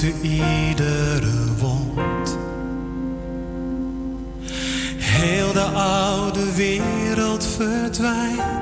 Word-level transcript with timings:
heelt 0.00 0.02
u 0.02 0.28
iedere 0.28 1.54
wond. 1.58 2.38
Heel 4.98 5.52
de 5.52 5.64
oude 5.74 6.54
wereld 6.54 7.46
verdwijnt 7.46 8.61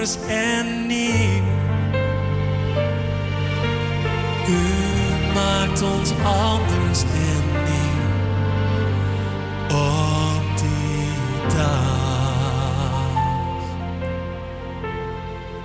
wonders 0.00 0.16
en 0.28 0.86
nieuw. 0.86 1.42
U 4.48 4.60
maakt 5.34 5.82
ons 5.82 6.10
anders 6.24 7.02
en 7.02 7.44
nieuw 7.64 8.08
op 9.76 10.58
die 10.58 11.54
dag. 11.56 13.08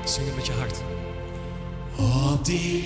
Zing 0.04 0.26
het 0.26 0.36
met 0.36 0.46
je 0.46 0.54
hart. 0.54 0.82
Op 1.96 2.46
die 2.46 2.85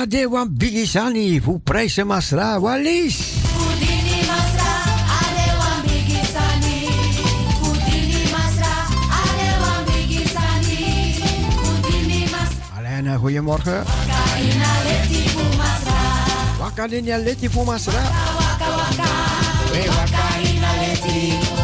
Adewan 0.00 0.48
Bigisani, 0.56 1.40
voor 1.42 1.58
prijzen 1.60 2.06
Masra, 2.06 2.60
Walis. 2.60 3.16
Pudini 3.56 4.20
Masra, 4.30 4.72
Adewan 5.20 5.80
Bigisani. 5.86 6.78
Pudini 7.60 8.22
Masra, 8.34 8.74
Adewan 9.20 9.84
Bigisani. 9.84 10.80
Pudini 11.60 12.20
Masra. 12.32 12.64
Alena, 12.78 13.16
goedemorgen. 13.16 13.84
Kaina 13.84 14.72
Leti 14.84 15.28
Fumasra. 15.28 16.00
Wakadenia 16.60 17.18
Leti 17.18 17.48
voor 17.50 17.64
Masra. 17.64 18.02
Waka 18.38 18.68
waka. 18.76 19.10
We 19.72 19.82
waka 19.96 20.24
ina 20.48 20.70
leti. 20.80 21.32
Waka 21.40 21.59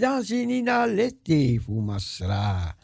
dansi, 0.00 0.34
dansi, 0.34 0.34
dansi, 0.34 0.46
Nina 0.46 0.86
Leti 0.86 1.60
voor 1.60 1.82
Masra. 1.82 2.76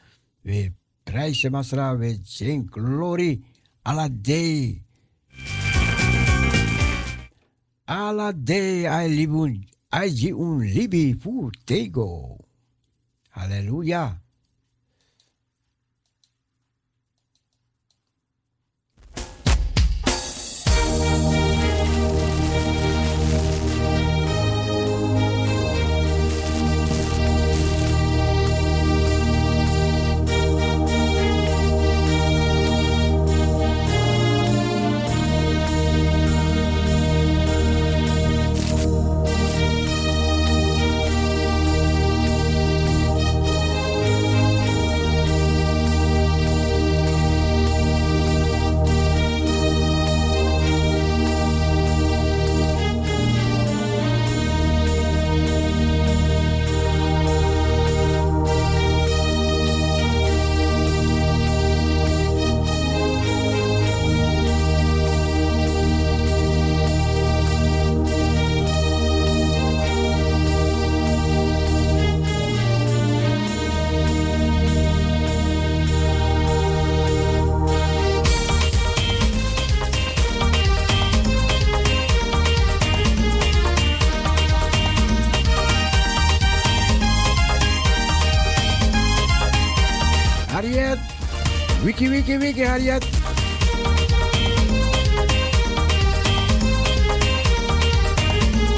We 0.42 0.72
prijzen 1.02 1.50
Masra, 1.50 1.96
we 1.96 2.20
zingen 2.24 2.68
glorie. 2.70 3.44
Alla 3.82 4.08
day. 4.08 4.82
Alla 7.84 8.32
day, 8.32 8.86
I 8.86 9.08
live 9.08 9.34
un, 9.34 9.64
I 9.90 10.08
zi 10.08 10.30
un 10.30 10.60
libi 10.60 11.16
voor 11.18 11.50
tego. 11.64 12.36
Halleluja. 13.28 14.21
diarias. 92.62 93.00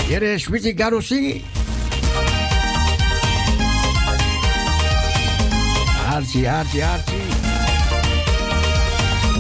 Quieres 0.07 0.49
mitigar 0.49 0.95
o 0.95 1.03
sí? 1.03 1.45
Arte, 6.09 6.47
arte, 6.47 6.83
arte. 6.83 7.13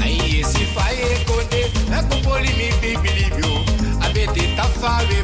Aí 0.02 0.40
esse 0.40 0.64
faie 0.74 1.02
é 1.02 1.24
conde, 1.24 1.62
é 1.96 2.02
com 2.08 2.20
polimi 2.22 2.70
bibilibio, 2.80 3.64
a 4.02 4.08
bete 4.10 4.54
tá 4.56 4.64
fave. 4.64 5.14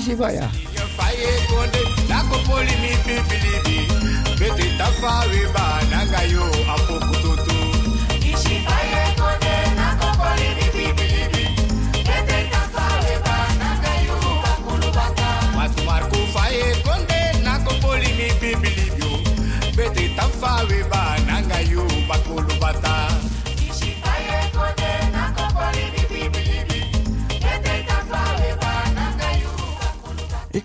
Sandy 0.00 0.16
Sivaya. 0.16 0.48
faye 0.96 1.30
konde 1.48 1.78
nakopoli 2.08 2.74
mi 2.82 2.92
bibilibi 3.04 3.78
bete 4.38 4.78
tafabe 4.78 5.40
ba 5.54 5.80
nanga 5.90 6.22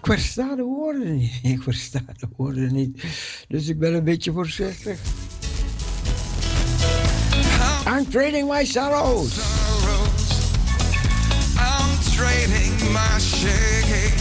Ik 0.05 0.11
versta 0.11 0.55
de 0.55 0.63
woorden 0.63 1.17
niet. 1.17 1.31
Ik 1.53 1.63
versta 1.63 1.99
de 2.19 2.27
woorden 2.37 2.73
niet. 2.73 3.03
Dus 3.47 3.67
ik 3.67 3.79
ben 3.79 3.93
een 3.93 4.03
beetje 4.03 4.31
voorzichtig. 4.31 4.99
I'm 7.87 8.09
trading 8.09 8.51
my 8.51 8.65
sorrows. 8.65 9.33
sorrows. 9.33 10.23
I'm 11.57 11.99
trading 12.15 12.91
my 12.91 13.19
shame. 13.19 14.13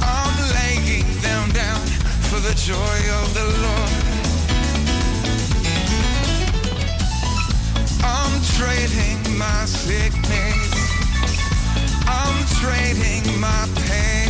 I'm 0.00 0.34
laying 0.52 1.06
them 1.20 1.52
down 1.52 1.86
for 2.28 2.40
the 2.40 2.54
joy 2.54 2.98
of 3.22 3.32
the 3.32 3.48
Lord. 3.60 3.90
I'm 8.02 8.40
trading 8.56 9.36
my 9.36 9.66
sickness. 9.66 10.70
I'm 12.06 12.44
trading 12.60 13.40
my 13.40 13.66
pain. 13.74 14.27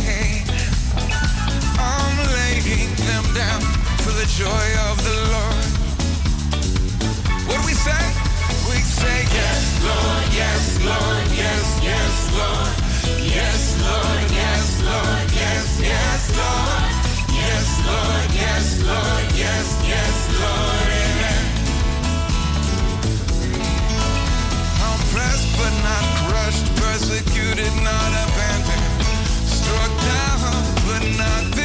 the 4.19 4.25
joy 4.35 4.67
of 4.91 4.97
the 5.07 5.15
Lord. 5.31 5.65
What 7.47 7.55
do 7.55 7.65
we 7.65 7.71
say? 7.71 8.03
We 8.67 8.77
say, 8.83 9.23
Yes, 9.31 9.63
Lord, 9.79 10.25
yes, 10.35 10.63
Lord, 10.83 11.25
yes, 11.31 11.65
yes, 11.79 12.15
Lord. 12.35 12.73
Yes, 13.23 13.61
Lord, 13.79 14.23
yes, 14.35 14.65
Lord, 14.83 15.25
yes, 15.31 15.67
yes, 15.79 16.21
Lord. 16.35 16.83
Yes, 17.31 17.67
Lord, 17.87 18.27
yes, 18.35 18.65
Lord, 18.83 19.25
yes, 19.39 19.67
yes, 19.87 20.15
Lord. 20.41 20.89
Amen. 20.99 21.45
Pressed 25.15 25.49
but 25.57 25.73
not 25.89 26.05
crushed, 26.27 26.67
persecuted, 26.75 27.73
not 27.81 28.11
abandoned, 28.25 28.85
struck 29.47 29.91
down 30.11 30.53
but 30.85 31.03
not 31.17 31.55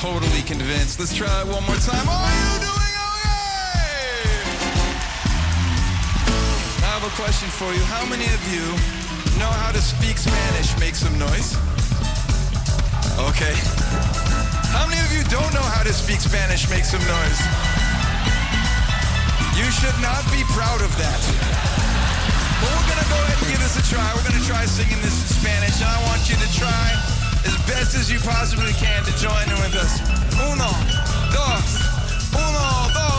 totally 0.00 0.42
convinced. 0.42 0.98
Let's 0.98 1.14
try 1.14 1.28
that 1.28 1.46
one 1.46 1.62
more 1.64 1.78
time. 1.78 2.02
Are 2.08 2.26
you 2.26 2.52
doing 2.66 2.94
oh, 2.98 3.14
okay? 3.14 4.02
I 6.82 6.88
have 6.98 7.04
a 7.06 7.14
question 7.14 7.48
for 7.48 7.70
you. 7.70 7.82
How 7.86 8.02
many 8.06 8.26
of 8.26 8.42
you 8.50 8.64
know 9.38 9.50
how 9.62 9.70
to 9.70 9.78
speak 9.78 10.18
Spanish? 10.18 10.74
Make 10.82 10.94
some 10.98 11.14
noise. 11.18 11.54
Okay. 13.30 13.54
How 14.74 14.86
many 14.90 14.98
of 14.98 15.10
you 15.14 15.22
don't 15.30 15.54
know 15.54 15.62
how 15.62 15.86
to 15.86 15.94
speak 15.94 16.18
Spanish? 16.18 16.66
Make 16.68 16.84
some 16.84 17.02
noise. 17.06 17.40
You 19.54 19.70
should 19.70 19.94
not 20.02 20.26
be 20.34 20.42
proud 20.50 20.82
of 20.82 20.90
that. 20.98 21.22
But 22.58 22.68
we're 22.74 22.88
gonna 22.90 23.06
go 23.06 23.18
ahead 23.22 23.38
and 23.38 23.46
give 23.46 23.62
this 23.62 23.78
a 23.78 23.84
try. 23.86 24.02
We're 24.18 24.26
gonna 24.26 24.42
try 24.42 24.66
singing 24.66 24.98
this 25.06 25.14
in 25.22 25.28
Spanish, 25.38 25.78
and 25.78 25.86
I 25.86 25.98
want 26.10 26.26
you 26.26 26.34
to 26.34 26.48
try 26.50 27.13
as 27.46 27.56
best 27.66 27.94
as 27.94 28.10
you 28.10 28.18
possibly 28.20 28.72
can 28.72 29.04
to 29.04 29.12
join 29.18 29.44
in 29.48 29.56
with 29.62 29.74
us. 29.76 30.00
Uno, 30.50 30.70
dos, 31.32 31.66
uno, 32.34 32.88
dos. 32.94 33.13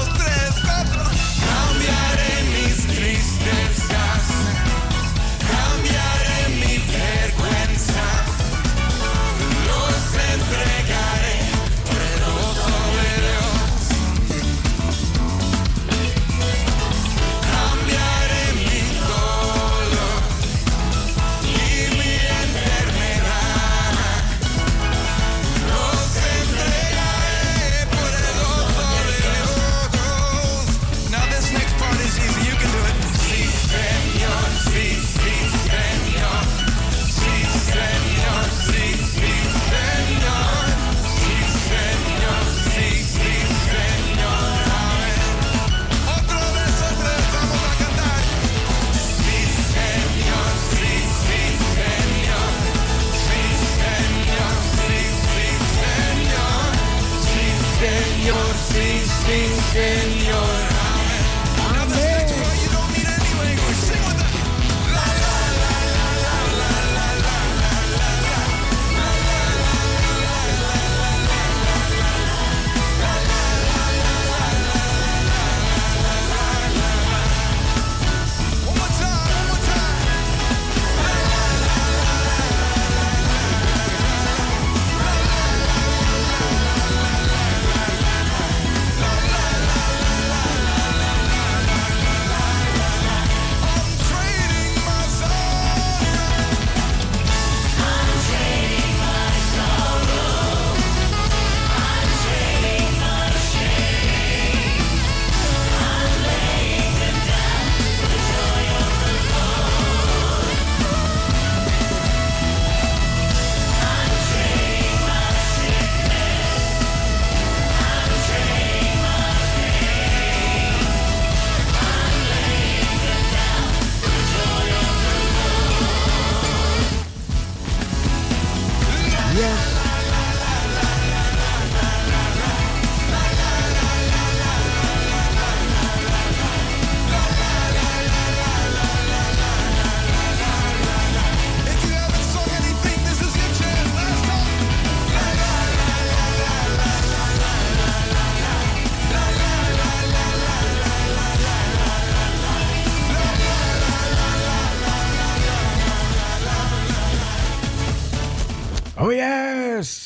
Yeah. 59.76 60.05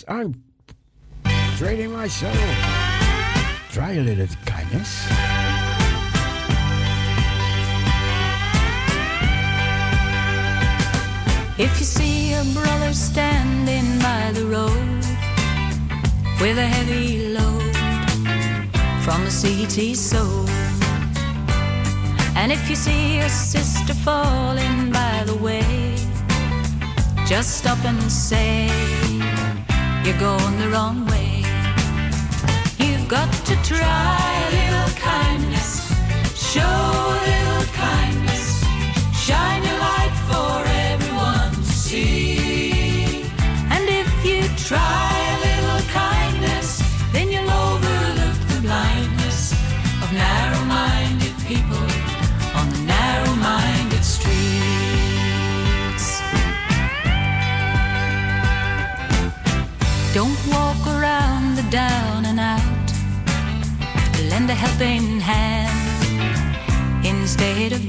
I'm 0.10 0.44
trading 1.58 1.92
my 1.92 2.08
soul. 2.08 2.32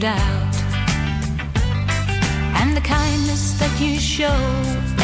doubt. 0.01 0.57
And 2.61 2.75
the 2.75 2.81
kindness 2.81 3.59
that 3.61 3.71
you 3.79 4.01
show 4.01 4.41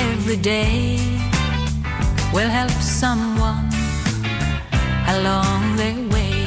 every 0.09 0.39
day 0.39 0.97
will 2.33 2.49
help 2.49 2.71
someone 2.71 3.69
along 5.15 5.77
their 5.77 6.01
way. 6.15 6.47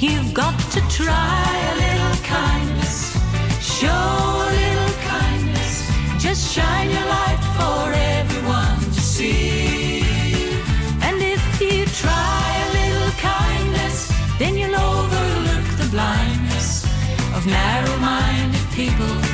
You've 0.00 0.32
got 0.32 0.58
to 0.74 0.80
try 0.88 1.44
a 1.72 1.74
little 1.84 2.18
kindness, 2.24 3.12
show 3.60 4.04
a 4.46 4.50
little 4.62 4.94
kindness, 5.14 5.92
just 6.18 6.54
shine 6.54 6.88
your 6.88 7.06
light 7.16 7.42
for 7.56 7.92
it. 7.92 7.99
people. 18.80 19.29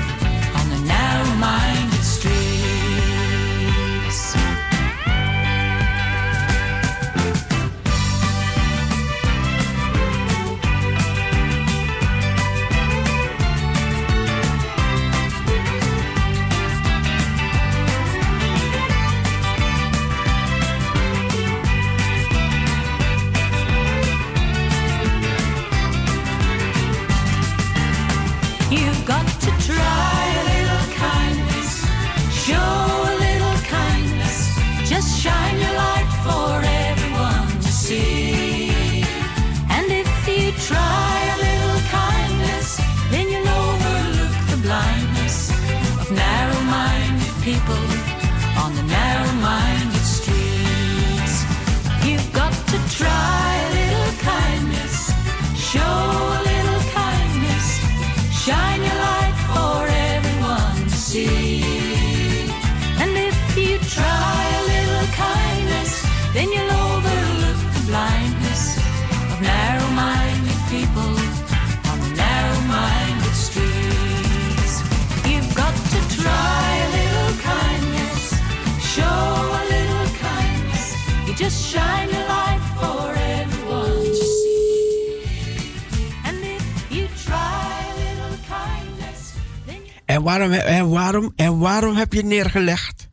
waarom, 90.26 90.52
en, 90.52 90.90
waarom, 90.90 91.32
en 91.36 91.58
waarom 91.58 91.94
heb 91.96 92.12
je 92.12 92.24
neergelegd? 92.24 93.08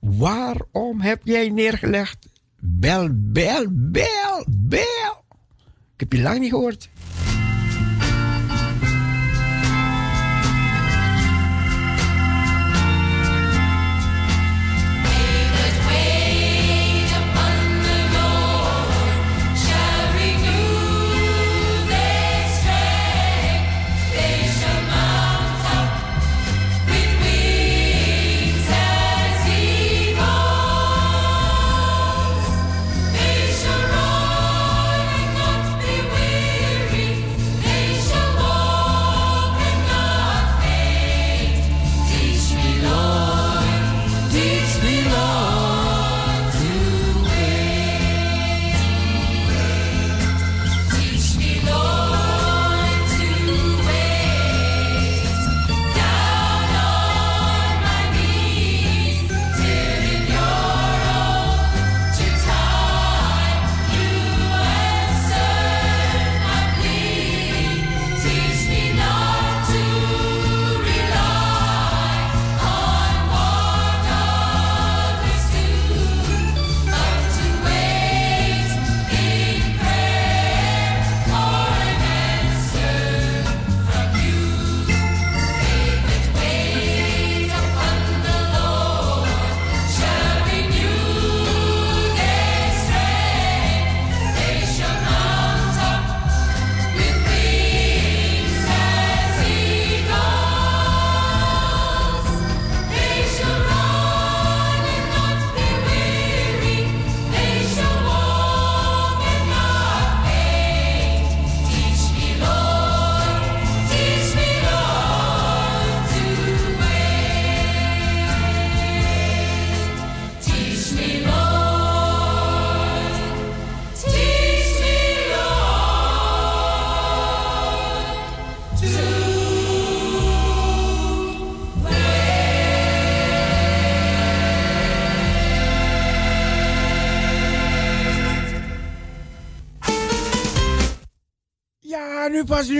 Waarom 0.00 1.00
heb 1.00 1.20
jij 1.24 1.48
neergelegd? 1.48 2.28
Bel, 2.60 3.08
bel, 3.12 3.66
bel, 3.70 4.46
bel. 4.48 5.24
Ik 5.94 6.00
heb 6.00 6.12
je 6.12 6.20
lang 6.20 6.38
niet 6.38 6.50
gehoord. 6.50 6.88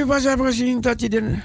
Nu 0.07 0.13
pas 0.13 0.25
hebben 0.25 0.47
gezien 0.47 0.81
dat 0.81 1.01
je 1.01 1.09
de... 1.09 1.39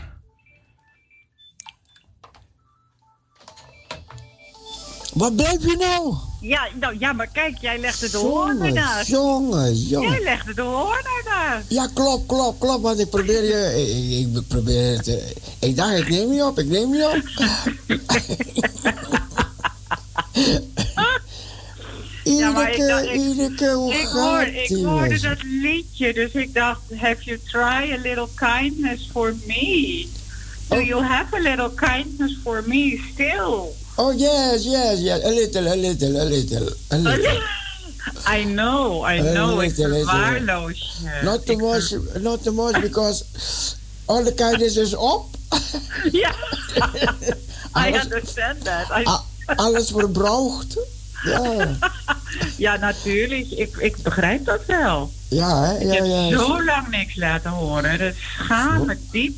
Wat 5.14 5.36
blijf 5.36 5.62
je 5.66 5.76
nou? 5.80 6.16
Ja, 6.42 6.68
nou, 6.80 6.96
ja, 7.00 7.14
maar 7.14 7.28
kijk, 7.28 7.58
jij 7.58 7.80
legde 7.80 8.10
de 8.10 8.18
hoorn 8.18 8.62
ernaast. 8.62 9.08
jongen, 9.08 9.74
jongen. 9.76 10.10
Jij 10.12 10.24
legde 10.24 10.54
de 10.54 10.62
hoorn 10.62 11.06
ernaast. 11.24 11.66
Ja, 11.70 11.88
klopt, 11.94 12.26
klopt, 12.26 12.60
klopt. 12.60 12.82
Want 12.82 13.00
ik 13.00 13.10
probeer 13.10 13.44
je. 13.44 13.82
Ik, 13.82 14.28
ik, 14.28 14.36
ik 14.42 14.48
probeer 14.48 14.98
het. 14.98 15.08
eh, 15.08 15.16
Ik 15.60 15.76
dacht, 15.76 15.98
ik 15.98 16.10
neem 16.10 16.32
je 16.34 16.46
op, 16.46 16.60
ik 16.60 16.66
neem 16.68 16.94
je 16.94 17.10
op. 17.10 17.24
Ja, 22.24 22.52
maar 22.52 22.61
ik 22.61 22.61
Ineke, 22.76 22.88
dacht, 22.88 23.04
ik- 23.06 23.14
Ineke, 23.14 23.70
hoe 23.72 23.94
Ik, 23.94 24.00
gaat 24.08 24.12
hoor, 24.14 24.42
ik 24.42 24.68
die 24.68 24.86
hoorde 24.86 25.20
dat 25.20 25.38
liedje, 25.44 26.14
dus 26.14 26.32
ik 26.32 26.54
dacht, 26.54 26.82
have 26.98 27.24
you 27.24 27.40
tried 27.52 27.92
a 27.92 28.02
little 28.02 28.28
kindness 28.36 29.10
for 29.12 29.36
me? 29.48 30.08
Do 30.68 30.78
Oh. 30.78 30.86
you 30.86 31.04
have 31.04 31.36
a 31.36 31.40
little 31.40 31.70
kindness 31.76 32.38
for 32.44 32.64
me 32.66 33.02
still? 33.14 33.74
Oh, 33.96 34.18
yes, 34.20 34.64
yes, 34.64 35.00
yes. 35.00 35.24
A 35.24 35.30
little, 35.30 35.68
a 35.72 35.76
little, 35.76 36.20
a 36.20 36.24
little. 36.24 36.74
A 36.92 36.98
little. 36.98 37.42
I 38.28 38.44
know, 38.46 39.04
I 39.06 39.20
A 39.20 39.34
know, 39.34 39.60
ik 39.62 39.78
little, 39.78 39.94
verwaarloos 40.06 40.92
je. 41.02 41.24
Not 41.24 41.46
too 41.46 41.58
much, 41.58 41.96
not 42.20 42.44
too 42.44 42.54
much, 42.54 42.82
because 42.82 43.24
all 44.06 44.24
the 44.24 44.34
kindness 44.34 44.76
is 44.78 44.94
op. 44.96 45.26
Ja, 46.12 46.32
I 47.88 47.92
understand 48.04 48.64
that. 48.64 48.90
I- 48.98 49.08
A- 49.08 49.24
alles 49.56 49.90
verbraucht. 49.90 50.78
Ja, 51.24 51.68
ja, 52.58 52.76
natuurlijk, 52.78 53.52
ik, 53.52 53.76
ik 53.78 53.98
begrijp 54.04 54.46
dat 54.46 54.66
wel. 54.66 55.12
ja, 55.28 55.64
hè? 55.64 55.78
Ik 55.78 55.82
Ja, 55.88 55.94
heb 55.94 56.06
ja. 56.06 56.30
zo 56.30 56.64
lang 56.64 56.88
niks 56.90 57.16
laten 57.16 57.50
horen, 57.52 58.00
dat 58.00 58.14
schaam 58.38 58.86
me 58.86 58.98
diep. 59.12 59.36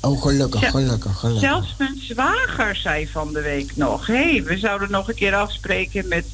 Oh, 0.00 0.22
gelukkig, 0.22 0.70
gelukkig, 0.70 1.18
gelukkig. 1.18 1.48
Zelfs 1.48 1.74
mijn 1.78 2.00
zwager 2.08 2.76
zei 2.76 3.08
van 3.08 3.32
de 3.32 3.40
week 3.40 3.76
nog... 3.76 4.06
hé, 4.06 4.14
hey, 4.30 4.42
we 4.44 4.58
zouden 4.58 4.90
nog 4.90 5.08
een 5.08 5.14
keer 5.14 5.34
afspreken 5.34 6.08
met, 6.08 6.24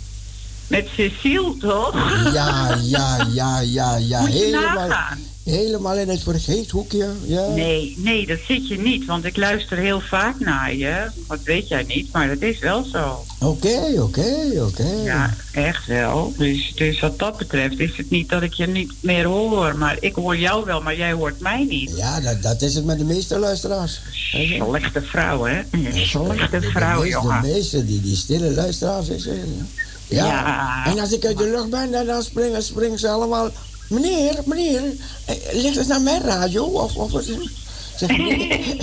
met 0.66 0.88
Cecile, 0.96 1.57
toch? 1.61 1.94
Ja, 2.33 2.77
ja, 2.83 3.27
ja, 3.33 3.61
ja, 3.61 3.96
ja. 3.96 4.20
Moet 4.20 4.33
je 4.33 4.38
Helemaal, 4.38 4.88
nagaan. 4.88 5.18
Helemaal 5.46 5.96
in 5.96 6.09
het 6.09 6.22
vergeethoekje. 6.22 7.09
Ja. 7.22 7.48
Nee, 7.48 7.94
nee, 7.98 8.26
dat 8.26 8.38
zit 8.46 8.68
je 8.68 8.78
niet, 8.78 9.04
want 9.04 9.24
ik 9.24 9.37
luister 9.37 9.78
heel 9.78 10.00
vaak 10.00 10.40
naar 10.40 10.74
je. 10.74 11.11
Dat 11.28 11.42
weet 11.42 11.68
jij 11.68 11.82
niet, 11.82 12.12
maar 12.12 12.28
dat 12.28 12.40
is 12.40 12.59
wel 12.59 12.85
zo. 12.85 13.24
Oké, 13.40 14.02
oké, 14.02 14.62
oké. 14.66 14.88
Ja, 15.04 15.35
echt 15.52 15.87
wel. 15.87 16.32
Dus, 16.37 16.72
dus 16.74 17.00
wat 17.00 17.18
dat 17.18 17.37
betreft 17.37 17.78
is 17.78 17.96
het 17.96 18.11
niet 18.11 18.28
dat 18.28 18.42
ik 18.42 18.52
je 18.52 18.66
niet 18.66 18.92
meer 19.00 19.24
hoor. 19.24 19.76
Maar 19.76 19.96
ik 20.00 20.14
hoor 20.14 20.37
jou 20.37 20.64
wel, 20.64 20.82
maar 20.82 20.96
jij 20.96 21.12
hoort 21.12 21.40
mij 21.40 21.64
niet. 21.64 21.96
Ja, 21.96 22.20
dat, 22.20 22.42
dat 22.42 22.62
is 22.62 22.74
het 22.74 22.85
met 22.85 22.98
de 22.98 23.04
meeste 23.04 23.38
luisteraars. 23.38 24.00
Slechte 24.12 25.02
vrouw, 25.02 25.44
hè? 25.44 25.62
Slechte 25.92 26.61
vrouw, 26.61 26.96
de 26.96 27.02
meeste, 27.02 27.20
jongen. 27.20 27.42
De 27.42 27.48
meeste, 27.48 27.85
die, 27.85 28.00
die 28.00 28.16
stille 28.16 28.50
luisteraars. 28.50 29.09
Is, 29.09 29.24
ja. 30.09 30.26
Ja. 30.26 30.87
En 30.87 30.98
als 30.98 31.12
ik 31.12 31.24
uit 31.24 31.38
de 31.38 31.50
lucht 31.50 31.70
ben, 31.70 31.90
dan, 31.90 32.06
dan 32.06 32.22
springen, 32.22 32.62
springen 32.62 32.98
ze 32.98 33.09
allemaal... 33.09 33.50
Meneer, 33.88 34.42
meneer, 34.44 34.83
eh, 35.25 35.35
ligt 35.53 35.77
het 35.77 35.88
naar 35.88 36.01
mijn 36.01 36.22
radio? 36.22 36.64
Of, 36.64 36.96
of? 36.96 37.22
Zeg, 37.96 38.16
nee. 38.16 38.77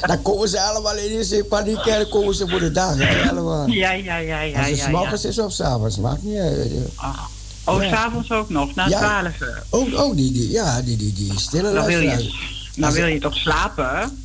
dan 0.06 0.22
komen 0.22 0.48
ze 0.48 0.60
allemaal 0.60 0.96
in 0.96 1.30
in 1.30 1.48
paniek 1.48 1.78
en 1.78 2.08
komen 2.08 2.34
ze 2.34 2.48
voor 2.48 2.60
de 2.60 2.72
dag. 2.72 3.28
Allemaal. 3.30 3.66
Ja, 3.68 3.92
ja, 3.92 4.16
ja, 4.16 4.40
ja. 4.40 4.58
Als 4.58 4.68
het 4.68 4.78
ja, 4.78 4.90
ja. 4.90 5.12
is 5.28 5.38
of 5.38 5.52
s 5.52 5.60
avonds, 5.60 5.98
maakt 5.98 6.22
niet 6.22 6.38
uit. 6.38 6.72
Ach. 6.94 7.30
Oh, 7.64 7.82
Ja. 7.82 7.88
s'avonds 7.88 8.30
ook 8.30 8.48
nog, 8.48 8.74
na. 8.74 8.86
12 8.88 9.40
uur. 9.40 9.62
Ook, 9.70 9.98
ook 9.98 10.16
die, 10.16 10.32
die, 10.32 10.50
ja, 10.50 10.82
die, 10.82 10.96
die, 10.96 11.12
die 11.12 11.32
stille 11.36 11.72
Dan 11.72 11.84
wil, 11.86 12.00
je, 12.00 12.32
dan 12.76 12.92
wil 12.92 13.06
je 13.06 13.18
toch 13.20 13.36
slapen? 13.36 14.18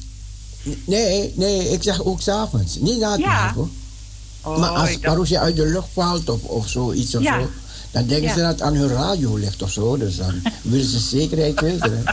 Nee, 0.85 1.33
nee, 1.35 1.69
ik 1.69 1.83
zeg 1.83 2.03
ook 2.03 2.21
s'avonds. 2.21 2.77
Niet 2.79 2.99
na 2.99 3.11
het 3.11 3.19
Ja. 3.21 3.53
hoor. 3.53 3.69
Oh, 4.43 4.57
maar 4.57 4.69
als, 4.69 4.99
dacht- 4.99 5.27
je 5.29 5.39
uit 5.39 5.55
de 5.55 5.65
lucht 5.65 5.87
valt 5.93 6.29
of, 6.29 6.43
of 6.43 6.67
zoiets 6.69 7.15
of 7.15 7.23
Ja. 7.23 7.39
zo, 7.39 7.49
dan 7.91 8.05
denken 8.07 8.27
Ja. 8.27 8.33
ze 8.33 8.39
dat 8.39 8.49
het 8.51 8.61
aan 8.61 8.75
hun 8.75 8.87
radio 8.89 9.35
ligt 9.37 9.61
of 9.61 9.71
zo. 9.71 9.97
Dus 9.97 10.15
dan 10.17 10.41
willen 10.61 10.85
ze 10.85 10.99
zekerheid 10.99 11.59
weten. 11.61 12.03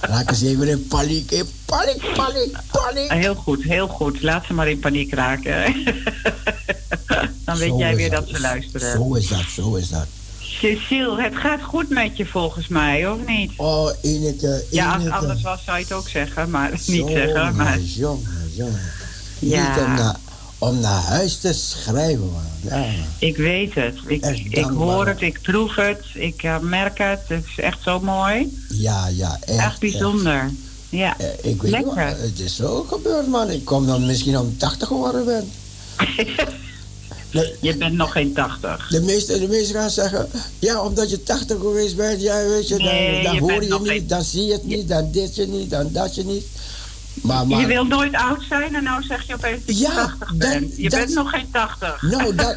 Raken 0.00 0.36
ze 0.36 0.46
even 0.48 0.68
in 0.68 0.86
paniek, 0.86 1.30
in 1.30 1.44
paniek, 1.64 2.12
paniek, 2.14 2.56
paniek. 2.70 3.12
Heel 3.12 3.34
goed, 3.34 3.62
heel 3.62 3.88
goed. 3.88 4.22
Laat 4.22 4.44
ze 4.46 4.52
maar 4.52 4.68
in 4.68 4.78
paniek 4.78 5.14
raken. 5.14 5.74
dan 7.44 7.56
weet 7.56 7.68
Zo 7.68 7.78
jij 7.78 7.96
weer 7.96 8.10
dat 8.10 8.28
ze 8.28 8.40
luisteren. 8.40 8.92
Zo 8.92 9.14
is 9.14 9.28
dat, 9.28 9.44
zo 9.54 9.74
is 9.74 9.88
dat. 9.88 10.06
Cecile, 10.40 11.22
het 11.22 11.36
gaat 11.36 11.62
goed 11.62 11.88
met 11.88 12.16
je 12.16 12.26
volgens 12.26 12.68
mij, 12.68 13.08
of 13.10 13.18
niet? 13.26 13.52
Oh, 13.56 13.90
Ineke, 14.02 14.64
Ja, 14.70 14.94
als 14.94 15.02
het 15.04 15.12
anders 15.12 15.42
was 15.42 15.64
zou 15.64 15.76
je 15.78 15.82
het 15.84 15.92
ook 15.92 16.08
zeggen, 16.08 16.50
maar 16.50 16.70
niet 16.86 16.86
Jongen, 16.86 17.12
zeggen. 17.12 17.56
Maar 17.56 17.78
Jongen, 17.80 18.50
jongen. 18.54 18.80
Ja. 19.38 19.68
Niet 19.76 19.84
om 19.86 19.94
naar, 19.94 20.16
om 20.58 20.80
naar 20.80 21.02
huis 21.02 21.36
te 21.36 21.52
schrijven, 21.52 22.30
man. 22.32 22.42
Ja. 22.60 22.84
ik 23.18 23.36
weet 23.36 23.74
het. 23.74 23.94
Ik, 24.06 24.24
ik 24.50 24.64
hoor 24.64 25.06
het, 25.06 25.20
ik 25.20 25.38
proef 25.42 25.74
het, 25.76 26.00
ik 26.14 26.42
eh, 26.42 26.58
merk 26.58 26.98
het. 26.98 27.20
Het 27.26 27.44
is 27.56 27.58
echt 27.64 27.78
zo 27.82 28.00
mooi. 28.00 28.58
Ja, 28.68 29.06
ja, 29.08 29.38
echt. 29.40 29.58
Echt 29.58 29.80
bijzonder. 29.80 30.50
Ja. 30.88 31.18
Eh, 31.18 31.50
Ik 31.50 31.62
weet 31.62 31.70
Lekker. 31.70 32.06
het 32.06 32.38
is 32.40 32.56
zo 32.56 32.82
gebeurd, 32.88 33.26
man. 33.26 33.50
Ik 33.50 33.64
kom 33.64 33.86
dan 33.86 34.06
misschien 34.06 34.38
om 34.38 34.56
80 34.56 34.88
geworden 34.88 35.24
ben. 35.24 35.50
De, 37.30 37.56
Je 37.60 37.76
bent 37.76 37.94
nog 37.94 38.12
geen 38.12 38.32
80. 38.32 38.88
de, 38.90 39.00
meeste, 39.00 39.38
de 39.38 39.48
meesten 39.48 39.74
gaan 39.74 39.90
zeggen, 39.90 40.28
ja, 40.58 40.82
omdat 40.82 41.10
je 41.10 41.22
80 41.22 41.58
geweest 41.58 41.96
bent, 41.96 42.20
ja, 42.22 42.46
weet 42.46 42.68
je, 42.68 42.76
dan, 42.76 42.84
Nee, 42.86 43.22
dan 43.22 43.34
je 43.34 43.40
hoor 43.40 43.52
je 43.52 43.60
niet, 43.78 43.88
geen- 43.88 44.06
dan 44.06 44.24
zie 44.24 44.44
je 44.46 44.52
het 44.52 44.64
niet, 44.64 44.88
dan 44.88 45.10
dit 45.10 45.34
je 45.34 45.46
niet, 45.46 45.70
dan 45.70 45.88
dat 45.92 46.14
je 46.14 46.24
niet. 46.24 46.44
Maar, 47.22 47.46
maar 47.46 47.60
Je 47.60 47.66
wil 47.66 47.84
nooit 47.84 48.14
oud 48.14 48.42
zijn 48.48 48.74
en 48.74 48.82
nou 48.82 49.02
zeg 49.02 49.26
je 49.26 49.34
opeens 49.34 49.64
dat 49.66 49.78
je 49.78 49.82
Ja, 49.84 49.94
80 49.94 50.28
dat- 50.28 50.38
bent. 50.38 50.76
Je 50.76 50.90
dat- 50.90 50.98
bent 51.00 51.14
nog 51.14 51.30
geen 51.30 51.48
80. 51.52 52.02
nou, 52.02 52.34
dat, 52.44 52.56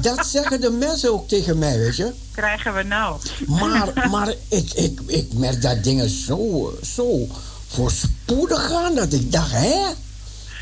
dat 0.00 0.26
zeggen 0.26 0.60
de 0.60 0.70
mensen 0.70 1.12
ook 1.12 1.28
tegen 1.28 1.58
mij, 1.58 1.78
weet 1.78 1.96
je. 1.96 2.12
Krijgen 2.32 2.74
we 2.74 2.82
nou. 2.82 3.20
Maar, 3.46 3.92
maar 4.10 4.34
ik, 4.48 4.72
ik, 4.72 5.00
ik 5.06 5.32
merk 5.32 5.62
dat 5.62 5.84
dingen 5.84 6.08
zo, 6.08 6.72
zo 6.94 7.26
voorspoedig 7.68 8.66
gaan 8.66 8.94
dat 8.94 9.12
ik 9.12 9.32
dacht, 9.32 9.52
hè? 9.52 9.90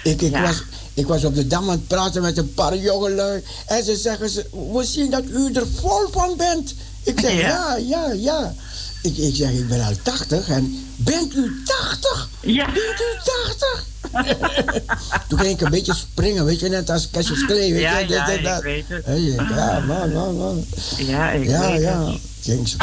Ik, 0.04 0.22
ik, 0.22 0.30
Ja. 0.32 0.42
was, 0.42 0.62
ik 0.94 1.06
was 1.06 1.24
op 1.24 1.34
de 1.34 1.46
dam 1.46 1.62
aan 1.64 1.70
het 1.70 1.86
praten 1.86 2.22
met 2.22 2.38
een 2.38 2.54
paar 2.54 2.76
jongelui 2.76 3.42
en 3.66 3.84
ze 3.84 3.96
zeggen, 3.96 4.30
ze, 4.30 4.46
we 4.72 4.84
zien 4.84 5.10
dat 5.10 5.24
u 5.28 5.52
er 5.52 5.66
vol 5.80 6.08
van 6.10 6.34
bent. 6.36 6.74
Ik 7.04 7.20
zeg, 7.20 7.32
ja, 7.40 7.76
Ja. 7.76 7.76
ja, 7.76 8.12
ja. 8.12 8.54
Ik, 9.02 9.16
ik 9.16 9.34
zeg, 9.36 9.50
ik 9.50 9.68
ben 9.68 9.84
al 9.84 9.92
80 10.02 10.48
en 10.48 10.86
bent 10.96 11.34
u 11.34 11.62
80? 11.64 12.28
Ja. 12.40 12.64
Bent 12.64 12.78
u 13.00 13.18
80? 13.46 13.88
Toen 15.28 15.38
ging 15.38 15.50
ik 15.54 15.60
een 15.60 15.70
beetje 15.70 15.94
springen, 15.94 16.44
weet 16.44 16.60
je, 16.60 16.68
net 16.68 16.90
als 16.90 17.10
Cassius 17.10 17.44
Clay, 17.44 17.72
weet 17.72 17.80
Ja, 17.80 17.98
je. 17.98 18.06
dit 18.06 18.16
ja, 18.40 18.56
ik 18.56 18.62
weet 18.62 18.84
het. 18.88 19.04
Ja, 19.48 19.80
man, 19.86 20.12
man, 20.12 20.36
man. 20.36 20.64
Ja, 20.96 21.30
ik 21.30 21.48
Ja, 21.48 21.70
weet 21.70 21.80
ja. 21.82 22.04
het. 22.06 22.18
Ging 22.42 22.68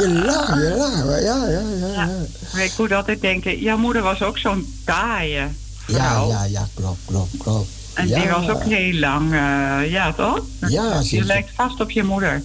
je 0.00 0.22
lacht, 0.24 0.54
je 0.54 0.74
lacht. 0.76 1.22
Ja, 1.22 1.46
ja, 1.48 1.60
ja. 1.80 1.92
Ja, 1.92 2.08
Maar 2.52 2.64
Ik 2.64 2.72
moet 2.78 2.92
altijd 2.92 3.20
denken, 3.20 3.58
jouw 3.58 3.76
moeder 3.78 4.02
was 4.02 4.22
ook 4.22 4.38
zo'n 4.38 4.74
taaie 4.84 5.30
ja, 5.32 5.50
vrouw. 5.86 6.28
ja, 6.28 6.44
ja 6.44 6.68
klopt, 6.74 6.98
klopt, 7.04 7.36
klopt. 7.38 7.68
En 7.94 8.08
ja. 8.08 8.20
die 8.20 8.28
was 8.30 8.48
ook 8.48 8.62
heel 8.62 8.98
lang, 8.98 9.32
eh, 9.32 9.90
ja 9.90 10.12
toch? 10.12 10.40
Ja, 10.68 11.00
Je 11.04 11.24
lijkt 11.24 11.50
vast 11.54 11.80
op 11.80 11.90
je 11.90 12.02
moeder. 12.02 12.42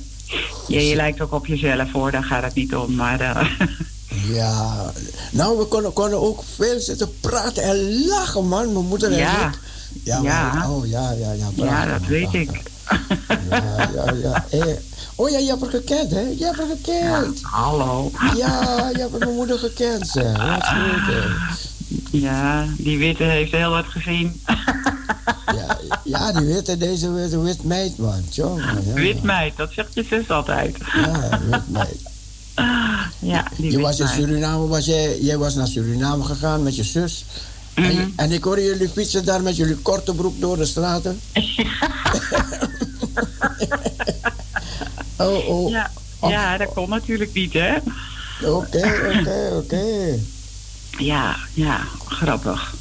Ja, 0.68 0.80
je 0.80 0.96
lijkt 0.96 1.22
ook 1.22 1.32
op 1.34 1.46
jezelf 1.46 1.92
hoor, 1.92 2.12
daar 2.12 2.24
gaat 2.24 2.44
het 2.44 2.54
niet 2.54 2.76
om. 2.76 2.96
Maar 2.96 3.20
eh, 3.20 3.46
Ja, 4.34 4.92
nou, 5.32 5.58
we 5.58 5.66
konden, 5.66 5.94
konden 5.94 6.22
ook 6.22 6.44
veel 6.56 6.80
zitten 6.80 7.20
praten 7.20 7.64
en 7.64 8.06
lachen, 8.06 8.48
man. 8.48 8.74
Mijn 8.74 8.86
moeder 8.86 9.12
en 9.12 9.18
Ja. 9.18 9.48
ik. 9.48 9.60
Ja, 10.04 10.20
Ja. 10.24 10.54
maar- 10.54 10.70
oh, 10.70 10.88
ja, 10.88 11.12
ja, 11.12 11.32
ja. 11.32 11.46
ja, 11.56 11.86
dat 11.86 12.00
man, 12.00 12.10
weet 12.10 12.34
ik. 12.34 12.62
Ja, 13.50 13.90
ja, 13.96 14.14
ja. 14.22 14.46
Eh, 14.50 14.66
oh 15.16 15.30
ja, 15.30 15.38
je 15.38 15.48
hebt 15.48 15.62
haar 15.62 15.70
gekend, 15.70 16.12
hè? 16.12 16.20
Je 16.38 16.46
hebt 16.46 16.58
haar 16.58 16.68
gekend. 16.84 17.40
Hallo. 17.42 18.12
Ja, 18.38 18.90
je 18.94 18.98
hebt 19.00 19.20
mijn 19.20 19.34
moeder 19.36 19.58
gekend, 19.60 20.08
zeg. 20.08 20.38
Wat 20.38 20.68
goed, 20.68 21.14
hè. 21.14 21.22
Ja, 22.12 22.66
die 22.78 22.98
witte 22.98 23.24
heeft 23.24 23.52
heel 23.52 23.70
wat 23.70 23.86
gezien. 23.86 24.42
Ja, 25.46 25.78
ja, 26.04 26.32
die 26.32 26.46
witte, 26.54 26.78
deze 26.78 27.12
witte 27.12 27.40
wit 27.42 27.64
meid, 27.64 27.98
man. 27.98 28.24
Jongen, 28.30 28.86
ja. 28.86 28.94
Wit 28.94 29.24
meid, 29.24 29.58
dat 29.58 29.72
zegt 29.74 29.94
je 29.94 30.04
zus 30.10 30.30
altijd. 30.30 30.78
Ja, 30.96 31.40
wit 31.50 31.70
meid. 31.70 31.98
Ja, 33.20 33.46
die 33.58 33.72
Je 33.72 33.80
was 33.80 34.00
in. 34.00 34.08
Suriname, 34.08 34.68
was 34.68 34.86
jij, 34.86 35.20
jij 35.20 35.38
was 35.38 35.56
naar 35.56 35.68
Suriname 35.68 36.24
gegaan 36.24 36.64
met 36.64 36.76
je 36.76 36.84
zus. 36.84 37.26
en, 37.74 37.84
Mhm. 37.84 38.08
en 38.16 38.32
ik 38.32 38.44
hoorde 38.44 38.64
jullie 38.64 38.90
fietsen 38.90 39.26
daar 39.26 39.42
met 39.42 39.56
jullie 39.56 39.76
korte 39.76 40.14
broek 40.14 40.40
door 40.42 40.58
de 40.58 40.66
straten. 40.66 41.20
oh, 45.18 45.48
oh. 45.50 45.70
Ja, 45.70 45.92
ja, 46.22 46.58
dat 46.58 46.74
kon 46.74 46.90
natuurlijk 46.90 47.34
niet, 47.34 47.54
hè? 47.54 47.76
Oké, 48.44 48.92
oké, 49.20 49.52
oké. 49.56 50.20
Ja, 50.98 51.36
ja, 51.54 51.80
grappig. 52.08 52.74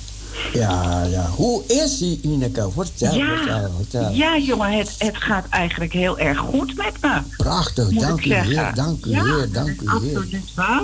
Ja, 0.53 1.03
ja. 1.05 1.27
Hoe 1.27 1.63
is 1.67 1.99
die, 1.99 2.19
Ineke? 2.23 2.69
Vertel, 2.75 3.15
Ja, 3.15 3.37
vertel, 3.37 3.71
vertel. 3.77 4.11
ja 4.13 4.39
jongen, 4.39 4.73
het, 4.79 4.95
het 4.99 5.17
gaat 5.17 5.45
eigenlijk 5.51 5.93
heel 5.93 6.19
erg 6.19 6.39
goed 6.39 6.77
met 6.77 6.93
me. 7.01 7.21
Prachtig, 7.37 7.89
dank 7.89 8.25
u 8.25 8.35
heer, 8.35 8.75
dank 8.75 9.05
u 9.07 9.11
ja, 9.11 9.25
heer, 9.25 9.53
dank 9.53 9.81
u 9.81 9.91
heer. 9.91 10.17
absoluut 10.17 10.55
waar. 10.55 10.83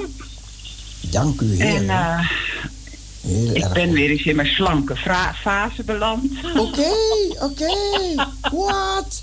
Dank 1.00 1.40
u 1.40 1.54
heer. 1.62 1.74
En 1.76 1.90
eh, 1.90 2.18
Heel 3.20 3.54
ik 3.54 3.62
erg 3.62 3.72
ben 3.72 3.84
goed. 3.86 3.94
weer 3.94 4.10
eens 4.10 4.22
in 4.24 4.36
mijn 4.36 4.48
slanke 4.48 4.96
fase 5.42 5.82
beland. 5.84 6.32
Oké, 6.56 6.90
oké. 7.40 7.74
Wat? 8.52 9.22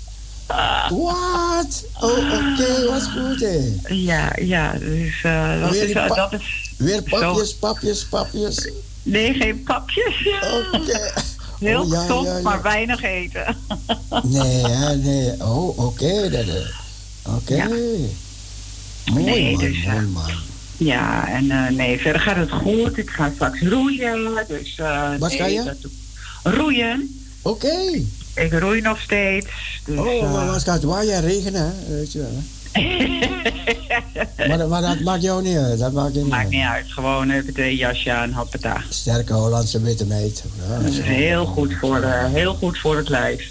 Wat? 0.90 1.84
Oh, 2.00 2.18
oké, 2.18 2.86
wat 2.90 3.08
goed 3.10 3.40
hè. 3.40 3.74
Ja, 3.94 4.32
ja, 4.40 4.72
dus 4.72 5.20
dat, 5.60 5.70
Weer 5.70 5.82
is, 5.88 5.92
eh, 5.92 6.08
dat 6.14 6.32
is... 6.32 6.65
Weer 6.76 7.02
zo- 7.06 7.18
papjes, 7.18 7.54
papjes, 7.54 8.04
papjes. 8.06 8.70
Nee, 9.02 9.34
geen 9.34 9.62
papjes. 9.62 10.28
Oké. 10.72 11.12
Heel 11.58 11.80
Oh, 11.82 11.88
ja, 11.88 12.00
gezond, 12.00 12.26
ja, 12.26 12.36
ja. 12.36 12.42
maar 12.42 12.62
weinig 12.62 13.02
eten. 13.02 13.56
Nee, 14.22 14.66
hè, 14.66 14.96
nee. 14.96 15.32
Oh, 15.44 15.78
oké. 15.78 16.28
dat, 16.30 16.46
eh, 16.46 17.34
Oké. 17.34 17.54
Ja. 17.54 17.68
Mooi 17.68 19.24
Nee, 19.24 19.50
man, 19.56 19.64
dus, 19.64 19.84
eh, 19.84 19.92
mooi 19.92 20.06
man. 20.06 20.30
Ja, 20.76 21.28
en 21.28 21.50
eh, 21.50 21.68
nee, 21.70 21.98
verder 22.00 22.20
gaat 22.20 22.36
het 22.36 22.50
goed. 22.50 22.98
Ik 22.98 23.10
ga 23.10 23.30
straks 23.34 23.60
roeien. 23.62 24.44
Dus, 24.48 24.74
eh, 24.78 25.08
Wat 25.18 25.28
nee, 25.30 25.38
ga 25.38 25.46
je? 25.46 25.62
dat- 25.64 26.54
roeien. 26.54 27.20
Oké. 27.42 28.00
Ik 28.34 28.52
roei 28.52 28.80
nog 28.80 29.00
steeds. 29.00 29.46
Dus, 29.84 29.98
Oh, 29.98 30.12
eh, 30.24 30.32
maar 30.32 30.52
het 30.54 30.62
gaat 30.62 30.82
waaien 30.82 31.20
regenen, 31.20 31.62
hè? 31.86 31.94
Weet 31.96 32.12
je 32.12 32.18
wel. 32.18 32.42
maar, 34.48 34.58
dat- 34.58 34.68
maar 34.68 34.82
dat 34.82 35.00
maakt 35.00 35.22
jou 35.22 35.42
niet 35.42 35.56
uit. 35.56 35.78
Dat 35.78 35.92
maakt 35.92 36.14
niet 36.14 36.26
Maakt 36.28 36.42
uit. 36.42 36.50
niet 36.52 36.62
uit. 36.64 36.92
Gewoon 36.92 37.30
even 37.30 37.52
twee 37.54 37.76
jasje 37.76 38.12
aan, 38.12 38.32
hoppata. 38.32 38.82
Sterke 38.88 39.32
Hollandse 39.32 39.80
witte. 39.80 40.06
Ja, 40.06 40.78
Dat 40.82 40.90
is 40.92 40.98
heel 41.00 41.46
goed 41.46 41.74
voor, 41.80 42.00
de, 42.00 42.26
heel 42.32 42.54
goed 42.54 42.78
voor 42.78 42.96
het 42.96 43.08
lijf. 43.08 43.50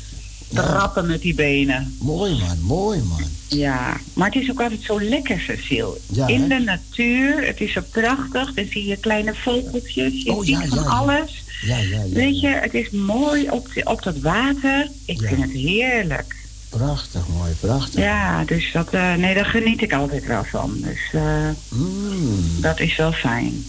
Trappen 0.54 1.08
met 1.08 1.22
die 1.22 1.34
benen. 1.36 1.96
Mooi 2.02 2.32
man, 2.40 2.60
mooi 2.62 3.00
man. 3.04 3.22
Ja, 3.48 3.98
maar 4.14 4.32
het 4.32 4.42
is 4.44 4.50
ook 4.52 4.62
altijd 4.62 4.82
zo 4.84 5.02
lekker, 5.02 5.40
Cecile. 5.40 5.98
Ja, 6.12 6.28
In 6.28 6.48
de 6.48 6.60
natuur, 6.60 7.46
het 7.48 7.62
is 7.62 7.72
zo 7.72 7.82
prachtig. 7.92 8.54
Dan 8.54 8.66
zie 8.70 8.86
je 8.88 8.98
kleine 8.98 9.34
vogeltjes, 9.36 10.24
je 10.24 10.32
Oh, 10.32 10.44
ziet 10.44 10.60
ja, 10.62 10.66
van 10.68 10.86
alles. 10.86 11.44
Ja, 11.62 11.78
ja, 11.78 11.84
ja. 12.04 12.10
Weet 12.10 12.40
je, 12.40 12.48
het 12.48 12.74
is 12.74 12.90
mooi 12.90 13.50
op, 13.50 13.68
de- 13.74 13.82
op 13.86 14.04
dat 14.04 14.20
water. 14.20 14.88
Ik 15.06 15.20
vind 15.22 15.42
het 15.42 15.52
heerlijk. 15.52 16.36
Prachtig 16.78 17.28
mooi, 17.28 17.52
prachtig. 17.60 18.00
Ja, 18.00 18.44
dus 18.44 18.72
dat, 18.74 18.90
eh, 18.90 19.14
nee, 19.14 19.34
daar 19.36 19.46
geniet 19.46 19.82
ik 19.82 19.94
altijd 19.94 20.26
wel 20.26 20.44
van. 20.44 20.78
Dus 20.82 21.00
eh, 21.12 21.50
Mm. 21.70 22.62
dat 22.62 22.80
is 22.80 22.96
wel 22.96 23.12
fijn. 23.12 23.66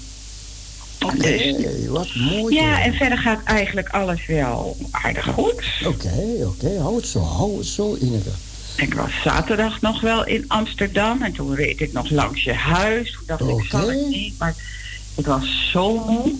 Oké, 1.04 1.16
Dus, 1.16 1.86
wat 1.88 2.08
mooi. 2.14 2.54
ja, 2.54 2.82
en 2.82 2.94
verder 2.94 3.18
gaat 3.18 3.42
eigenlijk 3.44 3.88
alles 3.88 4.26
wel 4.26 4.76
aardig 4.90 5.24
goed. 5.34 5.64
Oké, 5.86 6.44
oké, 6.46 6.78
hou 6.80 6.96
het 6.96 7.06
zo, 7.06 7.20
hou 7.20 7.58
het 7.58 7.66
zo, 7.66 7.96
Ineke. 8.00 8.30
Ik 8.76 8.94
was 8.94 9.10
zaterdag 9.24 9.80
nog 9.80 10.00
wel 10.00 10.26
in 10.26 10.44
Amsterdam 10.48 11.22
en 11.22 11.32
toen 11.32 11.54
reed 11.54 11.80
ik 11.80 11.92
nog 11.92 12.10
langs 12.10 12.44
je 12.44 12.52
huis. 12.52 13.12
Toen 13.12 13.22
dacht 13.26 13.40
ik, 13.60 13.66
zal 13.70 13.90
ik 13.92 14.06
niet, 14.08 14.38
maar 14.38 14.54
ik 15.14 15.26
was 15.26 15.68
zo 15.72 16.04
moe. 16.06 16.32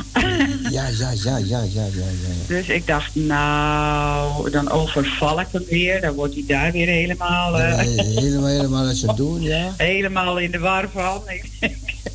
Ja, 0.70 0.88
ja, 0.88 1.10
ja, 1.10 1.36
ja, 1.36 1.60
ja, 1.62 1.62
ja, 1.62 1.84
ja. 1.94 2.34
Dus 2.46 2.66
ik 2.68 2.86
dacht, 2.86 3.14
nou, 3.14 4.50
dan 4.50 4.70
overval 4.70 5.40
ik 5.40 5.46
hem 5.50 5.64
weer. 5.68 6.00
Dan 6.00 6.14
wordt 6.14 6.34
hij 6.34 6.44
daar 6.46 6.72
weer 6.72 6.86
helemaal, 6.86 7.58
eh, 7.58 7.76
Nee, 7.76 8.06
helemaal, 8.06 8.46
helemaal 8.48 8.86
als 8.86 9.00
je 9.00 9.14
doen, 9.14 9.42
ja. 9.42 9.74
helemaal 9.92 10.38
in 10.38 10.50
de 10.50 10.58
war 10.58 10.88
van. 10.92 11.22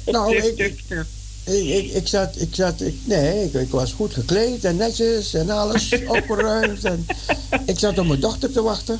Nou, 0.05 0.35
Tuk, 0.35 0.43
ik, 0.43 0.55
tuk, 0.57 0.79
tuk. 0.87 1.05
ik, 1.43 1.67
ik, 1.67 1.91
ik 1.91 2.07
zat, 2.07 2.41
ik 2.41 2.49
zat, 2.55 2.81
ik, 2.81 2.95
nee, 3.03 3.43
ik, 3.43 3.53
ik 3.53 3.69
was 3.71 3.91
goed 3.93 4.13
gekleed 4.13 4.63
en 4.63 4.75
netjes 4.75 5.33
en 5.33 5.49
alles 5.49 5.95
opgeruimd. 6.07 6.83
En 6.83 7.05
ik 7.65 7.79
zat 7.79 7.97
op 7.97 8.07
mijn 8.07 8.19
dochter 8.19 8.51
te 8.51 8.61
wachten. 8.61 8.99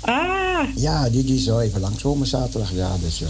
Ah, 0.00 0.58
Ja, 0.76 1.08
die, 1.10 1.24
die 1.24 1.38
zou 1.38 1.62
even 1.62 1.80
langskomen 1.80 2.26
zaterdag, 2.26 2.70
ja, 2.74 2.96
dus, 3.02 3.18
ja. 3.18 3.26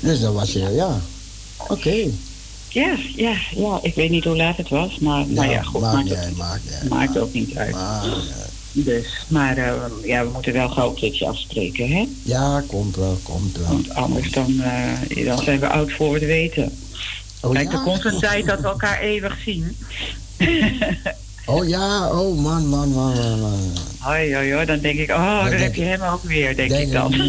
Dus 0.00 0.20
dan 0.20 0.34
was 0.34 0.52
je, 0.52 0.58
ja, 0.74 1.00
oké. 1.68 2.10
Ja, 2.70 2.96
ja, 3.16 3.34
ja. 3.56 3.78
Ik 3.82 3.94
weet 3.94 4.10
niet 4.10 4.24
hoe 4.24 4.36
laat 4.36 4.56
het 4.56 4.68
was, 4.68 4.98
maar 4.98 5.26
nou 5.26 5.50
ja, 5.50 5.62
goed. 5.62 5.80
maakt 5.80 5.94
Maakt, 6.08 6.14
uit, 6.14 6.36
maakt 6.36 6.62
niet 6.64 6.74
uit. 6.80 6.88
maakt 6.88 7.18
ook 7.18 7.32
niet 7.32 7.56
uit. 7.56 7.76
Dus, 8.72 9.06
maar 9.28 9.56
eh, 9.56 9.74
ja, 10.04 10.24
we 10.24 10.30
moeten 10.32 10.52
wel 10.52 10.68
gauw 10.68 10.88
een 10.88 10.94
keertje 10.94 11.26
afspreken, 11.26 11.88
hè? 11.88 12.08
Ja, 12.22 12.62
komt 12.66 12.96
wel, 12.96 13.18
komt 13.22 13.56
wel. 13.56 13.66
Want 13.66 13.94
anders 13.94 14.30
dan, 14.30 14.60
eh, 14.60 15.24
dan 15.26 15.42
zijn 15.42 15.60
we 15.60 15.68
oud 15.68 15.92
voor 15.92 16.14
het 16.14 16.24
weten. 16.24 16.72
Oh 17.40 17.52
Kijk, 17.52 17.72
er 17.72 17.80
komt 17.80 18.04
een 18.04 18.18
tijd 18.18 18.46
dat 18.46 18.60
we 18.60 18.66
elkaar 18.68 19.00
eeuwig 19.00 19.36
zien. 19.44 19.76
Oh 21.46 21.68
ja, 21.68 22.10
oh 22.10 22.38
man, 22.38 22.66
man, 22.68 22.92
man, 22.92 23.14
man, 23.16 23.40
man. 23.40 23.72
Hoi, 23.98 24.34
hoi, 24.34 24.52
hoi. 24.52 24.66
Dan 24.66 24.78
denk 24.78 24.98
ik, 24.98 25.10
oh, 25.10 25.44
dan 25.44 25.52
heb 25.52 25.74
je 25.74 25.82
hem 25.82 26.02
ook 26.02 26.22
weer, 26.22 26.56
denk, 26.56 26.70
Denk 26.70 26.86
ik 26.86 26.92
dan. 26.92 27.10
Nee, 27.10 27.28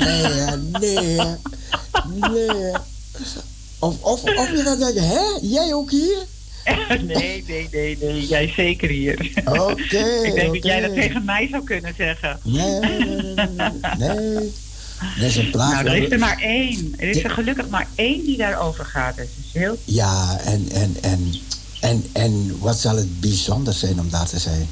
nee, 0.79 1.29
nee. 2.29 2.71
Of, 3.81 3.95
of, 4.01 4.23
of 4.23 4.49
je 4.51 4.61
gaat 4.63 4.79
denken, 4.79 5.07
hè, 5.07 5.21
jij 5.41 5.73
ook 5.73 5.91
hier? 5.91 6.17
nee, 7.01 7.43
nee, 7.47 7.67
nee, 7.71 7.97
nee. 8.01 8.27
Jij 8.27 8.53
zeker 8.55 8.89
hier. 8.89 9.31
Oké, 9.45 9.97
ik 10.25 10.33
denk 10.33 10.53
dat 10.53 10.63
jij 10.63 10.81
dat 10.81 10.93
tegen 10.93 11.25
mij 11.25 11.47
zou 11.51 11.63
kunnen 11.63 11.93
zeggen. 11.97 12.39
Nee, 12.43 12.79
nee, 12.79 13.45
nee, 13.97 14.09
nee. 14.09 14.51
Er 15.17 15.23
is 15.23 15.35
een 15.35 15.49
plaats. 15.51 15.73
Nou, 15.73 15.87
er 15.87 16.03
is 16.03 16.11
er 16.11 16.19
maar 16.19 16.39
één. 16.41 16.93
Er 16.97 17.09
is 17.09 17.23
er 17.23 17.29
gelukkig 17.29 17.69
maar 17.69 17.87
één 17.95 18.25
die 18.25 18.37
daarover 18.37 18.85
gaat. 18.85 19.15
Dus 19.15 19.25
het 19.35 19.45
is 19.45 19.59
heel... 19.61 19.77
Ja, 19.83 20.39
en, 20.43 20.67
en, 20.71 20.95
en, 21.01 21.33
en, 21.79 22.05
en 22.13 22.57
wat 22.59 22.77
zal 22.79 22.95
het 22.95 23.19
bijzonder 23.19 23.73
zijn 23.73 23.99
om 23.99 24.09
daar 24.09 24.27
te 24.29 24.39
zijn? 24.39 24.69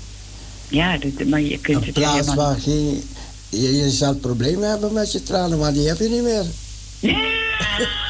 Ja, 0.68 0.98
dit- 0.98 1.30
maar 1.30 1.42
je 1.42 1.60
kunt 1.60 1.78
Een 1.78 1.84
het 1.84 1.94
plaats 1.94 2.20
helemaal... 2.28 2.36
waar 2.36 2.60
geen... 2.60 3.04
Je, 3.50 3.76
je 3.78 3.90
zal 3.90 4.16
problemen 4.16 4.70
hebben 4.70 4.94
met 4.94 5.12
je 5.12 5.24
tranen, 5.24 5.58
maar 5.58 5.74
die 5.74 5.88
heb 5.88 6.00
je 6.00 6.10
niet 6.10 6.24
meer. 6.24 6.46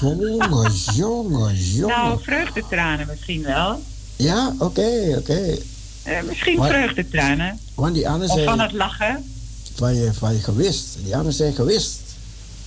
Jongen, 0.00 0.72
jongen, 0.94 1.56
jongen. 1.56 1.96
Nou, 1.96 2.18
vreugdetranen 2.22 3.06
misschien 3.10 3.42
wel. 3.42 3.82
Ja, 4.16 4.54
oké, 4.58 5.14
oké. 5.18 5.56
Eh, 6.02 6.22
misschien 6.28 6.58
Maar- 6.58 6.68
vreugdetranen. 6.68 7.58
Want 7.74 7.94
die 7.94 8.08
anderen 8.08 8.36
Of 8.36 8.44
van 8.44 8.54
zijn 8.56 8.68
het 8.68 8.72
lachen. 8.76 9.24
van 9.74 9.94
je, 9.94 10.10
van 10.14 10.32
je 10.34 10.40
gewist. 10.40 10.96
Die 11.02 11.12
anderen 11.14 11.32
zijn 11.32 11.54
gewist. 11.54 12.00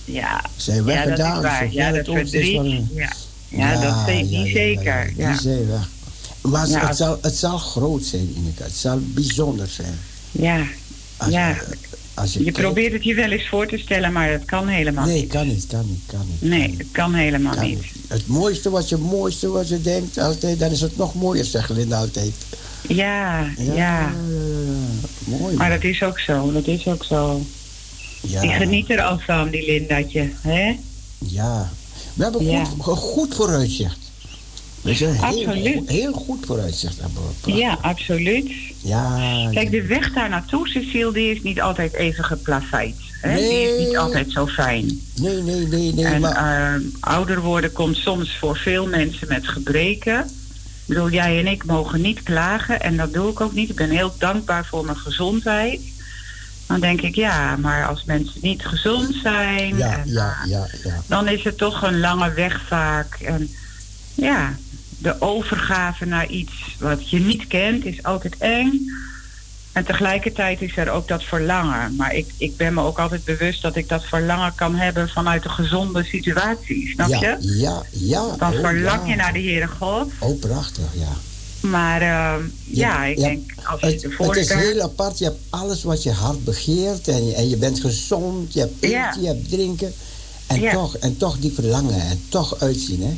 Ja, 0.04 0.44
Zijn 0.56 0.76
ja 0.76 0.82
dat 0.82 0.94
weggedaan. 1.18 1.70
Ja, 1.72 1.90
dat 1.92 2.08
oog 2.08 2.18
is 2.18 2.30
verdriet. 2.30 2.56
van- 2.56 2.88
Ja, 2.94 3.12
ja, 3.48 3.80
dat 3.80 4.04
weet 4.04 4.30
ja, 4.30 4.38
ja, 4.38 4.44
zeker. 4.52 4.84
ja, 4.84 5.12
Ja, 5.16 5.30
Die 5.32 5.40
zijn 5.40 5.66
weg. 5.68 5.88
Maar 6.40 6.68
Ja, 6.68 6.86
het, 6.86 6.96
zal, 6.96 7.18
het 7.22 7.36
zal 7.36 7.58
groot 7.58 8.04
zijn, 8.04 8.34
Ineke. 8.36 8.62
Het 8.62 8.72
zal 8.76 8.98
bijzonder 9.00 9.68
zijn. 9.68 9.98
ja. 10.30 10.62
Als 11.16 11.30
Ja. 11.32 11.48
je, 11.48 11.76
als 12.14 12.32
je, 12.32 12.52
probeert 12.52 12.92
het 12.92 13.04
je 13.04 13.14
wel 13.14 13.30
eens 13.30 13.48
voor 13.48 13.66
te 13.66 13.78
stellen, 13.78 14.12
maar 14.12 14.30
dat 14.30 14.44
kan 14.44 14.68
helemaal 14.68 15.06
Nee, 15.06 15.20
niet. 15.20 15.28
kan 15.30 15.46
niet, 15.46 15.66
kan 15.66 15.84
niet, 15.88 16.02
kan 16.06 16.20
niet. 16.30 16.50
Nee, 16.50 16.74
het 16.78 16.86
kan 16.92 17.14
helemaal 17.14 17.54
kan 17.54 17.64
niet. 17.64 17.78
niet. 17.78 17.92
Het 18.08 18.26
mooiste 18.26 18.70
wat 18.70 18.88
je, 18.88 18.96
mooiste 18.96 19.48
wat 19.48 19.68
je 19.68 19.80
denkt, 19.80 20.18
altijd, 20.18 20.58
dan 20.58 20.70
is 20.70 20.80
het 20.80 20.96
nog 20.96 21.14
mooier, 21.14 21.44
zegt 21.44 21.68
Linda 21.68 21.98
altijd. 21.98 22.32
Ja, 22.88 23.46
ja. 23.58 23.74
ja. 23.74 24.14
Mooi. 25.24 25.56
Maar 25.56 25.70
dat 25.70 25.82
is 25.84 26.02
ook 26.02 26.18
zo, 26.18 26.52
dat 26.52 26.66
is 26.66 26.86
ook 26.86 27.04
zo. 27.04 27.42
ja, 28.20 28.40
Die 28.40 28.50
geniet 28.50 28.90
er 28.90 29.02
al 29.02 29.18
van, 29.18 29.50
die 29.50 29.66
Lindatje. 29.66 30.30
hè? 30.40 30.76
ja. 31.18 31.70
We 32.14 32.22
hebben 32.22 32.44
Ja. 32.44 32.64
goed, 32.64 32.98
goed 32.98 33.34
vooruitzicht. 33.34 33.98
We 34.82 34.94
zijn 34.94 35.14
heel, 35.14 35.82
heel 35.86 36.12
goed 36.12 36.46
vooruitzicht 36.46 37.00
hebben. 37.00 37.22
Ja, 37.44 37.78
absoluut. 37.80 38.52
Ja. 38.82 39.48
Kijk, 39.52 39.70
de 39.70 39.86
weg 39.86 40.12
daar 40.12 40.28
naartoe, 40.28 40.68
Cecile, 40.68 41.12
die 41.12 41.34
is 41.34 41.42
niet 41.42 41.60
altijd 41.60 41.92
even 41.92 42.24
geplaveid. 42.24 42.94
Hè? 43.20 43.36
Die 43.36 43.62
is 43.62 43.86
niet 43.86 43.96
altijd 43.96 44.30
zo 44.30 44.46
fijn. 44.46 45.00
Nee, 45.14 45.42
nee, 45.42 45.66
nee, 45.66 45.94
nee. 45.94 46.04
en 46.04 46.20
maar, 46.20 46.74
eh, 46.74 46.80
ouder 47.00 47.40
worden 47.40 47.72
komt 47.72 47.96
soms 47.96 48.36
voor 48.36 48.56
veel 48.56 48.86
mensen 48.86 49.28
met 49.28 49.48
gebreken. 49.48 50.18
Ik 50.20 50.88
bedoel, 50.88 51.10
jij 51.10 51.38
en 51.38 51.46
ik 51.46 51.64
mogen 51.64 52.00
niet 52.00 52.22
klagen 52.22 52.80
en 52.80 52.96
dat 52.96 53.12
doe 53.12 53.30
ik 53.30 53.40
ook 53.40 53.52
niet. 53.52 53.70
Ik 53.70 53.76
ben 53.76 53.90
heel 53.90 54.14
dankbaar 54.18 54.66
voor 54.66 54.84
mijn 54.84 54.96
gezondheid. 54.96 55.80
Dan 56.66 56.80
denk 56.80 57.00
ik, 57.00 57.14
ja, 57.14 57.56
maar 57.56 57.86
als 57.86 58.04
mensen 58.04 58.38
niet 58.40 58.64
gezond 58.64 59.14
zijn, 59.22 59.76
ja, 59.76 59.98
en, 59.98 60.08
ja, 60.08 60.36
eh, 60.42 60.50
ja, 60.50 60.66
ja. 60.84 61.02
dan 61.06 61.28
is 61.28 61.44
het 61.44 61.58
toch 61.58 61.82
een 61.82 62.00
lange 62.00 62.32
weg 62.32 62.60
vaak. 62.66 63.14
En 63.14 63.50
ja, 64.14 64.56
de 65.02 65.20
overgave 65.20 66.04
naar 66.04 66.26
iets 66.26 66.76
wat 66.78 67.10
je 67.10 67.18
niet 67.18 67.46
kent 67.46 67.84
is 67.84 68.02
altijd 68.02 68.36
eng. 68.38 68.70
En 69.72 69.84
tegelijkertijd 69.84 70.60
is 70.60 70.76
er 70.76 70.90
ook 70.90 71.08
dat 71.08 71.22
verlangen. 71.22 71.96
Maar 71.96 72.14
ik, 72.14 72.32
ik 72.36 72.56
ben 72.56 72.74
me 72.74 72.82
ook 72.82 72.98
altijd 72.98 73.24
bewust 73.24 73.62
dat 73.62 73.76
ik 73.76 73.88
dat 73.88 74.04
verlangen 74.04 74.54
kan 74.54 74.74
hebben 74.74 75.08
vanuit 75.08 75.44
een 75.44 75.50
gezonde 75.50 76.04
situatie. 76.04 76.88
Snap 76.88 77.08
ja, 77.08 77.18
je? 77.18 77.36
Ja, 77.40 77.82
ja. 77.90 78.36
Dan 78.36 78.52
oh, 78.52 78.60
verlang 78.60 79.02
ja. 79.02 79.10
je 79.10 79.16
naar 79.16 79.32
de 79.32 79.38
Heere 79.38 79.66
God. 79.66 80.10
Oh, 80.18 80.40
prachtig, 80.40 80.84
ja. 80.94 81.12
Maar 81.68 82.02
eh, 82.02 82.34
ja, 82.64 83.04
ik 83.04 83.16
denk 83.16 83.52
als 83.64 83.80
je 83.80 83.86
het, 83.86 84.06
het 84.18 84.36
is 84.36 84.52
heel 84.52 84.80
apart. 84.80 85.18
Je 85.18 85.24
hebt 85.24 85.40
alles 85.50 85.82
wat 85.82 86.02
je 86.02 86.12
hart 86.12 86.44
begeert. 86.44 87.08
En 87.08 87.26
je, 87.26 87.34
en 87.34 87.48
je 87.48 87.56
bent 87.56 87.80
gezond. 87.80 88.52
Je 88.52 88.60
hebt 88.60 88.82
eten, 88.82 89.20
je 89.20 89.26
hebt 89.26 89.48
drinken. 89.48 89.92
En, 90.46 90.70
toch, 90.70 90.96
en 90.96 91.16
toch 91.16 91.38
die 91.38 91.52
verlangen. 91.52 92.00
En 92.00 92.20
toch 92.28 92.60
uitzien, 92.60 93.02
hè. 93.02 93.16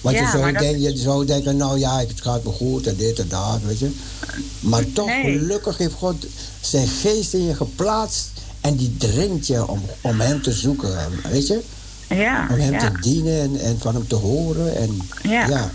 Want 0.00 0.16
Ja, 0.16 0.22
je, 0.22 0.28
zou 0.38 0.52
dat- 0.52 0.60
denken, 0.62 0.80
je 0.80 0.96
zou 0.96 1.24
denken, 1.26 1.56
nou 1.56 1.78
ja, 1.78 1.98
het 1.98 2.12
gaat 2.20 2.44
me 2.44 2.50
goed 2.50 2.86
en 2.86 2.96
dit 2.96 3.18
en 3.18 3.28
dat, 3.28 3.58
weet 3.66 3.78
je. 3.78 3.90
Maar 4.60 4.92
toch, 4.92 5.06
Nee. 5.06 5.22
gelukkig 5.38 5.78
heeft 5.78 5.94
God 5.94 6.26
zijn 6.60 6.88
geest 6.88 7.34
in 7.34 7.44
je 7.44 7.54
geplaatst. 7.54 8.28
En 8.60 8.76
die 8.76 8.96
dringt 8.96 9.46
je 9.46 9.68
om, 9.68 9.82
om 10.00 10.20
hem 10.20 10.42
te 10.42 10.52
zoeken, 10.52 10.96
weet 11.30 11.46
je. 11.46 11.60
Ja, 12.08 12.46
Om 12.50 12.58
hem 12.58 12.72
ja. 12.72 12.78
te 12.78 13.00
dienen 13.00 13.40
en, 13.40 13.56
en 13.60 13.78
van 13.78 13.94
hem 13.94 14.06
te 14.08 14.14
horen. 14.14 14.76
En, 14.76 14.98
Ja. 15.22 15.70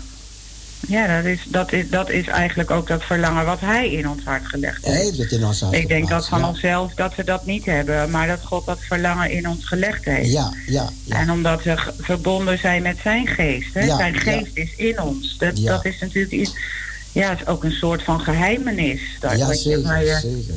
Ja. 0.88 1.16
Dat 1.16 1.24
is, 1.24 1.40
dat, 1.48 1.72
is, 1.72 1.90
dat 1.90 2.10
is 2.10 2.26
eigenlijk 2.26 2.70
ook 2.70 2.86
dat 2.88 3.02
verlangen 3.04 3.44
wat 3.44 3.60
hij 3.60 3.90
in 3.92 4.08
ons 4.08 4.22
hart 4.24 4.46
gelegd 4.46 4.84
Hij 4.84 4.94
heeft. 4.94 5.04
heeft 5.06 5.18
het 5.18 5.32
in 5.40 5.44
ons 5.46 5.60
hart 5.60 5.74
Ik 5.74 5.88
denk 5.88 6.08
dat 6.08 6.28
van 6.28 6.40
ja. 6.40 6.48
onszelf 6.48 6.94
dat 6.94 7.14
we 7.14 7.24
dat 7.24 7.46
niet 7.46 7.64
hebben, 7.64 8.10
maar 8.10 8.26
dat 8.26 8.40
God 8.44 8.66
dat 8.66 8.78
verlangen 8.80 9.30
in 9.30 9.48
ons 9.48 9.64
gelegd 9.66 10.04
heeft. 10.04 10.30
Ja, 10.32 10.52
ja, 10.66 10.90
ja. 11.04 11.16
En 11.20 11.30
omdat 11.30 11.62
we 11.62 11.92
verbonden 12.00 12.58
zijn 12.58 12.82
met 12.82 12.96
zijn 13.02 13.26
geest. 13.26 13.74
Hè? 13.74 13.84
Ja, 13.84 13.96
zijn 13.96 14.14
geest 14.20 14.50
is 14.56 14.74
in 14.76 15.00
ons. 15.00 15.36
Dat, 15.38 15.58
Ja. 15.58 15.72
dat 15.72 15.84
is 15.84 15.98
natuurlijk 16.00 16.32
iets. 16.34 16.52
Ja, 17.12 17.30
het 17.30 17.40
is 17.40 17.46
ook 17.46 17.64
een 17.64 17.72
soort 17.72 18.02
van 18.02 18.20
geheimenis. 18.20 19.00
Dat, 19.20 19.30
ja, 19.38 19.52
je- 19.52 19.82
waar, 19.82 20.04
je, 20.04 20.18
zeker. 20.22 20.54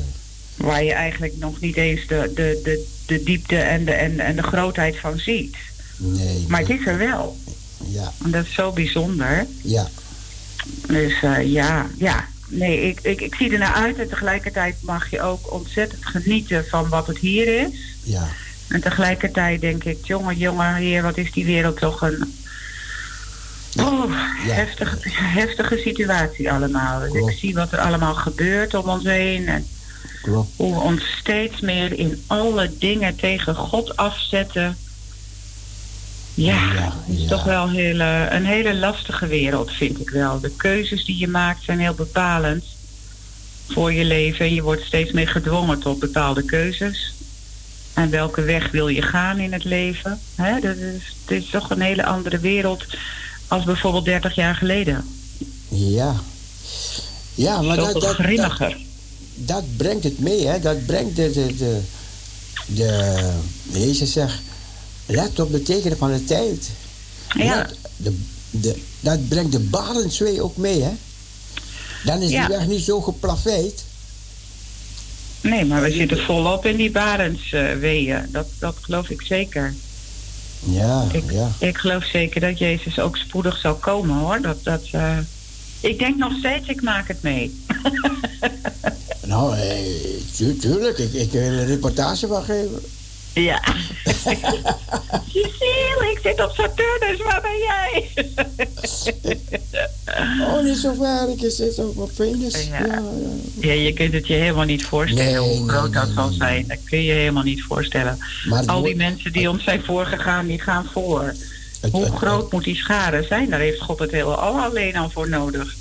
waar 0.56 0.84
je 0.84 0.92
eigenlijk 0.92 1.34
nog 1.38 1.60
niet 1.60 1.76
eens 1.76 2.06
de, 2.06 2.30
de, 2.34 2.60
de, 2.64 2.86
de 3.06 3.22
diepte 3.22 3.56
en 3.56 3.84
de, 3.84 3.92
en, 3.92 4.20
en 4.20 4.36
de 4.36 4.42
grootheid 4.42 4.96
van 4.98 5.18
ziet. 5.18 5.56
Nee, 5.96 6.44
Maar 6.48 6.58
het 6.60 6.68
nee. 6.68 6.78
is 6.78 6.86
er 6.86 6.98
wel. 6.98 7.36
Ja, 7.88 8.12
En 8.24 8.30
dat 8.30 8.44
is 8.44 8.52
zo 8.54 8.72
bijzonder. 8.72 9.46
ja, 9.62 9.88
Dus 10.86 11.22
eh, 11.22 11.52
ja, 11.52 11.86
ja. 11.98 12.24
Nee, 12.48 12.80
ik, 12.88 13.00
ik, 13.02 13.20
ik 13.20 13.34
zie 13.34 13.52
er 13.52 13.58
naar 13.58 13.74
uit 13.74 13.98
en 13.98 14.08
tegelijkertijd 14.08 14.76
mag 14.82 15.10
je 15.10 15.22
ook 15.22 15.52
ontzettend 15.52 16.06
genieten 16.06 16.64
van 16.68 16.88
wat 16.88 17.06
het 17.06 17.18
hier 17.18 17.60
is. 17.60 17.96
ja. 18.02 18.28
En 18.68 18.80
tegelijkertijd 18.80 19.60
denk 19.60 19.84
ik, 19.84 20.04
jongen, 20.06 20.36
jongen, 20.36 20.74
heer, 20.74 21.02
wat 21.02 21.16
is 21.16 21.32
die 21.32 21.44
wereld 21.44 21.76
toch 21.78 22.02
een 22.02 22.34
oh, 23.80 24.10
Ja. 24.46 24.52
heftige, 24.54 24.96
heftige 25.10 25.76
situatie 25.76 26.52
allemaal. 26.52 27.00
Dus 27.00 27.10
Klopt. 27.10 27.30
ik 27.32 27.38
zie 27.38 27.54
wat 27.54 27.72
er 27.72 27.78
allemaal 27.78 28.14
gebeurt 28.14 28.74
om 28.74 28.88
ons 28.88 29.04
heen. 29.04 29.48
En 29.48 29.66
Klopt. 30.22 30.50
hoe 30.56 30.74
we 30.74 30.80
ons 30.80 31.16
steeds 31.20 31.60
meer 31.60 31.98
in 31.98 32.22
alle 32.26 32.70
dingen 32.78 33.16
tegen 33.16 33.54
God 33.54 33.96
afzetten. 33.96 34.76
Ja, 36.36 36.72
Ja, 36.72 36.94
het 37.06 37.16
is 37.16 37.22
ja. 37.22 37.28
toch 37.28 37.44
wel 37.44 37.70
heel, 37.70 38.00
een 38.00 38.44
hele 38.44 38.74
lastige 38.74 39.26
wereld, 39.26 39.70
vind 39.70 40.00
ik 40.00 40.10
wel. 40.10 40.40
De 40.40 40.50
keuzes 40.56 41.04
die 41.04 41.18
je 41.18 41.28
maakt 41.28 41.64
zijn 41.64 41.80
heel 41.80 41.94
bepalend 41.94 42.64
voor 43.68 43.92
je 43.92 44.04
leven. 44.04 44.46
En 44.46 44.54
je 44.54 44.62
wordt 44.62 44.84
steeds 44.84 45.12
meer 45.12 45.28
gedwongen 45.28 45.78
tot 45.78 45.98
bepaalde 45.98 46.42
keuzes. 46.42 47.14
En 47.94 48.10
welke 48.10 48.42
weg 48.42 48.70
wil 48.70 48.88
je 48.88 49.02
gaan 49.02 49.38
in 49.38 49.52
het 49.52 49.64
leven? 49.64 50.20
Hè, 50.34 50.60
dat 50.60 50.76
is, 50.76 51.14
het 51.26 51.42
is 51.42 51.50
toch 51.50 51.70
een 51.70 51.80
hele 51.80 52.04
andere 52.04 52.38
wereld 52.38 52.84
als 53.48 53.64
bijvoorbeeld 53.64 54.04
30 54.04 54.34
jaar 54.34 54.54
geleden. 54.54 55.04
Ja. 55.68 56.14
Ja, 57.34 57.62
maar 57.62 57.76
dat, 57.76 57.92
dat, 57.92 58.16
dat 59.34 59.76
brengt 59.76 60.04
het 60.04 60.18
mee, 60.18 60.46
hè. 60.46 60.60
Dat 60.60 60.86
brengt 60.86 61.16
de, 61.16 61.30
de, 61.32 61.54
de, 61.56 61.80
de 62.66 63.32
Jezus 63.72 64.12
zegt, 64.12 64.40
let 65.06 65.40
op 65.40 65.50
de 65.52 65.62
tekenen 65.62 65.98
van 65.98 66.12
de 66.12 66.24
tijd. 66.24 66.70
Ja. 67.36 67.56
Let- 67.56 67.74
de, 67.96 68.16
de, 68.50 68.82
dat 69.00 69.28
brengt 69.28 69.52
de 69.52 69.58
barenswee 69.60 70.42
ook 70.42 70.56
mee, 70.56 70.82
hè. 70.82 70.92
Dan 72.04 72.22
is 72.22 72.30
Ja. 72.30 72.46
die 72.46 72.56
weg 72.56 72.66
niet 72.66 72.84
zo 72.84 73.00
geplaveid. 73.00 73.84
Nee, 75.40 75.64
maar 75.64 75.82
we 75.82 75.90
zitten 75.90 76.18
volop 76.24 76.66
in 76.66 76.76
die 76.76 76.90
barensweeën. 76.90 78.26
dat, 78.30 78.46
dat 78.58 78.76
geloof 78.80 79.10
ik 79.10 79.22
zeker. 79.22 79.74
Ja, 80.64 81.06
Ik, 81.12 81.30
ja. 81.32 81.50
ik 81.58 81.76
geloof 81.78 82.04
zeker 82.04 82.40
dat 82.40 82.58
Jezus 82.58 82.98
ook 82.98 83.16
spoedig 83.16 83.58
zal 83.58 83.74
komen 83.74 84.16
hoor. 84.16 84.40
Dat, 84.40 84.64
dat, 84.64 84.82
eh, 84.92 85.18
ik 85.80 85.98
denk 85.98 86.16
nog 86.16 86.32
steeds, 86.38 86.68
ik 86.68 86.82
maak 86.82 87.08
het 87.08 87.22
mee. 87.22 87.54
Nou, 89.26 89.56
eh, 89.56 89.76
tu- 90.36 90.56
tuurlijk, 90.56 90.98
ik, 90.98 91.12
ik 91.12 91.32
wil 91.32 91.42
een 91.42 91.66
reportage 91.66 92.26
van 92.26 92.42
geven. 92.44 92.80
Ja. 93.36 93.62
Cecile, 95.28 96.10
ik 96.14 96.18
zit 96.22 96.44
op 96.44 96.50
Saturnus, 96.54 97.22
waar 97.24 97.40
ben 97.42 97.58
jij? 97.58 98.08
Oh, 100.40 100.62
niet 100.64 100.76
zo 100.76 100.92
ver, 100.94 101.28
ik 101.30 101.50
zit 101.50 101.78
ook 101.78 102.00
op 102.00 102.10
Venus. 102.14 102.66
Ja. 102.66 102.78
Ja, 102.78 102.86
ja. 102.86 103.02
ja, 103.60 103.72
je 103.72 103.92
kunt 103.92 104.12
het 104.12 104.26
je 104.26 104.34
helemaal 104.34 104.64
niet 104.64 104.84
voorstellen 104.84 105.24
Nee, 105.24 105.36
hoe 105.38 105.58
nee, 105.58 105.68
groot 105.68 105.92
dat 105.92 106.04
nee, 106.04 106.14
zal 106.14 106.28
nee, 106.28 106.36
zijn. 106.36 106.64
Dat 106.68 106.78
kun 106.84 107.02
je 107.02 107.12
helemaal 107.12 107.42
niet 107.42 107.62
voorstellen. 107.62 108.18
Maar 108.48 108.64
Al 108.66 108.82
die 108.82 108.96
mensen 108.96 109.32
die 109.32 109.50
ons 109.50 109.64
zijn 109.64 109.82
voorgegaan, 109.84 110.46
die 110.46 110.60
gaan 110.60 110.86
voor. 110.92 111.34
Het- 111.80 111.92
Hoe 111.92 112.04
het- 112.04 112.14
groot 112.14 112.52
moet 112.52 112.64
die 112.64 112.76
schade 112.76 113.24
zijn? 113.28 113.50
Daar 113.50 113.60
heeft 113.60 113.80
God 113.80 113.98
het 113.98 114.10
hele 114.10 114.34
al 114.34 114.60
alleen 114.60 114.96
al 114.96 115.10
voor 115.10 115.28
nodig. 115.28 115.74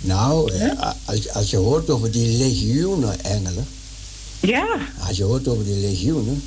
Nou, 0.00 0.52
eh, 0.52 0.70
als, 1.04 1.32
als 1.34 1.50
je 1.50 1.56
hoort 1.56 1.90
over 1.90 2.10
die 2.10 2.36
legioenen 2.38 3.24
engelen, 3.24 3.66
Ja, 4.40 4.66
als 5.08 5.16
je 5.16 5.24
hoort 5.24 5.48
over 5.48 5.64
die 5.64 5.80
legioenen, 5.80 6.42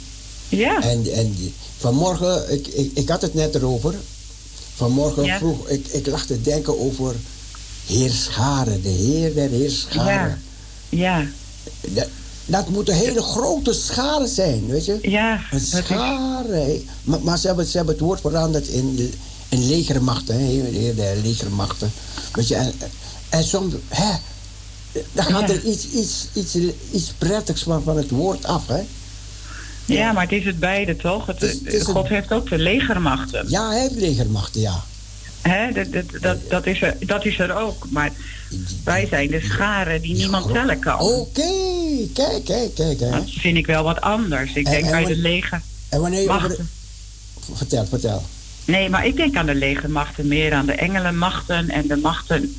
ja. 0.51 0.81
en, 0.81 1.11
en 1.13 1.53
vanmorgen, 1.77 2.51
ik, 2.53 2.67
ik, 2.67 2.91
ik 2.93 3.09
had 3.09 3.21
het 3.21 3.33
net 3.33 3.55
erover, 3.55 3.95
vanmorgen 4.75 5.23
Ja. 5.23 5.37
vroeg, 5.37 5.67
ik, 5.67 5.87
ik 5.87 6.07
lag 6.07 6.25
te 6.25 6.41
denken 6.41 6.79
over 6.79 7.15
heerscharen, 7.85 8.81
de 8.81 8.89
Heer 8.89 9.33
der 9.33 9.49
heerscharen. 9.49 10.41
Ja, 10.89 11.25
Dat, 11.81 12.07
dat 12.45 12.69
moet 12.69 12.89
een 12.89 12.95
hele 12.95 13.21
grote 13.21 13.73
schare 13.73 14.27
zijn, 14.27 14.67
weet 14.67 14.85
je? 14.85 14.97
ja. 15.01 15.33
Een 15.51 15.59
dat 15.71 15.83
schare. 15.85 16.81
Maar, 17.03 17.19
maar 17.21 17.37
ze, 17.37 17.47
hebben, 17.47 17.65
ze 17.65 17.77
hebben 17.77 17.95
het 17.95 18.03
woord 18.03 18.21
veranderd 18.21 18.67
in, 18.67 19.13
in 19.49 19.67
legermachten, 19.67 20.35
hè? 20.35 20.41
Heer 20.45 20.95
der 20.95 21.15
legermachten. 21.23 21.91
Weet 22.33 22.47
je, 22.47 22.55
en, 22.55 22.73
en 23.29 23.43
soms, 23.43 23.73
hè, 23.87 24.11
dan 25.11 25.25
gaat 25.25 25.49
Ja. 25.49 25.55
er 25.55 25.63
iets, 25.63 25.87
iets, 25.87 26.25
iets, 26.33 26.55
iets 26.91 27.11
prettigs 27.17 27.63
van, 27.63 27.83
van 27.83 27.97
het 27.97 28.09
woord 28.09 28.45
af, 28.45 28.67
hè? 28.67 28.81
Ja, 29.85 30.11
maar 30.11 30.23
het 30.23 30.31
is 30.31 30.45
het 30.45 30.59
beide 30.59 30.95
toch? 30.95 31.25
Het, 31.25 31.39
Het 31.39 31.49
is- 31.53 31.59
het 31.63 31.73
is 31.73 31.83
God 31.83 32.05
een- 32.05 32.13
heeft 32.13 32.31
ook 32.31 32.49
de 32.49 32.57
legermachten. 32.57 33.45
Ja, 33.49 33.69
hij 33.69 33.79
heeft 33.81 33.95
legermachten, 33.95 34.61
ja. 34.61 34.83
Hè? 35.41 35.71
Dat, 35.71 35.91
dat, 35.93 36.21
dat, 36.21 36.49
dat, 36.49 36.65
is 36.65 36.81
er, 36.81 36.97
dat 36.99 37.25
is 37.25 37.39
er 37.39 37.55
ook. 37.55 37.87
Maar 37.89 38.11
wij 38.83 39.07
zijn 39.07 39.27
de 39.27 39.41
scharen 39.41 40.01
die 40.01 40.15
niemand 40.15 40.53
tellen 40.53 40.79
kan. 40.79 40.99
Oké, 40.99 41.41
kijk, 42.13 42.45
kijk, 42.45 42.75
kijk. 42.75 42.99
Hè. 42.99 43.09
Dat 43.09 43.29
vind 43.29 43.57
ik 43.57 43.65
wel 43.65 43.83
wat 43.83 44.01
anders. 44.01 44.53
Ik 44.53 44.65
En- 44.65 44.71
denk 44.71 44.85
en 44.85 44.91
bij 44.91 45.05
de 45.05 45.15
leger. 45.15 45.61
En 45.89 46.01
wanneer 46.01 46.21
je 46.21 46.27
de- 46.27 46.63
Vertel, 47.53 47.85
vertel. 47.85 48.23
Nee, 48.65 48.89
maar 48.89 49.05
ik 49.05 49.15
denk 49.15 49.35
aan 49.35 49.45
de 49.45 49.55
legermachten 49.55 50.27
meer 50.27 50.53
aan 50.53 50.65
de 50.65 50.71
engelenmachten 50.73 51.69
en 51.69 51.87
de 51.87 51.95
machten 51.95 52.55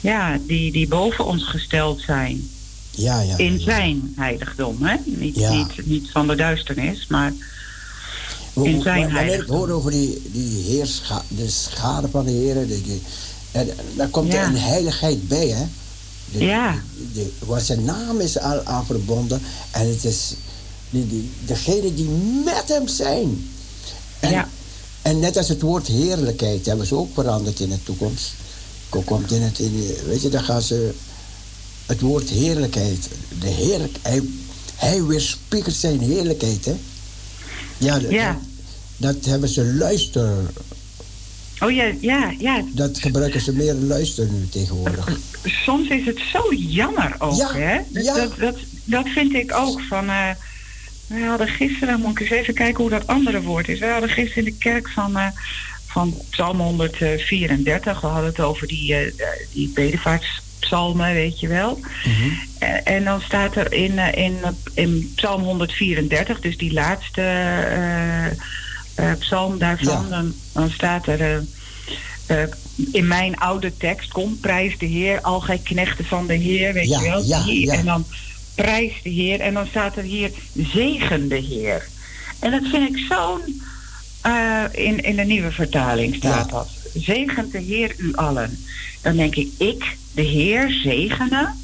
ja, 0.00 0.38
die, 0.46 0.72
die 0.72 0.88
boven 0.88 1.24
ons 1.26 1.44
gesteld 1.44 2.00
zijn. 2.00 2.48
Ja, 2.94 3.20
ja. 3.20 3.36
In 3.36 3.60
zijn 3.60 4.12
heiligdom. 4.16 4.82
Hè? 4.82 4.96
Niet, 5.04 5.36
niet, 5.50 5.86
niet 5.86 6.10
van 6.10 6.26
de 6.26 6.34
duisternis, 6.34 7.06
maar 7.08 7.32
in 8.54 8.82
zijn 8.82 8.82
wanneer 8.82 9.06
ik 9.06 9.10
heiligdom. 9.28 9.56
hoor 9.56 9.70
over 9.70 9.90
die, 9.90 10.22
die 10.32 10.62
heerscha, 10.62 11.22
de 11.28 11.50
schade 11.50 12.08
van 12.08 12.24
de 12.24 12.30
Heer, 12.30 12.56
en, 13.52 13.70
daar 13.96 14.08
komt 14.08 14.34
er 14.34 14.42
een 14.44 14.56
heiligheid 14.56 15.28
bij, 15.28 15.48
hè? 15.48 15.64
De, 16.32 16.44
Ja. 16.44 16.72
de- 16.96 17.12
de- 17.12 17.46
waar 17.46 17.60
zijn 17.60 17.84
naam 17.84 18.20
is 18.20 18.38
aan, 18.38 18.66
aan 18.66 18.86
verbonden. 18.86 19.42
En 19.70 19.88
het 19.88 20.04
is 20.04 20.34
degene 21.44 21.94
die 21.94 22.08
met 22.44 22.64
hem 22.66 22.88
zijn. 22.88 23.50
En, 24.20 24.30
Ja. 24.30 24.48
en 25.02 25.18
net 25.18 25.36
als 25.36 25.48
het 25.48 25.62
woord 25.62 25.86
heerlijkheid 25.86 26.66
hebben 26.66 26.86
ze 26.86 26.94
ook 26.94 27.14
veranderd 27.14 27.60
in 27.60 27.68
de 27.68 27.82
toekomst. 27.82 28.32
Ko- 28.88 29.00
Komt 29.02 29.30
in 29.32 29.42
het, 29.42 29.58
in, 29.58 29.94
weet 30.06 30.22
je, 30.22 30.28
dan 30.28 30.42
gaan 30.44 30.62
ze 30.62 30.94
het 31.86 32.00
woord 32.00 32.28
heerlijkheid. 32.30 33.08
De 33.40 33.48
heerlijk, 33.48 33.96
hij, 34.02 34.22
hij 34.74 35.04
weerspiegelt 35.04 35.74
zijn 35.74 36.00
heerlijkheid, 36.00 36.64
hè? 36.64 36.74
Ja, 37.78 38.00
Ja. 38.08 38.38
dat 38.96 39.24
hebben 39.24 39.48
ze 39.48 39.64
luister. 39.64 40.36
Oh 41.60 41.70
ja, 41.72 41.92
ja, 42.00 42.34
ja. 42.38 42.64
Dat 42.72 42.98
gebruiken 42.98 43.40
ze 43.40 43.52
meer 43.52 43.74
luister 43.74 44.28
nu 44.30 44.48
tegenwoordig. 44.48 45.18
Soms 45.44 45.88
is 45.88 46.06
het 46.06 46.20
zo 46.32 46.54
jammer 46.54 47.14
ook, 47.18 47.36
Ja, 47.36 47.52
hè? 47.52 47.78
Dat, 47.88 48.04
ja. 48.04 48.14
dat, 48.14 48.38
dat, 48.38 48.56
dat 48.84 49.08
vind 49.08 49.34
ik 49.34 49.52
ook. 49.54 49.80
Van, 49.80 50.08
eh, 50.08 50.28
we 51.06 51.20
hadden 51.24 51.48
gisteren, 51.48 52.00
moet 52.00 52.10
ik 52.10 52.20
eens 52.20 52.30
even 52.30 52.54
kijken 52.54 52.80
hoe 52.80 52.90
dat 52.90 53.06
andere 53.06 53.42
woord 53.42 53.68
is. 53.68 53.78
We 53.78 53.86
hadden 53.86 54.08
gisteren 54.10 54.44
in 54.46 54.52
de 54.52 54.58
kerk 54.58 54.88
van, 54.88 55.16
eh, 55.16 55.26
van 55.86 56.14
Psalm 56.30 56.60
134. 56.60 58.00
We 58.00 58.06
hadden 58.06 58.30
het 58.30 58.40
over 58.40 58.66
die, 58.66 58.94
eh, 58.94 59.12
die 59.52 59.72
bedevaartspsalmen, 60.62 61.12
weet 61.14 61.40
je 61.40 61.48
wel. 61.48 61.78
En, 62.58 62.84
en 62.84 63.04
dan 63.04 63.20
staat 63.20 63.56
er 63.56 63.72
in, 63.72 63.98
eh, 63.98 64.24
in, 64.24 64.36
in 64.74 65.12
Psalm 65.14 65.42
134, 65.42 66.40
dus 66.40 66.56
die 66.56 66.72
laatste 66.72 67.20
eh, 67.20 68.26
eh, 68.26 69.18
psalm 69.18 69.58
daarvan, 69.58 70.02
Ja. 70.02 70.08
dan, 70.08 70.34
dan 70.52 70.70
staat 70.70 71.06
er. 71.06 71.20
eh, 71.20 71.36
eh, 72.42 72.48
in 72.92 73.06
mijn 73.06 73.36
oude 73.38 73.76
tekst, 73.76 74.12
kom, 74.12 74.38
prijs 74.40 74.78
de 74.78 74.86
Heer, 74.86 75.20
al 75.20 75.40
gij 75.40 75.58
knechten 75.58 76.04
van 76.04 76.26
de 76.26 76.34
Heer, 76.34 76.72
weet 76.72 76.88
Ja, 76.88 77.00
je 77.00 77.08
wel. 77.08 77.22
ja, 77.24 77.42
Hier, 77.44 77.64
ja. 77.66 77.72
En 77.72 77.84
dan 77.84 78.04
prijs 78.54 78.92
de 79.02 79.10
Heer 79.10 79.40
en 79.40 79.54
dan 79.54 79.66
staat 79.66 79.96
er 79.96 80.02
hier 80.02 80.30
zegen 80.72 81.28
de 81.28 81.36
Heer. 81.36 81.88
En 82.38 82.50
dat 82.50 82.62
vind 82.70 82.88
ik 82.88 83.04
zo'n, 83.08 83.62
eh, 84.22 84.62
in, 84.72 85.00
in 85.00 85.16
de 85.16 85.22
nieuwe 85.24 85.52
vertaling 85.52 86.14
staat 86.14 86.50
dat. 86.50 86.68
zegent 86.94 87.52
de 87.52 87.58
Heer 87.60 87.94
u 87.98 88.14
allen. 88.14 88.64
Dan 89.02 89.16
denk 89.16 89.34
ik, 89.34 89.48
ik, 89.56 89.96
de 90.14 90.22
Heer, 90.22 90.70
zegenen. 90.82 91.56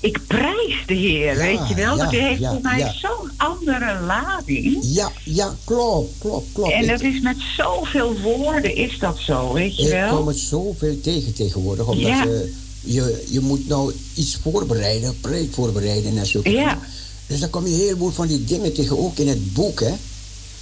Ik 0.00 0.20
prijs 0.26 0.82
de 0.86 0.94
Heer, 0.94 1.32
Ja, 1.32 1.36
weet 1.36 1.68
je 1.68 1.74
wel? 1.74 1.96
ja, 1.96 2.02
dat 2.04 2.12
heeft 2.12 2.40
ja, 2.40 2.50
voor 2.52 2.60
mij 2.62 2.92
zo'n 3.00 3.30
andere 3.36 4.00
lading. 4.06 4.78
Ja, 4.82 5.12
ja, 5.24 5.56
klopt, 5.64 6.12
klopt, 6.18 6.46
klopt. 6.52 6.72
En 6.72 6.82
Ik- 6.82 6.88
dat 6.88 7.00
is 7.00 7.20
met 7.20 7.36
zoveel 7.56 8.20
woorden 8.20 8.76
is 8.76 8.98
dat 8.98 9.18
zo, 9.18 9.52
weet 9.52 9.76
je 9.76 9.82
Ik 9.82 9.90
wel? 9.90 10.16
kom 10.16 10.26
het 10.26 10.38
zoveel 10.38 11.00
tegen 11.00 11.32
tegenwoordig. 11.34 11.86
Omdat 11.86 12.06
je, 12.18 12.52
je, 12.80 13.24
je 13.30 13.40
moet 13.40 13.68
nou 13.68 13.92
iets 14.14 14.38
voorbereiden, 14.42 15.20
preek 15.20 15.54
voorbereiden 15.54 16.18
en 16.18 16.26
zo. 16.26 16.40
Ja. 16.44 16.78
Dus 17.26 17.40
dan 17.40 17.50
kom 17.50 17.66
je 17.66 17.74
heel 17.74 17.96
veel 17.96 18.12
van 18.12 18.26
die 18.26 18.44
dingen 18.44 18.72
tegen, 18.72 18.98
ook 18.98 19.18
in 19.18 19.28
het 19.28 19.52
boek, 19.52 19.80
hè. 19.80 19.92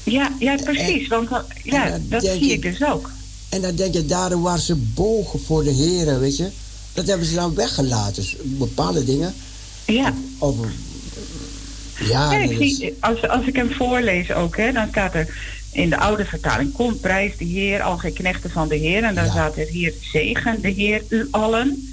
Ja, 0.03 0.33
ja 0.39 0.57
precies. 0.65 1.09
Want 1.09 1.29
ja, 1.65 1.99
dat 2.09 2.23
zie 2.25 2.33
ik- 2.41 2.51
ik 2.51 2.63
dus 2.63 2.85
ook. 2.85 3.11
En 3.53 3.61
dan 3.63 3.75
denk 3.75 3.95
je, 3.95 4.07
daar 4.07 4.41
waar 4.41 4.59
ze 4.59 4.75
bogen 4.77 5.41
voor 5.45 5.65
de 5.65 5.71
heren, 5.71 6.21
weet 6.21 6.37
je. 6.37 6.49
Dat 6.93 7.07
hebben 7.07 7.27
ze 7.27 7.35
dan 7.35 7.55
weggelaten. 7.55 8.15
Dus 8.15 8.37
bepaalde 8.43 9.05
dingen. 9.05 9.35
Ja. 9.87 10.15
Of, 10.39 10.57
ja, 11.99 12.33
Ja, 12.33 12.39
ik 12.39 12.51
dat 12.51 12.61
is- 12.61 12.77
zie, 12.77 12.97
als, 13.01 13.29
als 13.29 13.47
ik 13.47 13.57
hem 13.57 13.73
voorlees 13.73 14.33
ook, 14.33 14.57
hè, 14.57 14.73
dan 14.73 14.89
staat 14.91 15.15
er 15.15 15.35
in 15.73 15.91
de 15.91 15.97
oude 15.99 16.25
vertaling: 16.25 16.73
Kom, 16.73 17.01
prijs 17.01 17.33
de 17.39 17.45
Heer, 17.45 17.83
al 17.83 17.99
geen 17.99 18.13
knechten 18.13 18.51
van 18.51 18.69
de 18.69 18.77
Heer. 18.77 19.03
En 19.05 19.15
dan 19.15 19.25
Ja. 19.25 19.31
staat 19.31 19.57
er 19.57 19.67
hier: 19.67 19.93
Zegen 20.13 20.61
de 20.61 20.69
Heer 20.71 21.03
u 21.09 21.29
allen. 21.31 21.89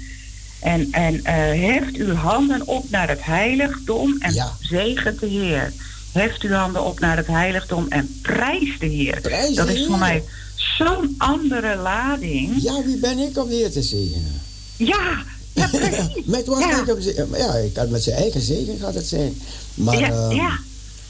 En, 0.60 0.88
en 0.90 1.24
eh, 1.24 1.34
heft 1.72 1.96
uw 1.96 2.14
handen 2.14 2.66
op 2.66 2.90
naar 2.90 3.08
het 3.08 3.24
heiligdom 3.24 4.16
en 4.18 4.34
Ja. 4.34 4.56
zegent 4.60 5.20
de 5.20 5.26
Heer. 5.26 5.72
Heft 6.12 6.42
uw 6.42 6.52
handen 6.52 6.84
op 6.84 7.00
naar 7.00 7.16
het 7.16 7.26
heiligdom 7.26 7.86
en 7.88 8.18
prijs 8.22 8.78
de 8.78 8.86
Heer. 8.86 9.20
Prijs 9.20 9.54
dat 9.54 9.66
de 9.66 9.72
is 9.72 9.78
voor 9.86 9.88
Heer. 9.88 9.98
mij 9.98 10.22
zo'n 10.86 11.14
andere 11.18 11.76
lading. 11.76 12.62
ja, 12.62 12.82
wie 12.84 12.96
ben 12.98 13.18
ik 13.18 13.38
om 13.38 13.48
de 13.48 13.54
Heer 13.54 13.70
te 13.70 13.82
zegenen? 13.82 14.40
Ja, 14.76 15.22
ja 15.54 15.66
precies. 15.72 16.24
Met 16.24 16.46
wat 16.46 16.58
ja. 16.60 16.68
ben 16.68 16.78
ik 16.78 16.94
om 16.94 17.00
ze- 17.00 17.26
Ja, 17.36 17.54
ik 17.54 17.72
kan 17.72 17.90
met 17.90 18.02
zijn 18.02 18.16
eigen 18.16 18.40
zegen 18.40 18.78
gaat 18.80 18.94
het 18.94 19.06
zijn. 19.06 19.38
Maar, 19.74 19.98
Ja, 19.98 20.08
ehm, 20.10 20.34
ja. 20.34 20.58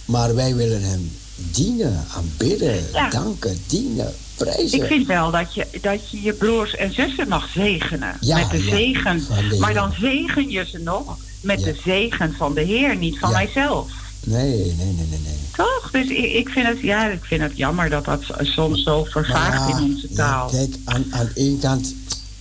maar 0.05 0.35
wij 0.35 0.55
willen 0.55 0.83
hem 0.83 1.13
dienen, 1.35 2.05
aanbidden, 2.17 2.85
danken, 3.11 3.59
dienen, 3.67 4.15
prijzen. 4.37 4.79
Ik 4.81 4.85
vind 4.87 5.07
wel 5.07 5.31
dat 5.31 5.55
je, 5.55 5.67
dat 5.81 6.11
je 6.11 6.23
je 6.23 6.33
broers 6.33 6.77
en 6.77 6.95
zussen 6.95 7.29
mag 7.29 7.49
zegenen. 7.55 8.17
Met 8.21 8.51
de 8.51 8.59
zegen. 8.71 9.19
de 9.51 9.57
Maar 9.59 9.75
dan 9.75 9.93
zegen 10.01 10.51
je 10.51 10.65
ze 10.71 10.79
nog 10.79 11.17
met 11.41 11.63
de 11.65 11.75
zegen 11.85 12.35
van 12.39 12.55
de 12.55 12.61
Heer, 12.61 12.97
niet 12.97 13.19
van 13.19 13.33
mijzelf. 13.33 13.91
Nee, 14.25 14.57
nee, 14.57 14.75
nee, 14.77 14.95
nee, 15.11 15.19
nee. 15.25 15.39
Toch? 15.57 15.89
Dus 15.93 16.09
ik, 16.09 16.33
ik, 16.33 16.49
vind 16.49 16.67
het, 16.67 16.81
ja, 16.81 17.09
ik 17.09 17.25
vind 17.25 17.41
het 17.43 17.57
jammer 17.57 17.91
dat 17.91 18.05
dat 18.05 18.21
soms 18.41 18.83
zo 18.83 19.05
vervaagt 19.05 19.69
ja, 19.71 19.77
in 19.79 19.83
onze 19.85 20.07
ja, 20.11 20.15
taal. 20.15 20.49
kijk, 20.51 20.75
aan, 20.85 21.05
aan 21.11 21.29
één 21.35 21.59
kant, 21.59 21.95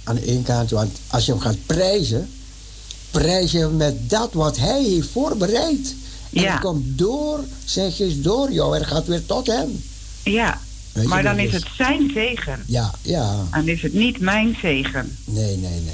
aan 0.04 0.18
één 0.18 0.44
kant, 0.44 0.70
want 0.70 1.00
als 1.08 1.26
je 1.26 1.32
hem 1.32 1.42
gaat 1.42 1.66
prijzen, 1.66 2.30
prijs 3.12 3.52
je 3.52 3.60
hem 3.60 3.78
met 3.78 4.10
dat 4.10 4.34
wat 4.34 4.58
hij 4.58 4.84
heeft 4.84 5.10
voorbereid. 5.10 5.96
En 6.34 6.42
Ja. 6.42 6.52
het 6.52 6.62
komt 6.62 6.98
door 6.98 7.40
zijn 7.66 7.92
geest 7.92 8.24
door 8.24 8.52
jou 8.52 8.78
en 8.78 8.86
gaat 8.86 9.08
weer 9.08 9.26
tot 9.26 9.48
hem. 9.48 9.84
ja, 10.24 10.60
maar 11.06 11.24
dan 11.24 11.40
is 11.40 11.52
het 11.54 11.66
zijn 11.78 12.12
zegen. 12.14 12.64
Ja, 12.66 12.92
ja. 13.02 13.48
En 13.52 13.68
is 13.68 13.82
het 13.82 13.94
niet 13.94 14.20
mijn 14.20 14.58
zegen. 14.62 15.18
Nee, 15.26 15.58
nee, 15.58 15.80
nee. 15.80 15.94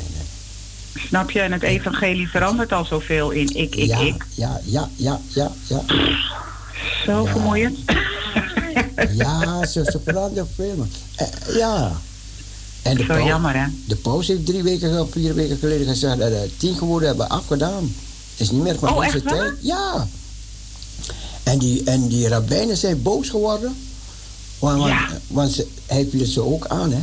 Snap 0.96 1.32
je? 1.32 1.40
En 1.42 1.52
het 1.52 1.64
evangelie 1.64 2.30
verandert 2.30 2.72
al 2.72 2.86
zoveel 2.86 3.30
in 3.32 3.56
ik, 3.56 3.76
ik, 3.76 3.88
ja, 3.88 3.98
ik. 4.00 4.26
ja, 4.34 4.62
ja, 4.64 4.90
ja, 4.96 5.20
ja, 5.28 5.52
ja. 5.68 5.82
Zo 7.06 7.24
Ja. 7.24 7.32
vermoeiend. 7.32 7.80
Ja, 9.16 9.66
ze, 9.66 9.84
ze 9.84 10.00
veranderen 10.04 10.50
veel. 10.56 10.88
eh, 11.16 11.28
ja. 11.56 11.92
En 12.82 12.96
de 12.98 13.02
Zo 13.04 13.08
paus- 13.14 13.28
jammer, 13.28 13.54
hè? 13.56 13.66
De 13.88 13.96
paus 13.96 14.28
heeft 14.28 14.46
drie 14.46 14.64
weken 14.64 15.02
of 15.02 15.12
vier 15.12 15.34
weken 15.34 15.58
geleden 15.58 15.88
gezegd 15.88 16.18
dat 16.18 16.32
er 16.32 16.58
tien 16.58 16.76
geworden 16.78 17.08
hebben 17.08 17.30
afgedaan. 17.30 17.96
Is 18.36 18.52
niet 18.52 18.62
meer 18.62 18.80
van 18.80 18.90
Oh, 18.90 18.96
onze 19.06 19.24
waar? 19.24 19.34
tijd. 19.34 19.54
Ja. 19.62 20.08
En 21.44 21.58
die, 21.58 21.84
en 21.84 22.08
die 22.08 22.28
rabbijnen 22.28 22.78
zijn 22.78 23.02
boos 23.02 23.30
geworden. 23.30 23.76
Want, 24.60 24.78
want, 24.78 24.90
Ja. 24.92 25.08
want 25.28 25.52
ze, 25.52 25.68
hij 25.86 26.08
viel 26.12 26.26
ze 26.26 26.42
ook 26.42 26.68
aan, 26.68 26.92
hè. 26.92 27.00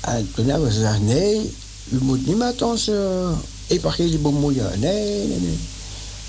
En 0.00 0.30
toen 0.34 0.46
hebben 0.48 0.72
ze 0.72 0.78
gezegd, 0.80 1.00
nee, 1.02 1.54
u 1.88 1.98
moet 2.00 2.26
niet 2.26 2.36
met 2.38 2.62
ons 2.62 2.88
eh, 2.88 3.30
evangelie 3.66 4.18
bemoeien. 4.18 4.80
Nee, 4.80 5.26
nee, 5.26 5.40
nee. 5.40 5.58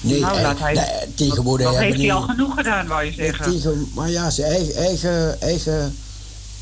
Nee, 0.01 0.19
nou, 0.19 0.41
laat 0.41 0.59
hij, 0.59 0.73
nee, 0.73 1.13
tegenwoordig 1.15 1.71
dat 1.71 1.77
heeft 1.77 1.97
hij 1.97 2.13
al 2.13 2.21
genoeg 2.21 2.53
gedaan, 2.55 2.87
wou 2.87 3.03
je 3.03 3.11
zeggen. 3.11 3.51
tegen, 3.51 3.89
maar 3.93 4.09
ja, 4.09 4.29
zijn 4.29 4.51
eigen, 4.51 4.75
eigen, 4.75 5.41
eigen 5.41 5.95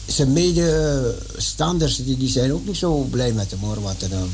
zijn 0.06 0.34
medestanders 0.34 1.96
die, 1.96 2.18
die 2.18 2.30
zijn 2.30 2.54
ook 2.54 2.66
niet 2.66 2.78
zo 2.78 2.94
blij 3.00 3.32
met 3.32 3.52
hem 3.52 3.60
hoor. 3.60 3.82
Wat 3.82 4.02
er 4.02 4.10
dan. 4.10 4.30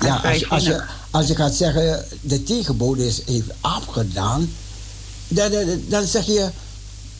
Ja, 0.00 0.16
als, 0.16 0.48
als, 0.48 0.64
je, 0.64 0.82
als 1.10 1.26
je 1.26 1.34
gaat 1.34 1.54
zeggen 1.54 2.04
de 2.20 2.42
tegenbode 2.42 3.06
is 3.06 3.22
heeft 3.26 3.50
afgedaan, 3.60 4.52
dan, 5.28 5.50
dan, 5.50 5.82
dan 5.88 6.06
zeg 6.06 6.26
je, 6.26 6.50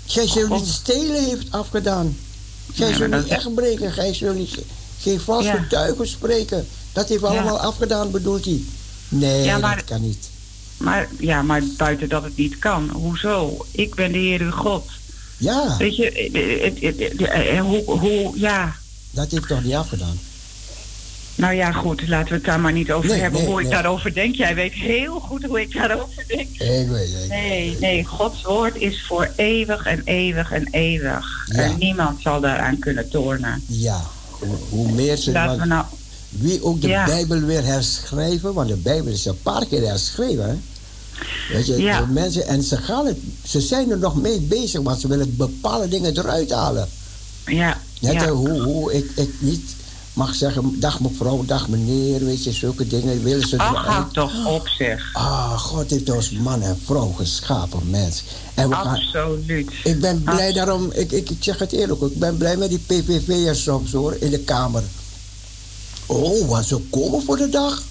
gij 0.06 0.28
zult 0.28 0.50
niet 0.50 0.66
stelen 0.66 1.24
heeft 1.24 1.46
afgedaan. 1.50 2.16
Gij 2.72 2.94
zult 2.94 3.10
niet 3.10 3.26
echt 3.26 3.54
breken, 3.54 3.92
gij 3.92 4.14
zult 4.14 4.36
niet, 4.36 4.58
geen 5.00 5.20
vals 5.20 5.44
Ja. 5.44 5.54
getuigen 5.54 6.08
spreken. 6.08 6.66
Dat 6.92 7.08
heeft 7.08 7.20
Ja. 7.20 7.26
allemaal 7.26 7.58
afgedaan, 7.60 8.10
bedoelt 8.10 8.44
hij. 8.44 8.60
Nee, 9.08 9.44
Ja, 9.44 9.58
maar- 9.58 9.76
dat 9.76 9.84
kan 9.84 10.00
niet. 10.02 10.28
Maar 10.76 11.08
ja, 11.18 11.42
maar 11.42 11.62
buiten 11.76 12.08
dat 12.08 12.22
het 12.24 12.36
niet 12.36 12.58
kan. 12.58 12.90
Hoezo? 12.92 13.66
Ik 13.70 13.94
ben 13.94 14.12
de 14.12 14.18
Heer 14.18 14.40
uw 14.40 14.50
God. 14.50 14.90
Ja, 15.36 15.74
Weet 15.78 15.96
je, 15.96 16.10
eh, 16.12 16.82
eh, 17.22 17.56
eh, 17.58 17.64
hoe, 17.64 17.82
hoe, 17.84 18.32
ja. 18.38 18.76
dat 19.10 19.30
heeft 19.30 19.48
toch 19.48 19.62
niet 19.64 19.74
afgedaan. 19.74 20.18
Nou 21.34 21.54
ja, 21.54 21.72
goed, 21.72 22.08
laten 22.08 22.28
we 22.28 22.34
het 22.34 22.44
daar 22.44 22.60
maar 22.60 22.72
niet 22.72 22.92
over 22.92 23.10
Nee, 23.10 23.20
hebben 23.20 23.40
nee, 23.40 23.48
hoe 23.50 23.60
ik 23.60 23.66
nee. 23.66 23.74
daarover 23.74 24.14
denk. 24.14 24.34
Jij 24.34 24.54
weet 24.54 24.72
heel 24.72 25.20
goed 25.20 25.44
hoe 25.44 25.60
ik 25.60 25.72
daarover 25.72 26.24
denk. 26.26 26.48
Ik 26.50 26.88
weet, 26.88 27.08
ik. 27.08 27.28
Nee, 27.28 27.76
nee, 27.80 28.04
Gods 28.04 28.42
woord 28.42 28.76
is 28.76 29.04
voor 29.06 29.30
eeuwig 29.36 29.86
en 29.86 30.00
eeuwig 30.04 30.52
en 30.52 30.68
eeuwig. 30.70 31.26
Ja. 31.46 31.62
En 31.62 31.78
niemand 31.78 32.20
zal 32.22 32.40
daaraan 32.40 32.78
kunnen 32.78 33.08
tornen. 33.10 33.62
Ja, 33.66 34.02
hoe, 34.68 34.92
meer 34.92 35.16
ze. 35.16 35.32
Want 35.32 35.64
nou. 35.64 35.84
wie 36.28 36.64
ook 36.64 36.80
de 36.80 36.88
Ja. 36.88 37.04
Bijbel 37.06 37.40
weer 37.40 37.64
herschrijven, 37.64 38.54
want 38.54 38.68
de 38.68 38.76
Bijbel 38.76 39.12
is 39.12 39.24
een 39.24 39.42
paar 39.42 39.66
keer 39.66 39.86
herschreven. 39.88 40.48
Hè? 40.48 40.56
Weet 41.54 41.66
je, 41.66 41.76
Ja. 41.82 42.06
mensen, 42.06 42.46
en 42.46 42.62
ze, 42.62 42.76
gaan 42.76 43.06
het, 43.06 43.18
ze 43.44 43.60
zijn 43.60 43.90
er 43.90 43.98
nog 43.98 44.16
mee 44.16 44.40
bezig, 44.40 44.80
want 44.80 45.00
ze 45.00 45.08
willen 45.08 45.36
bepaalde 45.36 45.88
dingen 45.88 46.18
eruit 46.18 46.50
halen. 46.50 46.88
Ja, 47.46 47.78
Net 48.00 48.12
ja. 48.12 48.28
hoe, 48.28 48.60
hoe 48.62 48.92
ik, 48.94 49.10
ik 49.14 49.30
niet 49.38 49.62
mag 50.20 50.34
zeggen, 50.34 50.80
dag 50.80 51.00
mevrouw, 51.00 51.44
dag 51.44 51.68
meneer, 51.68 52.24
weet 52.24 52.44
je, 52.44 52.52
zulke 52.52 52.86
dingen 52.86 53.22
willen 53.22 53.48
ze 53.48 53.58
Ach, 53.58 53.86
houd 53.86 54.12
toch 54.14 54.46
op, 54.46 54.68
zeg. 54.68 55.10
Ah, 55.12 55.58
God 55.58 55.90
heeft 55.90 56.10
ons 56.10 56.30
man 56.30 56.62
en 56.62 56.78
vrouw 56.84 57.12
geschapen, 57.12 57.90
mens. 57.90 58.22
En 58.54 58.68
we 58.68 58.74
gaan, 58.74 58.86
Absoluut. 58.96 59.70
ik 59.84 60.00
ben 60.00 60.22
blij 60.22 60.34
Absoluut. 60.34 60.54
daarom, 60.54 60.90
ik, 60.92 61.12
ik, 61.12 61.30
ik 61.30 61.36
zeg 61.44 61.58
het 61.58 61.72
eerlijk, 61.72 62.02
ook, 62.02 62.10
ik 62.10 62.18
ben 62.18 62.36
blij 62.36 62.56
met 62.56 62.68
die 62.68 62.78
PVV'ers 62.86 63.62
soms 63.62 63.92
hoor, 63.92 64.16
in 64.20 64.30
de 64.30 64.38
Kamer. 64.38 64.82
Oh, 66.06 66.48
want 66.48 66.66
ze 66.66 66.76
komen 66.90 67.22
voor 67.22 67.36
de 67.36 67.48
dag. 67.48 67.82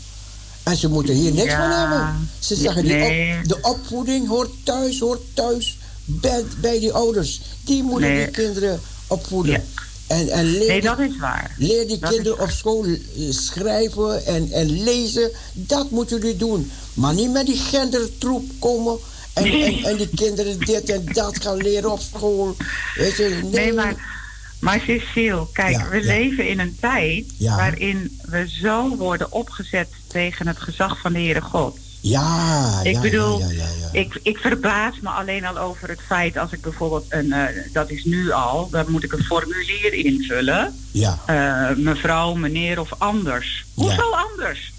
En 0.64 0.78
ze 0.78 0.88
moeten 0.90 1.14
hier 1.14 1.34
niks 1.34 1.52
Ja. 1.52 1.58
van 1.70 1.80
hebben. 1.80 2.30
Ze 2.40 2.56
zeggen, 2.56 2.84
die 2.84 2.94
op, 3.04 3.48
de 3.48 3.58
opvoeding 3.62 4.28
hoort 4.28 4.50
thuis, 4.64 5.00
hoort 5.00 5.22
thuis 5.34 5.78
bij, 6.06 6.44
bij 6.62 6.80
die 6.80 6.94
ouders. 6.94 7.42
Die 7.64 7.84
moeten 7.84 8.10
Nee. 8.10 8.24
die 8.24 8.32
kinderen 8.34 8.80
opvoeden. 9.08 9.52
Ja. 9.54 9.62
En, 10.10 10.30
en 10.30 10.46
leer, 10.46 10.68
Nee, 10.68 10.82
die- 10.82 10.90
dat 10.90 11.00
is 11.00 11.18
waar. 11.20 11.56
leer 11.58 11.88
die 11.88 11.98
dat 12.00 12.10
kinderen 12.14 12.40
op 12.40 12.50
school 12.50 12.86
schrijven 13.30 14.26
en, 14.26 14.52
en 14.52 14.84
lezen. 14.84 15.32
Dat 15.54 15.90
moeten 15.90 16.20
jullie 16.20 16.36
doen. 16.36 16.72
Maar 16.94 17.14
niet 17.14 17.32
met 17.32 17.46
die 17.46 17.58
gendertroep 17.58 18.46
komen. 18.60 18.98
En, 19.34 19.46
en, 19.46 19.84
en 19.84 19.98
die 19.98 20.10
kinderen 20.16 20.60
dit 20.60 20.90
en 20.90 21.06
dat 21.14 21.42
gaan 21.42 21.58
leren 21.58 21.92
op 21.92 22.00
school. 22.00 22.56
Weet 22.96 23.16
je, 23.18 23.40
nee. 23.44 23.52
Nee, 23.52 23.74
maar, 23.74 23.96
maar 24.60 24.80
Cecile, 24.86 25.48
kijk, 25.54 25.76
Ja, 25.76 25.90
we 25.90 25.98
ja. 25.98 26.06
leven 26.18 26.48
in 26.48 26.60
een 26.60 26.78
tijd 26.80 27.26
Ja. 27.38 27.56
waarin 27.56 28.20
we 28.30 28.48
zo 28.62 28.96
worden 28.96 29.32
opgezet 29.32 29.88
tegen 30.08 30.48
het 30.48 30.60
gezag 30.60 31.00
van 31.02 31.14
de 31.14 31.20
Heere 31.20 31.42
God. 31.42 31.78
Ja, 32.02 32.80
Ik 32.84 32.94
ja, 32.94 33.02
bedoel, 33.02 33.40
ja, 33.40 33.48
ja. 33.50 33.68
Ik, 33.92 34.20
ik 34.24 34.38
verbaas 34.38 35.00
me 35.02 35.10
alleen 35.10 35.46
al 35.46 35.58
over 35.58 35.90
het 35.90 36.02
feit 36.08 36.38
als 36.38 36.52
ik 36.52 36.62
bijvoorbeeld 36.62 37.06
een, 37.10 37.32
eh, 37.32 37.44
dat 37.74 37.90
is 37.90 38.04
nu 38.04 38.32
al, 38.32 38.70
dan 38.70 38.86
moet 38.92 39.04
ik 39.04 39.12
een 39.12 39.24
formulier 39.24 39.94
invullen. 39.94 40.76
ja. 40.92 41.20
Eh, 41.26 41.78
mevrouw, 41.78 42.34
meneer 42.34 42.80
of 42.80 42.90
anders. 42.98 43.66
Hoezo 43.74 44.10
anders? 44.12 44.74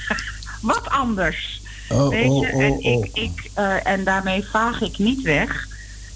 Wat 0.60 0.88
anders? 0.88 1.60
Oh, 1.88 2.08
Weet 2.08 2.28
oh, 2.28 2.46
je, 2.46 2.52
oh, 2.52 2.62
en, 2.62 2.72
oh. 2.72 2.84
ik, 2.84 3.10
ik, 3.12 3.50
eh, 3.54 3.86
en 3.86 4.04
daarmee 4.04 4.44
vaag 4.44 4.80
ik 4.80 4.98
niet 4.98 5.22
weg 5.22 5.68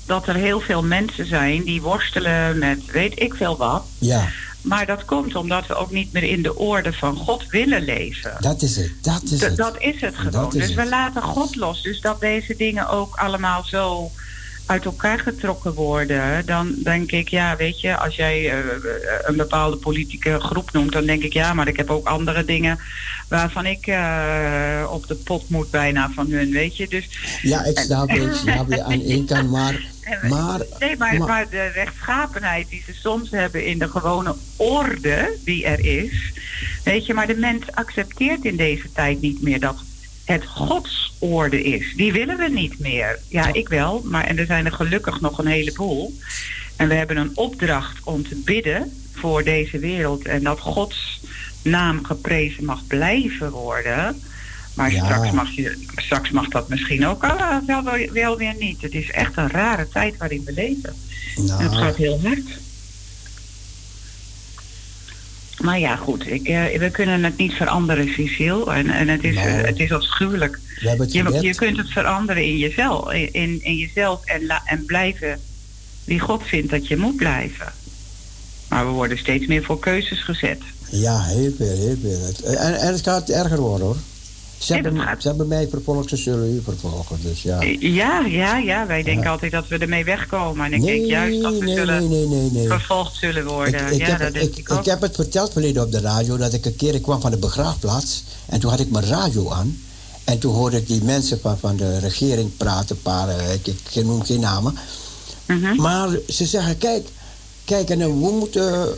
dat 0.06 0.26
er 0.26 0.34
heel 0.34 0.60
veel 0.60 0.82
mensen 0.82 1.26
zijn 1.26 1.64
die 1.64 1.82
worstelen 1.82 2.58
met 2.58 2.84
weet 2.90 3.20
ik 3.20 3.34
veel 3.34 3.56
wat. 3.56 3.84
Ja, 3.98 4.28
Maar 4.66 4.86
dat 4.86 5.04
komt 5.04 5.34
omdat 5.36 5.66
we 5.66 5.74
ook 5.74 5.90
niet 5.90 6.12
meer 6.12 6.22
in 6.22 6.42
de 6.42 6.56
orde 6.56 6.92
van 6.92 7.16
God 7.16 7.46
willen 7.50 7.84
leven. 7.84 8.36
dat 8.40 8.62
is 8.62 8.76
het. 8.76 8.92
Dat 9.02 9.22
is 9.22 9.38
D- 9.38 9.42
het. 9.42 9.56
dat 9.56 9.80
is 9.80 10.00
het 10.00 10.16
gewoon. 10.16 10.46
Is 10.54 10.66
dus 10.66 10.74
we 10.74 10.88
laten 10.88 11.22
God 11.22 11.56
los. 11.56 11.82
Dus 11.82 12.00
dat 12.00 12.20
deze 12.20 12.56
dingen 12.56 12.88
ook 12.88 13.14
allemaal 13.16 13.64
zo 13.64 14.10
uit 14.66 14.84
elkaar 14.84 15.18
getrokken 15.18 15.74
worden, 15.74 16.46
dan 16.46 16.74
denk 16.82 17.10
ik, 17.12 17.28
ja, 17.28 17.56
weet 17.56 17.80
je, 17.80 17.96
als 17.96 18.16
jij 18.16 18.50
eh, 18.50 18.58
een 19.22 19.36
bepaalde 19.36 19.76
politieke 19.76 20.40
groep 20.40 20.72
noemt, 20.72 20.92
dan 20.92 21.06
denk 21.06 21.22
ik, 21.22 21.32
ja, 21.32 21.54
maar 21.54 21.68
ik 21.68 21.76
heb 21.76 21.90
ook 21.90 22.06
andere 22.06 22.44
dingen 22.44 22.78
waarvan 23.28 23.66
ik 23.66 23.86
eh, 23.86 24.86
op 24.90 25.06
de 25.06 25.14
pot 25.14 25.48
moet 25.48 25.70
bijna 25.70 26.10
van 26.14 26.30
hun, 26.30 26.50
weet 26.50 26.76
je. 26.76 26.88
Dus, 26.88 27.08
Ja, 27.42 27.64
ik 27.64 27.78
snap 27.78 28.08
het. 28.08 28.22
Ik 28.22 28.34
snap 28.34 28.70
het 28.70 28.80
aan 28.80 29.02
één 29.02 29.26
kant, 29.26 29.50
maar... 29.50 29.94
maar, 30.28 30.60
nee, 30.78 30.96
maar, 30.96 31.18
maar- 31.18 31.28
maar 31.28 31.48
de 31.50 31.66
rechtschapenheid 31.66 32.68
die 32.68 32.82
ze 32.86 32.92
soms 32.94 33.30
hebben 33.30 33.64
in 33.66 33.78
de 33.78 33.88
gewone 33.88 34.34
orde 34.56 35.36
die 35.44 35.64
er 35.64 35.80
is, 36.04 36.32
weet 36.84 37.06
je, 37.06 37.14
maar 37.14 37.26
de 37.26 37.34
mens 37.36 37.64
accepteert 37.74 38.44
in 38.44 38.56
deze 38.56 38.92
tijd 38.92 39.20
niet 39.20 39.42
meer 39.42 39.60
dat 39.60 39.76
het 40.24 40.44
godsorde 40.46 41.62
is. 41.62 41.92
Die 41.96 42.12
willen 42.12 42.36
we 42.36 42.48
niet 42.48 42.78
meer. 42.78 43.18
Ja, 43.28 43.52
ik 43.52 43.68
wel, 43.68 44.02
maar 44.04 44.24
en 44.24 44.38
er 44.38 44.46
zijn 44.46 44.64
er 44.66 44.72
gelukkig 44.72 45.20
nog 45.20 45.38
een 45.38 45.46
heleboel. 45.46 46.14
En 46.76 46.88
we 46.88 46.94
hebben 46.94 47.16
een 47.16 47.30
opdracht 47.34 47.98
om 48.04 48.28
te 48.28 48.42
bidden 48.44 48.92
voor 49.14 49.42
deze 49.44 49.78
wereld 49.78 50.26
en 50.26 50.42
dat 50.42 50.60
Gods 50.60 51.20
naam 51.62 52.04
geprezen 52.04 52.64
mag 52.64 52.86
blijven 52.86 53.50
worden. 53.50 54.22
Maar 54.76 54.92
Ja. 54.92 55.04
straks, 55.04 55.30
mag 55.30 55.50
je, 55.50 55.84
straks 55.96 56.30
mag 56.30 56.48
dat 56.48 56.68
misschien 56.68 57.06
ook 57.06 57.24
ah, 57.24 57.56
wel, 57.66 57.82
wel, 58.12 58.36
weer 58.36 58.54
niet. 58.58 58.82
Het 58.82 58.92
is 58.94 59.10
echt 59.10 59.36
een 59.36 59.50
rare 59.50 59.88
tijd 59.88 60.16
waarin 60.16 60.42
we 60.44 60.52
leven. 60.52 60.94
nou, 61.36 61.60
En 61.62 61.64
het 61.70 61.74
gaat 61.78 61.96
heel 61.96 62.20
hard. 62.24 62.44
Maar 65.60 65.78
ja, 65.78 65.96
goed. 65.96 66.26
Ik, 66.26 66.48
eh, 66.48 66.78
we 66.78 66.90
kunnen 66.90 67.24
het 67.24 67.36
niet 67.36 67.52
veranderen, 67.52 68.08
Cecile. 68.08 68.72
En, 68.72 68.90
en 68.90 69.08
het, 69.08 69.24
is, 69.24 69.34
Nou. 69.34 69.48
het 69.48 69.78
is 69.78 69.92
afschuwelijk. 69.92 70.58
Je, 70.80 71.38
je 71.40 71.54
kunt 71.54 71.76
het 71.76 71.88
veranderen 71.90 72.44
in 72.44 72.58
jezelf. 72.58 73.12
In, 73.12 73.32
in, 73.32 73.64
in 73.64 73.76
jezelf 73.76 74.24
en, 74.24 74.46
la- 74.46 74.62
en 74.64 74.84
blijven 74.84 75.40
wie 76.04 76.20
God 76.20 76.42
vindt 76.44 76.70
dat 76.70 76.88
je 76.88 76.96
moet 76.96 77.16
blijven. 77.16 77.72
Maar 78.68 78.86
we 78.86 78.90
worden 78.92 79.18
steeds 79.18 79.46
meer 79.46 79.62
voor 79.64 79.78
keuzes 79.78 80.22
gezet. 80.24 80.60
Ja, 80.90 81.22
heel 81.22 81.52
veel, 81.56 81.76
heel 81.76 81.96
veel. 82.02 82.54
En, 82.56 82.74
en 82.80 82.92
het 82.92 83.02
gaat 83.02 83.28
erger 83.28 83.60
worden, 83.60 83.86
hoor. 83.86 83.96
Ze 84.58 84.72
hebben, 84.74 85.16
ze 85.18 85.28
hebben 85.28 85.48
mij 85.48 85.68
vervolgd, 85.68 86.08
ze 86.08 86.16
zullen 86.16 86.54
u 86.54 86.60
vervolgen. 86.64 87.18
Dus 87.22 87.42
ja. 87.42 87.62
Ja, 87.78 88.20
ja, 88.20 88.56
ja. 88.58 88.86
Wij 88.86 89.02
denken 89.02 89.24
Ja. 89.24 89.30
altijd 89.30 89.52
dat 89.52 89.68
we 89.68 89.78
ermee 89.78 90.04
wegkomen. 90.04 90.66
En 90.66 90.72
ik 90.72 90.80
nee, 90.80 90.96
denk 90.96 91.06
juist 91.10 91.42
dat 91.42 91.58
we 91.58 91.64
nee, 91.64 91.74
zullen 91.76 92.08
nee, 92.52 92.66
vervolgd 92.66 93.16
zullen 93.16 93.46
worden. 93.46 93.86
Ik, 93.86 93.90
ik, 93.90 93.98
ja, 93.98 94.06
heb, 94.06 94.18
dat 94.18 94.32
denk 94.32 94.44
ik, 94.50 94.56
ik 94.58 94.72
ook. 94.72 94.78
ik 94.78 94.84
heb 94.84 95.00
het 95.00 95.14
verteld 95.14 95.52
verleden 95.52 95.82
op 95.82 95.92
de 95.92 96.00
radio 96.00 96.36
dat 96.36 96.52
ik 96.52 96.64
een 96.66 96.76
keer 96.76 96.94
ik 96.94 97.02
kwam 97.02 97.20
van 97.20 97.30
de 97.30 97.36
begraafplaats 97.38 98.24
en 98.46 98.60
toen 98.60 98.70
had 98.70 98.80
ik 98.80 98.90
mijn 98.90 99.04
radio 99.06 99.50
aan 99.50 99.80
en 100.24 100.38
toen 100.38 100.54
hoorde 100.54 100.76
ik 100.76 100.86
die 100.86 101.02
mensen 101.04 101.40
van, 101.40 101.58
van 101.58 101.76
de 101.76 101.98
regering 101.98 102.56
praten, 102.56 103.02
paar, 103.02 103.28
eh, 103.28 103.52
ik, 103.54 103.66
ik 103.66 104.04
noem 104.04 104.22
geen 104.24 104.40
namen, 104.40 104.74
Mhm. 105.46 105.76
maar 105.80 106.08
ze 106.28 106.46
zeggen 106.46 106.78
kijk, 106.78 107.08
kijk 107.64 107.90
en 107.90 107.98
we 107.98 108.06
moeten 108.30 108.88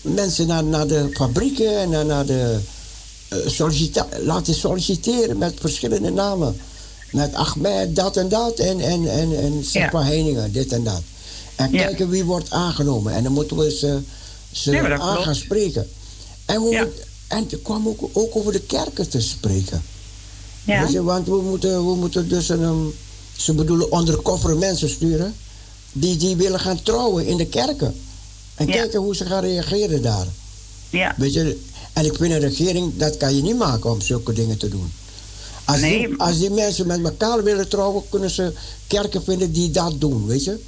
mensen 0.00 0.46
naar, 0.46 0.64
naar 0.64 0.86
de 0.86 1.10
fabrieken 1.12 1.78
en 1.78 1.88
naar, 1.90 2.06
naar 2.06 2.26
de 2.26 2.52
eh, 2.52 2.74
sollicita- 3.46 4.08
laten 4.20 4.54
solliciteren 4.54 5.38
met 5.38 5.54
verschillende 5.60 6.10
namen. 6.10 6.60
Met 7.12 7.34
Ahmed, 7.34 7.96
dat 7.96 8.16
en 8.16 8.28
dat. 8.28 8.58
En, 8.58 8.80
en, 8.80 9.08
en, 9.10 9.36
en 9.38 9.64
Ja. 9.72 10.02
Heiningen, 10.02 10.52
dit 10.52 10.72
en 10.72 10.84
dat. 10.84 11.00
En 11.56 11.72
Ja. 11.72 11.84
kijken 11.84 12.08
wie 12.08 12.24
wordt 12.24 12.50
aangenomen. 12.50 13.12
En 13.12 13.22
dan 13.22 13.32
moeten 13.32 13.56
we 13.56 13.70
ze, 13.76 14.00
ze 14.52 14.70
Ja, 14.70 14.82
dat 14.88 15.00
aan 15.00 15.08
klopt. 15.10 15.24
gaan 15.24 15.34
spreken. 15.34 15.88
En, 16.44 16.62
we 16.62 16.76
moet- 16.76 17.04
en 17.28 17.62
kwam 17.62 17.88
ook, 17.88 18.08
ook 18.12 18.36
over 18.36 18.52
de 18.52 18.60
kerken 18.60 19.08
te 19.08 19.20
spreken. 19.20 19.82
Ja. 20.64 20.88
Je, 20.88 21.02
want 21.02 21.26
we 21.26 21.42
moeten, 21.42 21.86
we 21.88 21.94
moeten 21.94 22.28
dus 22.28 22.48
een... 22.48 22.94
ze 23.36 23.52
bedoelen 23.52 23.96
undercover 23.98 24.56
mensen 24.56 24.88
sturen. 24.90 25.34
Die, 25.92 26.16
die 26.16 26.36
willen 26.36 26.60
gaan 26.60 26.82
trouwen 26.82 27.26
in 27.26 27.36
de 27.36 27.46
kerken. 27.46 27.94
En 28.54 28.66
kijken 28.66 29.00
hoe 29.00 29.16
ze 29.16 29.24
gaan 29.24 29.42
reageren 29.42 30.02
daar. 30.02 30.26
ja. 30.90 31.14
Weet 31.16 31.32
je, 31.32 31.60
en 31.96 32.04
ik 32.04 32.14
vind 32.16 32.32
een 32.32 32.40
regering, 32.40 32.96
dat 32.96 33.16
kan 33.16 33.36
je 33.36 33.42
niet 33.42 33.58
maken 33.58 33.90
om 33.90 34.00
zulke 34.00 34.32
dingen 34.32 34.58
te 34.58 34.68
doen. 34.68 34.92
Als, 35.64 35.80
Nee, 35.80 36.08
die, 36.08 36.18
als 36.18 36.38
die 36.38 36.50
mensen 36.50 36.86
met 36.86 37.04
elkaar 37.04 37.42
willen 37.42 37.68
trouwen, 37.68 38.02
kunnen 38.10 38.30
ze 38.30 38.52
kerken 38.86 39.24
vinden 39.24 39.52
die 39.52 39.70
dat 39.70 40.00
doen, 40.00 40.26
weet 40.26 40.44
je. 40.44 40.58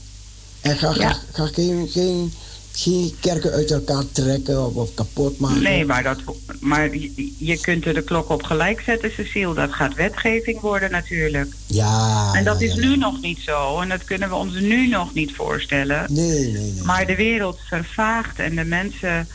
En 0.60 0.76
ga, 0.76 0.92
ga, 0.92 1.00
Ja. 1.00 1.16
ga 1.32 1.46
geen, 1.46 1.88
geen, 1.88 2.32
geen 2.72 3.14
kerken 3.20 3.52
uit 3.52 3.70
elkaar 3.70 4.02
trekken 4.12 4.66
of, 4.66 4.74
of 4.74 4.94
kapot 4.94 5.38
maken. 5.38 5.62
Nee, 5.62 5.84
maar, 5.84 6.02
dat, 6.02 6.18
maar 6.60 6.96
je, 6.96 7.32
je 7.38 7.58
kunt 7.60 7.84
er 7.86 7.94
de 7.94 8.02
klok 8.02 8.28
op 8.28 8.42
gelijk 8.42 8.80
zetten, 8.80 9.10
Cecile. 9.10 9.54
Dat 9.54 9.72
gaat 9.72 9.94
wetgeving 9.94 10.60
worden 10.60 10.90
natuurlijk. 10.90 11.54
Ja. 11.66 12.30
en 12.34 12.44
dat 12.44 12.60
ja, 12.60 12.66
is 12.66 12.74
ja. 12.74 12.80
nu 12.80 12.96
nog 12.96 13.20
niet 13.20 13.38
zo. 13.38 13.80
En 13.80 13.88
dat 13.88 14.04
kunnen 14.04 14.28
we 14.28 14.34
ons 14.34 14.54
nu 14.54 14.88
nog 14.88 15.14
niet 15.14 15.32
voorstellen. 15.34 16.04
Nee, 16.08 16.52
nee, 16.52 16.52
nee. 16.52 16.82
Maar 16.84 17.06
de 17.06 17.16
wereld 17.16 17.58
vervaagt 17.68 18.38
en 18.38 18.56
de 18.56 18.64
mensen 18.64 19.28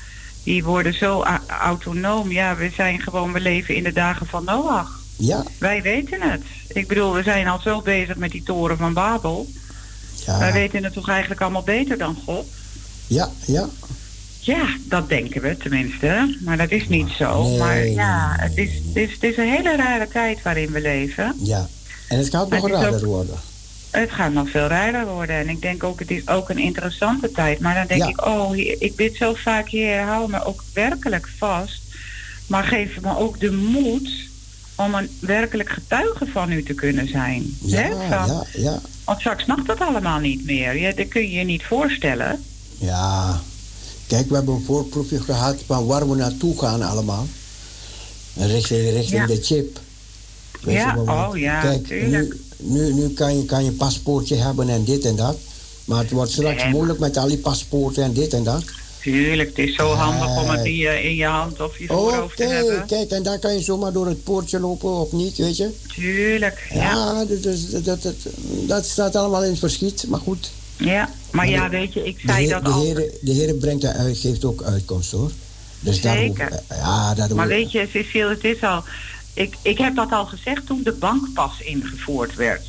die 0.43 0.63
worden 0.63 0.93
zo 0.93 1.23
autonoom. 1.61 2.31
Ja, 2.31 2.55
we 2.55 2.71
zijn 2.75 3.01
gewoon, 3.01 3.33
we 3.33 3.39
leven 3.39 3.75
in 3.75 3.83
de 3.83 3.93
dagen 3.93 4.27
van 4.27 4.43
Noach. 4.43 5.01
Ja, 5.17 5.43
Wij 5.57 5.81
weten 5.81 6.21
het. 6.21 6.41
Ik 6.67 6.87
bedoel, 6.87 7.13
we 7.13 7.23
zijn 7.23 7.47
al 7.47 7.59
zo 7.59 7.81
bezig 7.81 8.15
met 8.15 8.31
die 8.31 8.43
toren 8.43 8.77
van 8.77 8.93
Babel. 8.93 9.47
ja, 10.25 10.39
Wij 10.39 10.53
weten 10.53 10.83
het 10.83 10.93
toch 10.93 11.09
eigenlijk 11.09 11.41
allemaal 11.41 11.63
beter 11.63 11.97
dan 11.97 12.17
God? 12.25 12.45
ja, 13.07 13.29
ja. 13.45 13.69
Ja, 14.39 14.77
dat 14.87 15.09
denken 15.09 15.41
we 15.41 15.57
tenminste. 15.57 16.37
Maar 16.41 16.57
dat 16.57 16.71
is 16.71 16.87
niet 16.87 17.09
zo. 17.17 17.43
Nee, 17.43 17.57
maar 17.57 17.85
ja, 17.87 18.35
het, 18.39 18.57
is, 18.57 18.69
het, 18.85 18.95
is, 18.95 19.11
het 19.11 19.23
is 19.23 19.37
een 19.37 19.49
hele 19.49 19.75
rare 19.75 20.07
tijd 20.07 20.41
waarin 20.41 20.71
we 20.71 20.81
leven. 20.81 21.35
ja. 21.39 21.67
En 22.07 22.17
het 22.17 22.29
gaat 22.29 22.49
nog 22.49 22.67
raarder 22.69 23.05
worden. 23.05 23.35
Het 23.93 24.11
gaat 24.11 24.33
nog 24.33 24.49
veel 24.49 24.67
raarder 24.67 25.05
worden. 25.07 25.35
En 25.35 25.49
ik 25.49 25.61
denk 25.61 25.83
ook, 25.83 25.99
het 25.99 26.11
is 26.11 26.27
ook 26.27 26.49
een 26.49 26.57
interessante 26.57 27.31
tijd. 27.31 27.59
Maar 27.59 27.75
dan 27.75 27.87
denk 27.87 28.01
Ja. 28.01 28.07
ik, 28.07 28.25
oh, 28.25 28.57
ik 28.57 28.95
bid 28.95 29.15
zo 29.15 29.33
vaak, 29.33 29.69
Heer, 29.69 30.01
hou 30.01 30.29
me 30.29 30.45
ook 30.45 30.63
werkelijk 30.73 31.29
vast. 31.37 31.81
Maar 32.47 32.63
geef 32.63 33.01
me 33.01 33.17
ook 33.17 33.39
de 33.39 33.51
moed 33.51 34.09
om 34.75 34.93
een 34.95 35.09
werkelijk 35.19 35.69
getuige 35.69 36.25
van 36.25 36.51
u 36.51 36.63
te 36.63 36.73
kunnen 36.73 37.07
zijn. 37.07 37.57
Ja, 37.61 37.81
Hè? 37.81 37.89
Van- 37.89 38.27
ja, 38.27 38.43
ja. 38.53 38.81
Want 39.03 39.19
straks 39.19 39.45
mag 39.45 39.63
dat 39.63 39.79
allemaal 39.79 40.19
niet 40.19 40.45
meer. 40.45 40.77
Ja, 40.77 40.91
dat 40.91 41.07
kun 41.07 41.21
je 41.21 41.31
je 41.31 41.43
niet 41.43 41.63
voorstellen. 41.63 42.43
Ja, 42.77 43.41
kijk, 44.07 44.29
we 44.29 44.35
hebben 44.35 44.53
een 44.55 44.63
voorproefje 44.65 45.21
gehad 45.21 45.63
van 45.65 45.85
waar 45.85 46.09
we 46.09 46.15
naartoe 46.15 46.59
gaan 46.59 46.81
allemaal. 46.81 47.27
Richting, 48.37 48.89
richting 48.89 49.21
Ja. 49.21 49.25
de 49.27 49.39
chip. 49.41 49.79
Weet 50.61 50.75
Ja, 50.75 50.93
je, 50.93 50.99
oh 50.99 51.29
ja, 51.37 51.61
Kijk, 51.61 51.87
tuurlijk. 51.87 52.35
Nu, 52.63 52.93
nu, 52.93 53.09
kan, 53.09 53.37
je, 53.37 53.45
kan 53.45 53.63
je 53.65 53.71
paspoortje 53.71 54.35
hebben 54.35 54.69
en 54.69 54.83
dit 54.83 55.05
en 55.05 55.15
dat. 55.15 55.37
Maar 55.85 55.99
het 56.01 56.11
wordt 56.11 56.31
straks 56.31 56.65
moeilijk 56.67 56.99
met 56.99 57.17
al 57.17 57.27
die 57.27 57.37
paspoorten 57.37 58.03
en 58.03 58.13
dit 58.13 58.33
en 58.33 58.43
dat. 58.43 58.63
Tuurlijk, 59.01 59.49
het 59.57 59.67
is 59.67 59.75
zo 59.75 59.87
handig 59.93 60.37
om 60.43 60.49
het 60.49 60.65
in 60.65 60.75
je, 61.15 61.25
hand 61.25 61.61
of 61.61 61.77
je 61.77 61.83
Oké, 61.83 61.93
voorhoofd 61.93 62.37
te 62.37 62.43
hebben. 62.43 62.85
kijk, 62.87 63.09
en 63.11 63.23
daar 63.23 63.39
kan 63.39 63.53
je 63.53 63.61
zomaar 63.61 63.93
door 63.93 64.07
het 64.07 64.23
poortje 64.23 64.59
lopen 64.59 64.89
of 64.89 65.11
niet, 65.11 65.37
weet 65.37 65.57
je. 65.57 65.69
Tuurlijk, 65.95 66.67
ja. 66.73 66.81
Ja, 66.81 67.25
dat, 67.25 67.43
dat, 67.43 67.85
dat, 67.85 68.01
dat, 68.01 68.13
dat 68.67 68.85
staat 68.85 69.15
allemaal 69.15 69.43
in 69.43 69.49
het 69.49 69.59
verschiet, 69.59 70.05
maar 70.07 70.19
goed. 70.19 70.51
Ja, 70.77 71.09
maar 71.31 71.49
ja, 71.49 71.69
de- 71.69 71.77
weet 71.77 71.93
je, 71.93 72.05
ik 72.05 72.15
De 72.15 72.21
zei 72.27 72.37
Heer, 72.39 72.49
dat 72.49 72.65
de 72.65 72.71
al. 72.71 72.81
Heer, 72.83 73.11
de 73.21 73.31
Heer 73.31 73.53
brengt 73.53 73.81
daar 73.81 73.93
uit, 73.95 74.17
geeft 74.17 74.45
ook 74.45 74.63
uitkomst 74.63 75.11
hoor. 75.11 75.31
Dus 75.79 76.01
Zeker. 76.01 76.59
ja, 76.69 77.13
daar 77.13 77.35
Maar 77.35 77.47
weet 77.47 77.71
je, 77.71 77.87
Cecile, 77.91 78.29
het 78.29 78.43
is 78.43 78.61
al... 78.61 78.83
Ik, 79.33 79.55
ik 79.61 79.77
heb 79.77 79.95
dat 79.95 80.11
al 80.11 80.25
gezegd 80.25 80.65
toen 80.65 80.81
de 80.83 80.91
bankpas 80.91 81.59
ingevoerd 81.59 82.35
werd. 82.35 82.65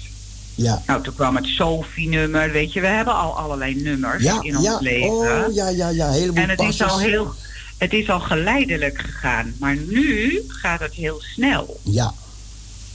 Ja, 0.54 0.82
Nou, 0.86 1.02
toen 1.02 1.14
kwam 1.14 1.36
het 1.36 1.46
SOFI-nummer, 1.46 2.50
weet 2.50 2.72
je. 2.72 2.80
We 2.80 2.86
hebben 2.86 3.14
al 3.14 3.38
allerlei 3.38 3.74
nummers 3.74 4.22
ja, 4.22 4.42
in 4.42 4.56
ons 4.56 4.66
ja. 4.66 4.78
leven. 4.80 5.10
Oh, 5.10 5.54
ja, 5.54 5.68
ja, 5.68 5.88
ja. 5.88 6.10
Heleboel 6.10 6.42
en 6.42 6.48
het 6.48 6.60
is, 6.60 6.82
al 6.82 6.98
heel, 6.98 7.34
het 7.78 7.92
is 7.92 8.10
al 8.10 8.20
geleidelijk 8.20 8.98
gegaan. 8.98 9.54
Maar 9.58 9.76
nu 9.76 10.42
gaat 10.48 10.80
het 10.80 10.94
heel 10.94 11.20
snel. 11.20 11.80
Ja, 11.82 12.14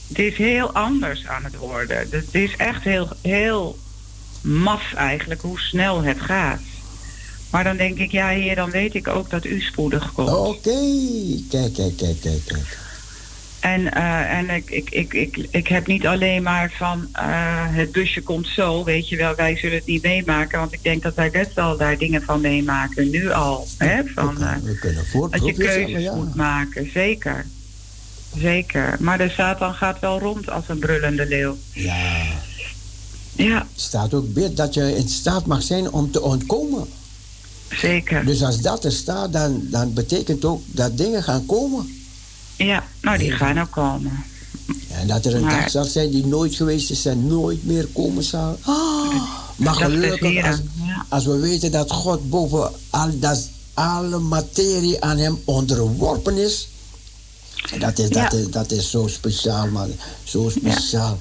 Het 0.08 0.18
is 0.18 0.36
heel 0.36 0.72
anders 0.72 1.26
aan 1.26 1.44
het 1.44 1.56
worden. 1.56 1.96
Het 2.10 2.34
is 2.34 2.56
echt 2.56 2.82
heel, 2.82 3.08
heel 3.20 3.78
maf 4.40 4.92
eigenlijk 4.94 5.40
hoe 5.40 5.60
snel 5.60 6.02
het 6.02 6.20
gaat. 6.20 6.60
Maar 7.50 7.64
dan 7.64 7.76
denk 7.76 7.98
ik, 7.98 8.10
ja 8.10 8.28
heer, 8.28 8.54
dan 8.54 8.70
weet 8.70 8.94
ik 8.94 9.08
ook 9.08 9.30
dat 9.30 9.44
u 9.44 9.60
spoedig 9.60 10.12
komt. 10.12 10.28
oké. 10.28 10.80
Kijk, 11.50 11.72
kijk, 11.74 11.96
kijk, 11.96 12.20
kijk, 12.20 12.44
kijk. 12.46 12.78
En, 13.60 13.92
eh, 13.92 14.38
en 14.38 14.50
ik, 14.50 14.70
ik, 14.70 14.90
ik, 14.90 15.12
ik, 15.12 15.46
ik 15.50 15.66
heb 15.68 15.86
niet 15.86 16.06
alleen 16.06 16.42
maar 16.42 16.72
van 16.78 17.08
eh, 17.12 17.24
het 17.68 17.92
busje 17.92 18.22
komt 18.22 18.46
zo, 18.46 18.84
weet 18.84 19.08
je 19.08 19.16
wel, 19.16 19.34
wij 19.34 19.56
zullen 19.56 19.76
het 19.76 19.86
niet 19.86 20.02
meemaken. 20.02 20.58
Want 20.58 20.72
ik 20.72 20.82
denk 20.82 21.02
dat 21.02 21.14
wij 21.14 21.30
best 21.30 21.54
wel 21.54 21.76
daar 21.76 21.98
dingen 21.98 22.22
van 22.22 22.40
meemaken, 22.40 23.10
nu 23.10 23.30
al. 23.30 23.66
Hè, 23.78 24.02
van, 24.14 24.34
we, 24.38 24.44
eh, 24.44 24.50
kunnen- 24.52 24.64
we 24.64 24.78
kunnen 24.78 25.30
dat 25.30 25.44
je 25.46 25.52
keuzes 25.52 26.02
ja. 26.02 26.14
moet 26.14 26.34
maken, 26.34 26.90
zeker. 26.92 27.46
Zeker. 28.36 28.96
Maar 29.00 29.18
de 29.18 29.28
Satan 29.28 29.74
gaat 29.74 30.00
wel 30.00 30.18
rond 30.18 30.50
als 30.50 30.64
een 30.68 30.78
brullende 30.78 31.26
leeuw. 31.26 31.56
Ja, 31.72 32.22
Ja, 33.36 33.66
staat 33.74 34.14
ook 34.14 34.32
bid 34.32 34.56
dat 34.56 34.74
je 34.74 34.96
in 34.96 35.08
staat 35.08 35.46
mag 35.46 35.62
zijn 35.62 35.90
om 35.92 36.10
te 36.10 36.22
ontkomen. 36.22 36.86
zeker. 37.70 38.24
Dus 38.24 38.42
als 38.42 38.60
dat 38.60 38.84
er 38.84 38.92
staat, 38.92 39.32
dan, 39.32 39.60
dan 39.70 39.92
betekent 39.94 40.44
ook 40.44 40.62
dat 40.66 40.96
dingen 40.98 41.22
gaan 41.22 41.46
komen. 41.46 41.99
Ja, 42.66 42.84
nou 43.00 43.18
die 43.18 43.30
gaan 43.30 43.60
ook 43.60 43.70
komen. 43.70 44.24
En 44.90 45.06
dat 45.06 45.24
er 45.24 45.34
een 45.34 45.40
Maar- 45.42 45.60
dag 45.60 45.70
zal 45.70 45.84
zijn 45.84 46.10
die 46.10 46.26
nooit 46.26 46.54
geweest 46.54 46.90
is 46.90 47.06
en 47.06 47.26
nooit 47.26 47.64
meer 47.64 47.86
komen 47.86 48.22
zal. 48.24 48.58
Ah, 48.62 49.12
Maar 49.56 49.74
gelukkig, 49.74 50.44
als, 50.46 50.56
ja. 50.84 51.06
als 51.08 51.24
we 51.24 51.38
weten 51.38 51.70
dat 51.72 51.90
God 51.92 52.30
boven 52.30 52.72
al 52.90 53.18
dat, 53.18 53.48
alle 53.74 54.18
materie 54.18 55.00
aan 55.04 55.18
hem 55.18 55.38
onderworpen 55.44 56.36
is. 56.38 56.68
Dat 57.78 57.98
is, 57.98 58.08
dat 58.08 58.32
Ja. 58.32 58.38
is, 58.38 58.50
dat 58.50 58.70
is 58.72 58.90
zo 58.90 59.06
speciaal, 59.06 59.66
man. 59.66 59.92
Zo 60.24 60.48
speciaal. 60.48 61.18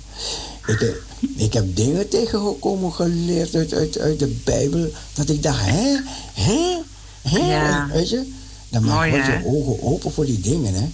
Ik, 0.68 0.80
heb- 0.80 1.02
ik 1.36 1.54
heb 1.54 1.76
dingen 1.76 2.10
tegengekomen 2.10 2.94
geleerd 2.94 3.56
uit, 3.56 3.74
uit, 3.74 3.98
uit 4.00 4.20
de 4.20 4.36
Bijbel. 4.44 4.92
Dat 5.14 5.30
ik 5.30 5.44
dacht, 5.44 5.66
hè? 5.66 5.98
Hè? 6.34 6.78
Hè? 7.22 7.38
Ja. 7.38 7.88
Weet 7.94 8.10
je? 8.10 8.32
Dan 8.70 8.84
maak 8.84 9.06
je 9.12 9.42
ogen 9.46 9.84
open 9.84 10.12
voor 10.12 10.26
die 10.26 10.40
dingen, 10.40 10.74
hè? 10.74 10.90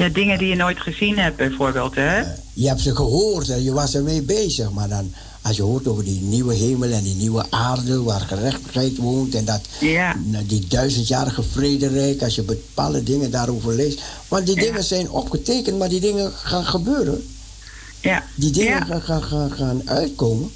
Ja, 0.00 0.08
dingen 0.08 0.38
die 0.38 0.48
je 0.48 0.54
nooit 0.54 0.80
gezien 0.80 1.18
hebt, 1.18 1.36
bijvoorbeeld, 1.36 1.94
hè? 1.94 2.18
Je 2.52 2.68
hebt 2.68 2.80
ze 2.80 2.96
gehoord 2.96 3.48
en 3.48 3.62
je 3.62 3.72
was 3.72 3.94
ermee 3.94 4.22
bezig. 4.22 4.70
Maar 4.70 4.88
dan, 4.88 5.12
als 5.42 5.56
je 5.56 5.62
hoort 5.62 5.86
over 5.88 6.04
die 6.04 6.20
nieuwe 6.20 6.54
hemel 6.54 6.90
en 6.90 7.02
die 7.02 7.14
nieuwe 7.14 7.44
aarde 7.50 8.02
waar 8.02 8.20
gerechtigheid 8.20 8.96
woont 8.96 9.34
en 9.34 9.44
dat, 9.44 9.60
Ja. 9.80 10.16
die 10.46 10.66
duizendjarige 10.68 11.42
vrederijk, 11.42 12.22
als 12.22 12.34
je 12.34 12.42
bepaalde 12.42 13.02
dingen 13.02 13.30
daarover 13.30 13.74
leest. 13.74 14.00
Want 14.28 14.46
die 14.46 14.54
Ja. 14.56 14.62
dingen 14.62 14.84
zijn 14.84 15.10
opgetekend, 15.10 15.78
maar 15.78 15.88
die 15.88 16.00
dingen 16.00 16.32
gaan 16.32 16.64
gebeuren. 16.64 17.26
Ja. 18.00 18.24
Die 18.34 18.50
dingen 18.50 18.86
Ja. 18.86 19.00
gaan, 19.00 19.22
gaan, 19.22 19.50
gaan, 19.52 19.82
uitkomen. 19.84 20.50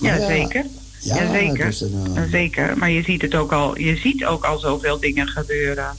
Ja, 0.00 0.16
Maar 0.18 0.26
zeker. 0.26 0.64
Ja, 1.00 1.22
Ja, 1.22 1.32
zeker. 1.32 1.66
dus 1.66 1.80
een, 1.80 2.02
eh, 2.06 2.14
Ja, 2.14 2.28
zeker. 2.30 2.78
Maar 2.78 2.90
je 2.90 3.02
ziet 3.02 3.22
het 3.22 3.34
ook 3.34 3.52
al, 3.52 3.78
je 3.78 3.96
ziet 3.96 4.24
ook 4.24 4.44
al 4.44 4.58
zoveel 4.58 5.00
dingen 5.00 5.26
gebeuren. 5.28 5.96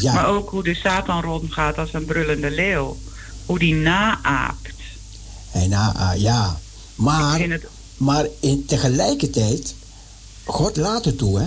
Ja, 0.00 0.12
Maar 0.12 0.26
ook 0.28 0.50
hoe 0.50 0.62
de 0.62 0.74
Satan 0.74 1.22
rondgaat 1.22 1.78
als 1.78 1.92
een 1.92 2.04
brullende 2.04 2.50
leeuw. 2.50 2.96
Hoe 3.46 3.58
die 3.58 3.74
naaapt. 3.74 4.72
en, 5.52 5.68
na- 5.68 5.94
ah, 5.96 6.20
ja. 6.20 6.58
Maar, 6.94 7.40
het, 7.40 7.64
maar 7.96 8.26
in, 8.40 8.64
tegelijkertijd, 8.66 9.74
God 10.44 10.76
laat 10.76 11.04
het 11.04 11.18
toe, 11.18 11.38
hè? 11.38 11.46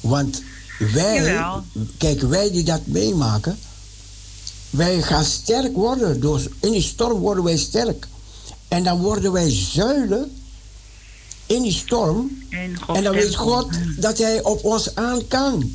Want 0.00 0.42
wij, 0.78 1.14
Jawel. 1.14 1.64
kijk, 1.98 2.20
wij 2.20 2.50
die 2.50 2.62
dat 2.62 2.86
meemaken, 2.86 3.58
wij 4.70 5.02
gaan 5.02 5.24
sterk 5.24 5.74
worden. 5.74 6.20
Door, 6.20 6.42
in 6.60 6.72
die 6.72 6.82
storm 6.82 7.18
worden 7.18 7.44
wij 7.44 7.56
sterk. 7.56 8.08
En 8.68 8.82
dan 8.84 9.00
worden 9.00 9.32
wij 9.32 9.50
zuilen 9.50 10.36
in 11.46 11.62
die 11.62 11.72
storm. 11.72 12.42
Gods 12.80 12.98
En 12.98 13.04
dan 13.04 13.14
weet. 13.14 13.34
God 13.34 13.68
dat 13.96 14.18
Hij 14.18 14.42
op 14.42 14.64
ons 14.64 14.94
aan 14.94 15.26
kan. 15.28 15.72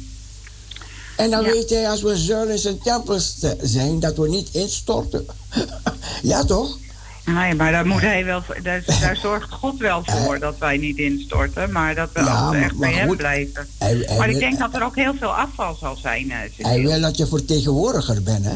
En 1.19 1.29
dan 1.29 1.43
Ja. 1.43 1.51
weet 1.51 1.69
Hij 1.69 1.89
als 1.89 2.01
we 2.01 2.17
zuilen 2.17 2.53
in 2.53 2.59
zijn 2.59 2.79
tempel 2.79 3.19
st- 3.19 3.55
zijn, 3.61 3.99
dat 3.99 4.17
we 4.17 4.29
niet 4.29 4.49
instorten. 4.51 5.25
ja, 6.23 6.43
toch? 6.43 6.77
Nee, 7.25 7.55
maar 7.55 7.71
daar, 7.71 7.85
moet 7.87 8.01
hij 8.01 8.25
wel, 8.25 8.41
daar, 8.63 8.83
daar 9.01 9.17
zorgt 9.21 9.51
God 9.51 9.77
wel 9.77 10.01
voor 10.25 10.39
dat 10.39 10.57
wij 10.57 10.77
niet 10.77 10.97
instorten. 10.97 11.71
Maar 11.71 11.95
dat 11.95 12.09
we 12.13 12.19
Ja, 12.19 12.53
echt 12.53 12.77
bij 12.77 12.93
hem 12.93 13.07
goed, 13.07 13.17
blijven. 13.17 13.67
Hij, 13.77 14.03
hij 14.05 14.17
Maar 14.17 14.29
ik 14.29 14.39
denk 14.39 14.59
dat 14.59 14.73
er 14.75 14.83
ook 14.83 14.95
heel 14.95 15.13
veel 15.19 15.33
afval 15.35 15.75
zal 15.79 15.95
zijn. 16.01 16.31
eh, 16.31 16.37
hij 16.57 16.81
wil 16.81 17.01
dat 17.01 17.17
je 17.17 17.27
vertegenwoordiger 17.27 18.23
bent, 18.23 18.45
hè? 18.45 18.53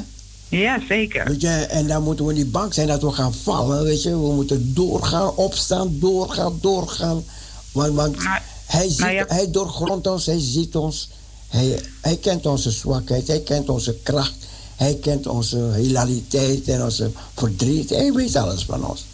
Ja, 0.47 0.80
zeker. 0.88 1.26
Weet 1.28 1.41
je, 1.41 1.47
en 1.49 1.88
dan 1.88 2.03
moeten 2.03 2.26
we 2.26 2.34
niet 2.34 2.51
bang 2.51 2.74
zijn 2.74 2.88
dat 2.88 3.01
we 3.01 3.11
gaan 3.11 3.34
vallen, 3.34 3.84
weet 3.84 4.03
je. 4.03 4.09
We 4.09 4.34
moeten 4.34 4.74
doorgaan, 4.74 5.36
opstaan, 5.36 5.99
doorgaan, 5.99 6.57
doorgaan. 6.61 7.24
Want, 7.72 7.93
want 7.95 8.24
Maar- 8.24 8.43
hij, 8.66 8.88
ziet, 8.89 8.97
ja- 8.97 9.26
hij 9.28 9.51
doorgrondt 9.51 10.07
ons, 10.07 10.26
hij 10.26 10.39
ziet 10.39 10.76
ons. 10.76 11.09
Hij, 11.54 11.80
hij 12.01 12.18
kent 12.18 12.45
onze 12.45 12.72
zwakheid, 12.72 13.28
hij 13.28 13.41
kent 13.41 13.70
onze 13.70 13.95
kracht. 14.04 14.34
Hij 14.76 14.97
kent 15.01 15.28
onze 15.28 15.72
hilariteit 15.76 16.68
en 16.68 16.84
onze 16.84 17.12
verdriet. 17.36 17.89
Hij 17.89 18.12
weet 18.14 18.36
alles 18.36 18.64
van 18.66 18.86
ons. 18.89 19.06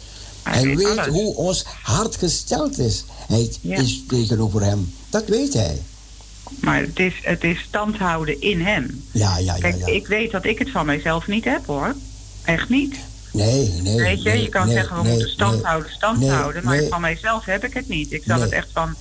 Hij 0.42 0.62
Hij, 0.62 0.76
weet 0.76 0.98
alles. 0.98 1.06
hoe 1.06 1.34
ons 1.34 1.64
hart 1.82 2.16
gesteld 2.16 2.78
is. 2.78 3.04
Hij 3.28 3.50
Ja. 3.60 3.78
is 3.78 4.02
tegenover 4.08 4.62
hem. 4.62 4.94
Dat 5.10 5.24
weet 5.26 5.52
hij. 5.54 5.82
Maar 6.60 6.80
het 6.80 6.98
is, 6.98 7.14
het 7.22 7.44
is 7.44 7.58
stand 7.68 7.96
houden 7.96 8.40
in 8.40 8.60
hem. 8.60 9.04
Ja, 9.12 9.38
ja, 9.38 9.54
ja. 9.54 9.60
Kijk, 9.60 9.78
ja. 9.78 9.86
ik 9.86 10.06
weet 10.06 10.30
dat 10.30 10.44
ik 10.44 10.58
het 10.58 10.70
van 10.70 10.86
mijzelf 10.86 11.26
niet 11.26 11.44
heb 11.44 11.66
hoor. 11.66 11.94
Echt 12.44 12.68
niet. 12.68 12.94
Nee, 13.32 13.68
nee. 13.82 13.96
Weet 13.96 14.22
je, 14.22 14.28
nee, 14.30 14.42
je 14.42 14.48
kan 14.48 14.66
nee, 14.66 14.76
zeggen 14.76 14.96
we 14.96 15.02
nee, 15.02 15.12
moeten 15.12 15.30
stand 15.30 15.54
nee. 15.54 15.62
houden, 15.64 15.90
stand 15.92 16.18
Nee, 16.18 16.30
houden. 16.30 16.64
Maar 16.64 16.76
nee. 16.76 16.88
van 16.88 17.00
mijzelf 17.00 17.44
heb 17.44 17.64
ik 17.64 17.74
het 17.74 17.88
niet. 17.88 18.12
Ik 18.12 18.22
zal 18.26 18.34
Nee. 18.36 18.44
het 18.44 18.52
echt 18.54 18.68
van. 18.72 18.94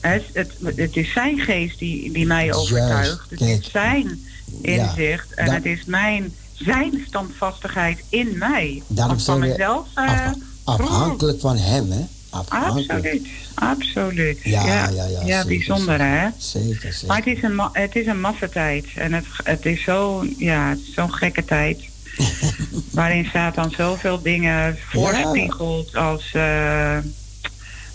Het, 0.00 0.22
het, 0.32 0.50
het 0.76 0.96
is 0.96 1.12
zijn 1.12 1.38
geest 1.38 1.78
die, 1.78 2.12
die 2.12 2.26
mij 2.26 2.52
overtuigt. 2.54 3.30
Het 3.30 3.40
is 3.40 3.70
zijn 3.70 4.20
Ja, 4.62 4.90
inzicht. 4.90 5.34
En 5.34 5.50
het 5.50 5.64
is 5.64 5.84
mijn, 5.84 6.34
zijn 6.52 7.04
standvastigheid 7.06 7.98
in 8.08 8.38
mij. 8.38 8.82
Daarom 8.86 9.20
van 9.20 9.38
mezelf. 9.38 9.86
eh, 9.94 10.04
Af- 10.04 10.80
afhankelijk 10.80 11.40
van 11.40 11.56
hem, 11.56 11.90
hè? 11.90 12.00
Afhankelijk. 12.30 12.90
absoluut. 12.92 13.26
Absoluut. 13.54 14.38
Ja, 14.42 14.66
ja, 14.66 14.88
ja, 14.88 15.04
ja, 15.04 15.18
zeker, 15.42 15.46
bijzonder 15.46 16.00
hè. 16.00 16.28
Zeker, 16.36 16.92
zeker. 16.92 17.06
Maar 17.06 17.16
het 17.16 17.26
is 17.26 17.42
een, 17.42 17.60
het 17.72 17.96
is 17.96 18.06
een 18.06 18.20
maffe 18.20 18.48
tijd. 18.48 18.86
En 18.94 19.12
het, 19.12 19.24
het 19.44 19.66
is 19.66 19.82
zo'n 19.82 20.34
ja, 20.38 20.68
het 20.68 20.78
is 20.78 20.94
zo'n 20.94 21.12
gekke 21.14 21.44
tijd. 21.44 21.78
waarin 22.90 23.28
Satan 23.32 23.70
zoveel 23.70 24.22
dingen 24.22 24.78
voorspiegelt 24.88 25.96
als... 25.96 26.30
eh, 26.32 26.96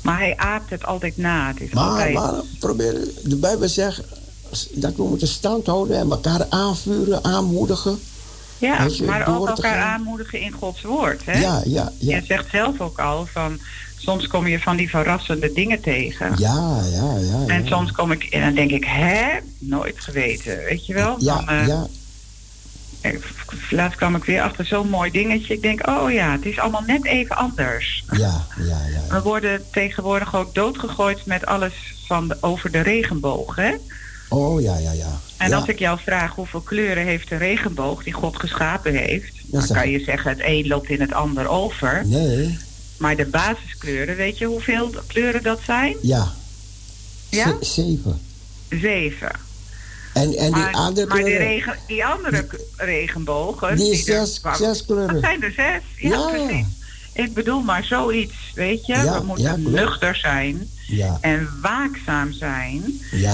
maar 0.03 0.17
hij 0.17 0.37
aapt 0.37 0.69
het 0.69 0.85
altijd 0.85 1.17
na. 1.17 1.47
Het 1.47 1.61
is 1.61 1.73
Maar, 1.73 1.83
altijd... 1.83 2.13
maar 2.13 2.33
probeer, 2.59 2.97
de 3.23 3.35
Bijbel 3.35 3.67
zegt 3.69 4.01
dat 4.71 4.95
we 4.95 5.03
moeten 5.03 5.27
stand 5.27 5.65
houden 5.65 5.97
en 5.97 6.11
elkaar 6.11 6.45
aanvuren, 6.49 7.23
aanmoedigen. 7.23 7.99
ja, 8.57 8.83
je, 8.83 9.03
maar 9.03 9.27
ook 9.27 9.47
elkaar 9.47 9.73
gaan. 9.79 9.91
aanmoedigen 9.93 10.39
in 10.41 10.51
Gods 10.51 10.81
woord. 10.81 11.25
Hè? 11.25 11.39
Ja, 11.41 11.61
ja, 11.65 11.91
ja. 11.99 12.15
Je 12.15 12.25
zegt 12.25 12.49
zelf 12.51 12.79
ook 12.81 12.99
al 12.99 13.25
van... 13.31 13.59
Soms 13.97 14.27
kom 14.27 14.47
je 14.47 14.59
van 14.59 14.75
die 14.77 14.89
verrassende 14.89 15.53
dingen 15.53 15.81
tegen. 15.81 16.31
Ja, 16.37 16.81
ja, 16.91 17.17
ja. 17.17 17.47
En 17.47 17.67
soms 17.67 17.91
kom 17.91 18.11
ik 18.11 18.23
en 18.23 18.41
dan 18.41 18.53
denk 18.53 18.71
ik, 18.71 18.83
hè? 18.85 19.25
Nooit 19.59 19.99
geweten, 19.99 20.57
weet 20.57 20.85
je 20.85 20.93
wel? 20.93 21.15
Ja, 21.19 21.35
Dan, 21.35 21.49
eh, 21.49 21.67
ja, 21.67 21.87
Laatst 23.69 23.97
kwam 23.97 24.15
ik 24.15 24.23
weer 24.23 24.41
achter 24.41 24.65
zo'n 24.65 24.89
mooi 24.89 25.11
dingetje. 25.11 25.53
Ik 25.53 25.61
denk, 25.61 25.87
oh 25.87 26.11
ja, 26.11 26.31
het 26.31 26.45
is 26.45 26.59
allemaal 26.59 26.83
net 26.87 27.05
even 27.05 27.35
anders. 27.35 28.03
ja, 28.11 28.45
ja, 28.57 28.79
ja. 28.93 29.15
We 29.15 29.21
worden 29.21 29.61
tegenwoordig 29.71 30.35
ook 30.35 30.55
doodgegooid 30.55 31.25
met 31.25 31.45
alles 31.45 31.73
van 32.07 32.27
de, 32.27 32.37
over 32.41 32.71
de 32.71 32.79
regenboog. 32.81 33.55
Hè? 33.55 33.73
Oh, 34.29 34.61
ja, 34.61 34.77
ja, 34.77 34.91
ja. 34.91 35.19
En 35.37 35.49
ja. 35.49 35.55
als 35.55 35.67
ik 35.67 35.79
jou 35.79 35.99
vraag 36.03 36.35
hoeveel 36.35 36.61
kleuren 36.61 37.05
heeft 37.05 37.29
de 37.29 37.35
regenboog 37.37 38.03
die 38.03 38.13
God 38.13 38.39
geschapen 38.39 38.93
heeft, 38.95 39.35
dan 39.45 39.67
kan 39.67 39.89
je 39.89 39.99
zeggen 39.99 40.29
het 40.29 40.39
een 40.43 40.67
loopt 40.67 40.89
in 40.89 41.01
het 41.01 41.13
ander 41.13 41.47
over. 41.47 42.01
Nee, 42.05 42.57
Maar 42.97 43.15
de 43.15 43.25
basiskleuren, 43.25 44.15
weet 44.15 44.37
je 44.37 44.45
hoeveel 44.45 44.89
kleuren 45.07 45.43
dat 45.43 45.59
zijn? 45.65 45.95
ja. 46.01 46.33
Ja? 47.29 47.45
Ze- 47.45 47.57
zeven. 47.65 48.21
Zeven. 48.69 49.31
En, 50.13 50.21
en 50.35 50.51
die 50.53 50.61
maar 50.61 50.73
andere 50.73 51.07
maar 51.07 51.23
die, 51.23 51.37
regen, 51.37 51.75
die 51.87 52.05
andere 52.05 52.45
regenbogen... 52.77 53.75
die 53.75 53.95
zes, 53.95 54.41
kleuren. 54.85 55.13
Dat 55.13 55.23
zijn 55.23 55.41
er 55.43 55.51
zes. 55.51 55.81
Ja, 55.97 56.09
Ja. 56.09 56.27
precies. 56.29 56.65
Ik 57.13 57.33
bedoel 57.33 57.61
maar 57.61 57.83
zoiets, 57.83 58.33
weet 58.55 58.85
je. 58.85 58.93
Ja, 58.93 59.19
We 59.19 59.25
moeten 59.25 59.71
nuchter 59.71 60.15
zijn 60.15 60.67
en 61.21 61.49
waakzaam 61.61 62.31
zijn. 62.31 62.83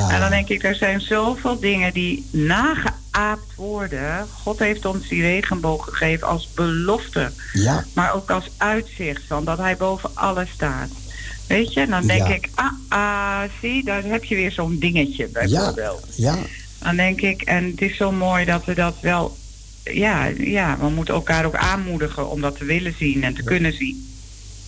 En 0.09 0.19
dan 0.19 0.29
denk 0.29 0.49
ik, 0.49 0.63
er 0.63 0.75
zijn 0.75 1.01
zoveel 1.01 1.59
dingen 1.59 1.93
die 1.93 2.25
nageaapt 2.31 3.55
worden. 3.55 4.27
God 4.43 4.59
heeft 4.59 4.85
ons 4.85 5.07
die 5.07 5.21
regenboog 5.21 5.85
gegeven 5.89 6.27
als 6.27 6.49
belofte. 6.55 7.31
Maar 7.93 8.13
ook 8.13 8.31
als 8.31 8.49
uitzicht 8.57 9.21
van 9.27 9.45
dat 9.45 9.57
hij 9.57 9.77
boven 9.77 10.09
alles 10.13 10.49
staat. 10.49 10.89
Weet 11.47 11.73
je, 11.73 11.87
dan 11.87 12.07
denk 12.07 12.27
Ja. 12.27 12.33
ik, 12.33 12.49
ah, 12.55 12.71
ah, 12.89 13.41
zie, 13.61 13.83
daar 13.85 14.03
heb 14.03 14.23
je 14.23 14.35
weer 14.35 14.51
zo'n 14.51 14.79
dingetje 14.79 15.29
ja, 15.33 15.39
bijvoorbeeld. 15.47 16.05
ja. 16.15 16.35
Dan 16.83 16.95
denk 16.95 17.21
ik, 17.21 17.41
en 17.41 17.63
het 17.65 17.81
is 17.81 17.97
zo 17.97 18.11
mooi 18.11 18.45
dat 18.45 18.65
we 18.65 18.73
dat 18.75 18.93
wel... 19.01 19.37
Ja, 19.83 20.25
ja, 20.37 20.77
we 20.79 20.89
moeten 20.89 21.13
elkaar 21.13 21.45
ook 21.45 21.55
aanmoedigen 21.55 22.29
om 22.31 22.41
dat 22.41 22.57
te 22.57 22.65
willen 22.65 22.93
zien 22.99 23.23
en 23.23 23.33
te 23.33 23.43
kunnen 23.43 23.73
zien. 23.73 24.07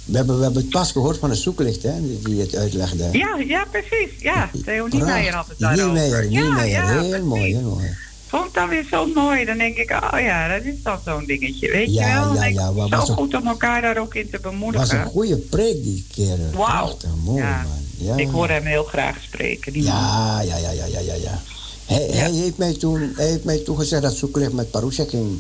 We 0.06 0.18
hebben, 0.18 0.38
we 0.38 0.44
hebben 0.44 0.62
het 0.62 0.72
pas 0.72 0.92
gehoord 0.92 1.18
van 1.18 1.30
de 1.30 1.36
zoeklicht, 1.36 1.84
hè, 1.84 1.94
die- 2.24 2.40
het 2.42 2.56
uitlegde. 2.56 3.10
Ja, 3.12 3.38
ja, 3.48 3.66
precies. 3.72 4.10
Ja, 4.20 4.50
Theo 4.66 4.88
Niemeyer 4.90 5.34
had 5.34 5.48
het 5.48 5.60
daarover. 5.60 5.86
Niemeyer, 5.86 6.30
ja, 6.32 6.42
Niemeyer. 6.42 6.68
ja, 6.70 6.88
heel 7.00 7.10
precies. 7.10 7.26
mooi, 7.26 7.56
heel 7.56 7.62
mooi. 7.70 7.88
Vond 8.28 8.54
dan 8.54 8.70
weer 8.70 8.86
zo 8.92 9.06
mooi. 9.06 9.46
Dan 9.46 9.58
denk 9.58 9.78
ik, 9.78 9.92
oh 10.14 10.20
ja, 10.20 10.48
dat 10.58 10.64
is 10.64 10.74
dan 10.84 10.98
zo'n 11.06 11.26
dingetje, 11.26 11.72
weet 11.72 11.94
Ja, 11.94 12.08
je 12.08 12.14
wel? 12.14 12.34
Ja, 12.36 12.46
ja, 12.46 12.74
wat 12.74 13.08
zo 13.08 13.14
goed 13.14 13.36
om 13.36 13.48
elkaar 13.48 13.82
daar 13.82 13.98
ook 13.98 14.16
in 14.16 14.30
te 14.30 14.36
Het 14.36 14.42
was 14.44 14.52
bemoedigen. 14.52 15.00
een 15.02 15.06
goede 15.06 15.38
preek 15.38 15.84
die 15.84 16.06
keer. 16.14 16.38
Wauw. 16.54 16.98
Mooi 17.24 17.42
Ja. 17.42 17.62
man. 17.98 18.08
Ja. 18.08 18.16
Ik 18.24 18.30
hoor 18.30 18.50
hem 18.50 18.64
heel 18.66 18.84
graag 18.84 19.16
spreken. 19.22 19.74
Die 19.74 19.84
man. 19.84 19.92
Ja, 19.94 20.42
ja, 20.42 20.58
ja, 20.58 20.72
ja, 20.72 21.00
ja, 21.00 21.42
ja. 21.88 21.96
Hij, 21.96 22.32
heeft 22.32 22.58
mij 22.58 22.74
toen, 22.74 23.14
hij 23.16 23.28
heeft 23.30 23.44
mij 23.44 23.58
toen 23.58 23.78
gezegd 23.78 24.02
dat 24.02 24.14
Zoeklicht 24.16 24.52
met 24.54 24.72
Parousia 24.72 25.06
ging, 25.10 25.40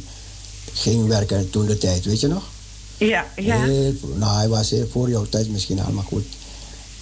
ging 0.73 1.07
werken 1.07 1.49
toen 1.49 1.65
de 1.65 1.77
tijd, 1.77 2.05
weet 2.05 2.19
je 2.19 2.27
nog? 2.27 2.43
ja, 2.97 3.25
ja. 3.35 3.63
Heel 3.63 3.93
nou, 4.15 4.37
hij 4.37 4.47
was 4.47 4.69
heel 4.69 4.87
voor 4.91 5.09
jouw 5.09 5.25
tijd 5.29 5.49
misschien 5.49 5.79
al, 5.81 5.91
maar 5.91 6.03
goed. 6.03 6.25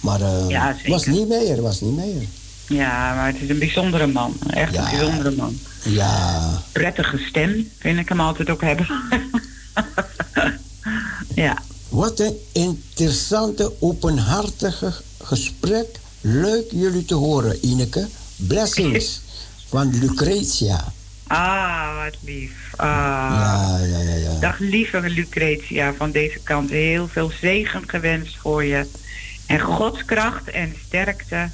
Maar 0.00 0.20
Ja, 0.48 0.74
zeker. 0.76 0.90
was 0.90 1.06
niet 1.06 1.28
meer, 1.28 1.62
was 1.62 1.80
niet 1.80 1.96
meer. 1.96 2.22
ja, 2.68 3.14
maar 3.14 3.26
het 3.32 3.40
is 3.42 3.48
een 3.48 3.58
bijzondere 3.58 4.06
man. 4.06 4.36
Echt 4.50 4.72
Ja. 4.74 4.84
een 4.92 4.98
bijzondere 4.98 5.30
man. 5.36 5.58
Ja, 5.84 6.62
Prettige 6.72 7.18
stem, 7.28 7.68
vind 7.78 7.98
ik 7.98 8.08
hem 8.08 8.20
altijd 8.20 8.50
ook 8.50 8.60
hebben. 8.60 8.86
ja. 11.34 11.62
Wat 11.88 12.20
een 12.20 12.36
interessante, 12.52 13.72
openhartige 13.78 14.92
gesprek. 15.22 15.98
Leuk 16.20 16.70
jullie 16.70 17.04
te 17.04 17.14
horen, 17.14 17.64
Ineke. 17.66 18.06
Blessings 18.36 19.20
van 19.70 19.98
Lucretia. 19.98 20.92
Ah, 21.26 22.04
wat 22.04 22.16
lief. 22.24 22.72
Ah. 22.76 22.86
Ja, 22.86 23.78
ja, 23.78 23.98
ja, 23.98 24.14
ja. 24.14 24.38
Dag 24.40 24.58
lieve 24.58 25.00
Lucretia 25.00 25.94
van 25.96 26.10
deze 26.10 26.38
kant. 26.42 26.70
Heel 26.70 27.08
veel 27.08 27.30
zegen 27.40 27.82
gewenst 27.86 28.36
voor 28.36 28.64
je. 28.64 28.86
En 29.46 29.60
godskracht 29.60 30.50
en 30.50 30.74
sterkte. 30.86 31.50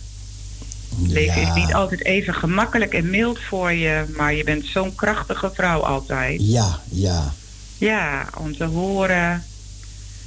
Het 1.01 1.11
leven 1.13 1.43
is 1.43 1.55
niet 1.55 1.75
altijd 1.75 2.05
even 2.05 2.35
gemakkelijk 2.35 2.95
en 2.95 3.11
mild 3.11 3.39
voor 3.41 3.73
je, 3.73 4.05
maar 4.17 4.35
je 4.35 4.45
bent 4.45 4.67
zo'n 4.67 4.95
krachtige 4.95 5.51
vrouw 5.55 5.81
altijd. 5.81 6.41
Ja, 6.41 6.81
ja. 6.91 7.33
Ja, 7.79 8.29
om 8.37 8.57
te 8.57 8.65
horen. 8.65 9.45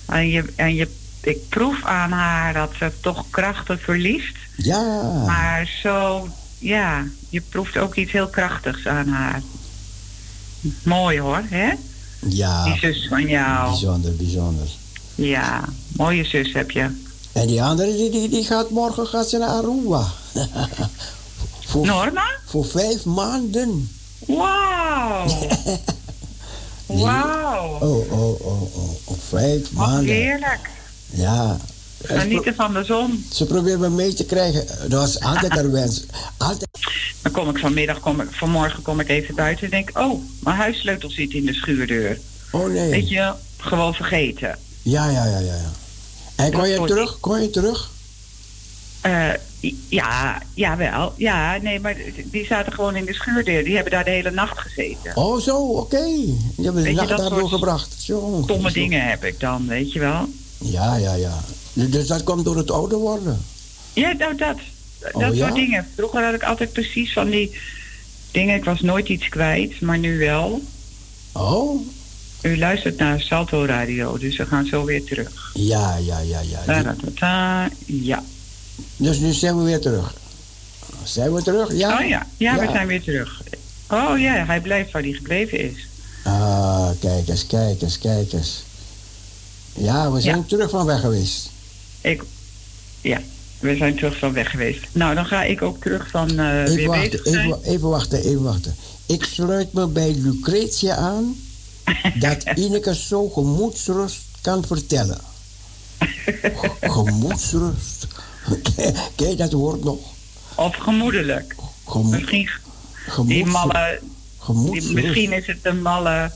En 0.06 0.30
je, 0.30 0.44
en 0.56 0.76
je, 0.76 0.88
ik 1.22 1.50
proef 1.50 1.84
aan 1.84 2.12
haar 2.12 2.54
dat 2.54 2.72
ze 2.78 2.92
toch 3.02 3.26
krachten 3.30 3.80
verliest. 3.80 4.38
Ja. 4.56 5.24
Maar 5.26 5.70
zo, 5.82 6.28
ja, 6.60 7.06
je 7.30 7.42
proeft 7.42 7.78
ook 7.78 7.96
iets 7.96 8.12
heel 8.12 8.28
krachtigs 8.28 8.88
aan 8.88 9.08
haar. 9.08 9.42
Mooi 10.84 11.20
hoor, 11.20 11.44
hè? 11.46 11.72
Ja. 12.26 12.64
Die 12.64 12.78
zus 12.80 13.08
van 13.08 13.28
jou. 13.28 13.70
Bijzonder, 13.70 14.16
bijzonder. 14.16 14.68
Ja, 15.16 15.64
mooie 15.96 16.24
zus 16.26 16.54
heb 16.54 16.72
je. 16.72 16.90
En 17.32 17.48
die 17.48 17.62
andere, 17.64 17.96
die, 17.96 18.10
die, 18.10 18.30
die 18.30 18.44
gaat 18.44 18.70
morgen 18.70 19.08
gaat 19.08 19.30
ze 19.30 19.38
naar 19.38 19.50
Aruba. 19.50 20.08
voor, 21.70 21.86
Norma? 21.86 22.26
Voor 22.46 22.66
vijf 22.66 23.06
maanden. 23.06 23.90
Wauw! 24.28 25.26
Wauw! 26.86 27.78
Oh, 27.80 28.12
oh, 28.12 28.46
oh, 28.46 28.76
oh. 28.76 28.90
Op 29.04 29.18
vijf 29.30 29.62
Wat 29.62 29.88
maanden. 29.88 30.16
heerlijk. 30.16 30.70
Ja. 31.10 31.58
Genieten 32.04 32.56
van 32.56 32.74
de 32.74 32.84
zon. 32.84 33.26
Ze 33.32 33.46
probeert 33.46 33.80
me 33.80 33.90
mee 33.90 34.14
te 34.14 34.26
krijgen. 34.26 34.68
Dat 34.90 35.00
was 35.00 35.20
altijd 35.20 35.52
haar 35.52 35.72
wens. 35.72 36.06
Altijd. 36.38 36.70
Dan 37.22 37.32
kom 37.32 37.50
ik 37.50 37.58
vanmiddag, 37.58 38.00
kom 38.00 38.22
ik, 38.22 38.28
vanmorgen 38.32 38.82
kom 38.82 39.00
ik 39.00 39.10
even 39.10 39.36
buiten 39.36 39.64
en 39.64 39.70
denk... 39.70 39.98
oh, 39.98 40.22
mijn 40.40 40.56
huissleutel 40.56 41.10
zit 41.10 41.34
in 41.34 41.46
de 41.46 41.54
schuurdeur. 41.54 42.20
Oh 42.52 42.68
nee. 42.68 42.90
Weet 42.90 43.10
je, 43.10 43.34
gewoon 43.58 43.94
vergeten. 43.94 44.58
Ja, 44.82 45.10
ja, 45.10 45.26
ja, 45.26 45.40
ja. 45.40 45.56
ja. 45.56 45.72
En 46.36 46.52
kon 46.52 46.70
je 46.70 46.84
terug? 46.86 47.20
Kon 47.20 47.42
je 47.42 47.50
terug? 47.50 47.90
Ja, 49.90 50.42
jawel. 50.54 51.14
Ja, 51.18 51.58
nee, 51.62 51.80
maar 51.80 51.96
die 52.26 52.46
zaten 52.46 52.74
gewoon 52.74 52.96
in 52.96 53.06
de 53.06 53.14
schuurdeur. 53.14 53.64
Die 53.64 53.74
hebben 53.74 53.92
daar 53.92 54.04
de 54.04 54.10
hele 54.10 54.32
nacht 54.32 54.60
gezeten. 54.60 55.16
Oh, 55.16 55.42
zo, 55.42 55.58
oké. 55.58 56.06
Die 56.06 56.66
hebben 56.66 56.84
de 56.84 56.92
nacht 56.92 57.18
daar 57.18 57.30
doorgebracht. 57.30 57.96
Zo. 57.98 58.46
dingen 58.74 59.08
heb 59.10 59.24
ik 59.24 59.40
dan, 59.40 59.68
weet 59.68 59.92
je 59.92 60.00
wel. 60.00 60.28
Ja, 60.58 60.96
ja, 60.96 61.14
ja. 61.14 61.40
Dus 61.88 62.08
dat 62.08 62.24
komt 62.24 62.46
door 62.46 62.58
het 62.58 62.72
ouder 62.72 62.98
worden. 62.98 63.42
Ja, 63.94 64.12
nou 64.12 64.36
dat. 64.36 64.58
Dat 65.00 65.14
Oh, 65.14 65.36
ja? 65.36 65.46
soort 65.46 65.56
dingen. 65.56 65.88
Vroeger 65.96 66.24
had 66.24 66.34
ik 66.34 66.44
altijd 66.44 66.74
precies 66.74 67.14
van 67.14 67.30
die 67.30 67.58
dingen. 68.32 68.56
Ik 68.56 68.64
was 68.66 68.82
nooit 68.82 69.08
iets 69.10 69.30
kwijt, 69.30 69.82
maar 69.82 69.98
nu 69.98 70.18
wel. 70.18 70.62
Oh? 71.32 71.82
U 72.42 72.58
luistert 72.58 72.98
naar 72.98 73.22
Salto 73.22 73.66
Radio, 73.66 74.18
dus 74.18 74.38
we 74.38 74.46
gaan 74.46 74.66
zo 74.66 74.86
weer 74.86 75.04
terug. 75.04 75.52
Ja, 75.54 75.98
ja, 75.98 76.20
ja, 76.20 76.40
ja. 76.66 76.92
Ja. 77.86 78.24
Dus 78.98 79.18
nu 79.20 79.34
zijn 79.34 79.58
we 79.58 79.64
weer 79.64 79.80
terug. 79.80 80.14
Zijn 81.04 81.34
we 81.34 81.42
terug? 81.42 81.74
Ja? 81.78 82.00
Oh 82.02 82.08
ja. 82.08 82.28
ja, 82.38 82.60
we 82.60 82.68
zijn 82.72 82.88
weer 82.88 83.02
terug. 83.04 83.42
Oh 83.90 84.20
ja, 84.20 84.46
hij 84.46 84.62
blijft 84.62 84.92
waar 84.92 85.02
hij 85.02 85.12
gebleven 85.12 85.60
is. 85.60 85.88
Ah, 86.24 86.90
kijk 87.00 87.28
eens, 87.28 87.48
kijk 87.48 87.82
eens, 87.82 87.98
kijk 88.00 88.34
eens. 88.34 88.64
Ja, 89.76 90.12
we 90.12 90.22
zijn 90.22 90.38
Ja. 90.38 90.44
terug 90.48 90.70
van 90.70 90.86
weg 90.86 91.00
geweest. 91.00 91.50
Ik, 92.02 92.24
ja, 93.02 93.22
we 93.60 93.76
zijn 93.76 93.96
terug 93.96 94.18
van 94.18 94.34
weg 94.34 94.52
geweest. 94.52 94.88
Nou, 94.92 95.16
dan 95.16 95.26
ga 95.26 95.44
ik 95.44 95.62
ook 95.62 95.82
terug 95.82 96.10
van 96.10 96.40
eh 96.40 96.62
Even 96.62 96.76
weer 96.76 96.88
wachten, 96.88 97.10
bezig 97.12 97.28
zijn. 97.28 97.46
even, 97.46 97.64
even 97.64 97.90
wachten, 97.90 98.20
even 98.24 98.44
wachten. 98.44 98.76
Ik 99.06 99.24
sluit 99.24 99.74
me 99.74 99.88
bij 99.88 100.16
Lucretia 100.18 100.96
aan 100.96 101.36
dat 102.20 102.44
Ineke 102.56 102.96
zo 102.96 103.30
gemoedsrust 103.30 104.22
kan 104.42 104.66
vertellen. 104.66 105.22
Gemoedsrust. 106.82 108.08
Je 109.18 109.36
dat 109.36 109.52
woord 109.52 109.84
nog? 109.84 110.00
Of 110.56 110.76
gemoedelijk. 110.76 111.56
Gemoed, 111.86 112.12
Misschien 112.12 112.50
die 113.26 113.46
malle, 113.46 114.00
die, 114.72 114.92
misschien 114.94 115.34
is 115.34 115.48
het 115.48 115.60
een 115.62 115.82
malle, 115.82 116.32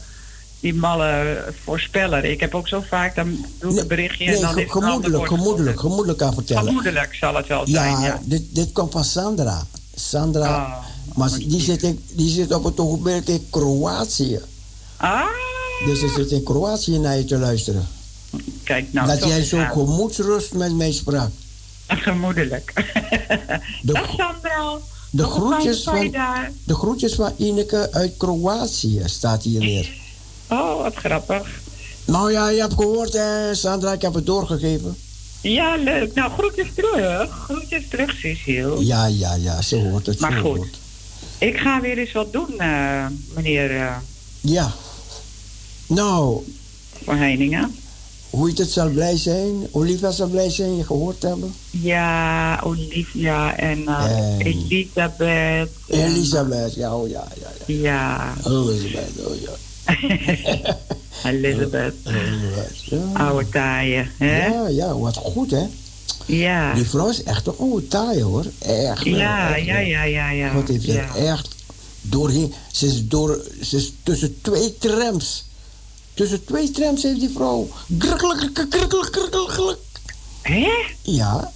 die 0.63 0.73
malle 0.73 1.43
voorspeller. 1.63 2.23
Ik 2.25 2.39
heb 2.39 2.55
ook 2.55 2.67
zo 2.67 2.83
vaak, 2.89 3.15
dan 3.15 3.45
doe 3.59 3.71
ik 3.73 3.79
een 3.79 3.87
berichtje 3.87 4.25
en 4.25 4.41
dan 4.41 4.57
is 4.57 4.63
het 4.63 4.71
gemoedelijk, 4.71 5.27
gemoedelijk, 5.27 5.79
gemoedelijk 5.79 6.17
kan 6.17 6.33
vertellen. 6.33 6.63
Gemoedelijk 6.65 7.13
zal 7.15 7.35
het 7.35 7.47
wel 7.47 7.67
zijn, 7.67 7.91
Ja, 7.99 8.05
ja. 8.05 8.19
Dit, 8.23 8.43
dit 8.55 8.71
komt 8.71 8.91
van 8.91 9.03
Sandra. 9.03 9.67
Sandra, 9.95 10.47
Ah, 10.47 10.85
maar 11.15 11.29
die 11.37 11.61
zit, 11.61 11.83
in, 11.83 12.03
die 12.13 12.29
zit 12.29 12.53
op 12.53 12.63
het 12.63 12.79
ogenblik 12.79 13.27
in 13.27 13.47
Kroatië. 13.49 14.39
Ah, 14.97 15.21
Dus 15.85 15.99
ze 15.99 16.13
zit 16.15 16.31
in 16.31 16.43
Kroatië 16.43 16.97
naar 16.97 17.17
je 17.17 17.25
te 17.25 17.37
luisteren. 17.37 17.87
kijk 18.63 18.93
nou. 18.93 19.07
dat 19.07 19.27
jij 19.27 19.43
zo 19.43 19.63
gemoedsrust 19.71 20.53
met 20.53 20.75
mij 20.75 20.91
sprak. 20.91 21.29
Gemoedelijk. 21.87 22.71
De, 23.81 23.93
Dag 23.93 24.07
Sandra. 24.17 24.77
de, 25.09 25.23
groetjes 25.23 25.83
van, 25.83 26.11
de 26.63 26.75
groetjes 26.75 27.15
van 27.15 27.31
Ineke 27.37 27.89
uit 27.91 28.17
Kroatië 28.17 29.01
staat 29.05 29.43
hier 29.43 29.59
neer. 29.69 30.01
Oh, 30.49 30.81
wat 30.81 30.95
grappig. 30.95 31.61
Nou 32.05 32.31
ja, 32.31 32.49
je 32.49 32.61
hebt 32.61 32.73
gehoord, 32.73 33.13
hè, 33.13 33.55
Sandra, 33.55 33.91
ik 33.93 34.01
heb 34.01 34.13
het 34.13 34.25
doorgegeven. 34.25 34.97
Ja, 35.41 35.75
leuk. 35.75 36.13
Nou, 36.13 36.31
groetjes 36.31 36.67
terug. 36.75 37.29
Groetjes 37.43 37.83
terug, 37.89 38.15
Cecile. 38.19 38.85
Ja, 38.85 39.05
ja, 39.05 39.35
ja, 39.35 39.61
ze 39.61 39.75
hoort 39.89 40.05
het. 40.05 40.19
Maar 40.19 40.31
goed. 40.31 40.41
hoort. 40.57 40.77
Ik 41.37 41.57
ga 41.57 41.81
weer 41.81 41.97
eens 41.97 42.11
wat 42.11 42.33
doen, 42.33 42.59
eh, 42.59 43.05
meneer 43.35 43.71
eh, 43.81 43.95
Ja. 44.41 44.71
Nou, 45.87 46.43
Van 47.03 47.17
Heiningen. 47.17 47.75
hoe 48.29 48.49
je 48.53 48.61
het 48.61 48.71
zal 48.71 48.89
blij 48.89 49.17
zijn. 49.17 49.67
Olivia 49.71 50.11
zal 50.11 50.27
blij 50.27 50.49
zijn 50.49 50.77
je 50.77 50.83
gehoord 50.85 51.21
hebben. 51.21 51.53
Ja, 51.69 52.59
Olivia 52.63 53.55
en 53.57 53.87
eh, 53.87 54.05
En- 54.05 54.39
Elisabeth. 54.41 55.69
en- 55.87 55.99
Elisabeth, 56.05 56.73
ja, 56.75 56.95
oh 56.95 57.09
ja, 57.09 57.27
ja, 57.41 57.47
ja. 57.65 57.75
Ja, 57.81 58.33
Elisabeth, 58.45 59.25
oh 59.27 59.41
ja. 59.41 59.51
Elizabeth. 61.23 61.93
Elisabeth, 62.05 62.83
ja. 62.83 62.97
Oude 63.13 63.49
taaien, 63.49 64.11
hè? 64.17 64.45
Ja, 64.47 64.67
ja, 64.67 64.97
wat 64.97 65.15
goed, 65.17 65.51
hè. 65.51 65.63
Ja. 66.25 66.73
Die 66.73 66.85
vrouw 66.89 67.09
is 67.09 67.23
echt 67.23 67.47
een 67.47 67.53
oude 67.59 67.87
taai, 67.87 68.23
hoor. 68.23 68.45
Echt. 68.59 69.03
Ja, 69.03 69.55
echt 69.55 69.65
ja, 69.65 69.77
ja, 69.79 70.03
ja, 70.03 70.29
ja. 70.29 70.53
Wat 70.53 70.67
heeft 70.67 70.83
ze 70.83 70.91
ja. 70.93 71.15
echt 71.15 71.47
doorheen. 72.01 72.53
Ze 72.71 72.85
is, 72.85 73.07
door, 73.07 73.41
ze 73.61 73.77
is 73.77 73.93
tussen 74.03 74.41
twee 74.41 74.77
trams. 74.77 75.45
Tussen 76.13 76.45
twee 76.45 76.71
trams 76.71 77.03
heeft 77.03 77.19
die 77.19 77.29
vrouw. 77.29 77.67
Grukkelijk, 77.99 78.65
grukkelijk, 78.69 79.15
grukkelijk. 79.31 79.79
Hè? 80.41 80.67
Ja. 81.01 81.51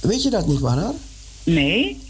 Weet 0.00 0.22
je 0.22 0.30
dat 0.30 0.46
niet 0.46 0.58
van 0.60 0.78
haar? 0.78 0.94
Nee? 1.44 2.00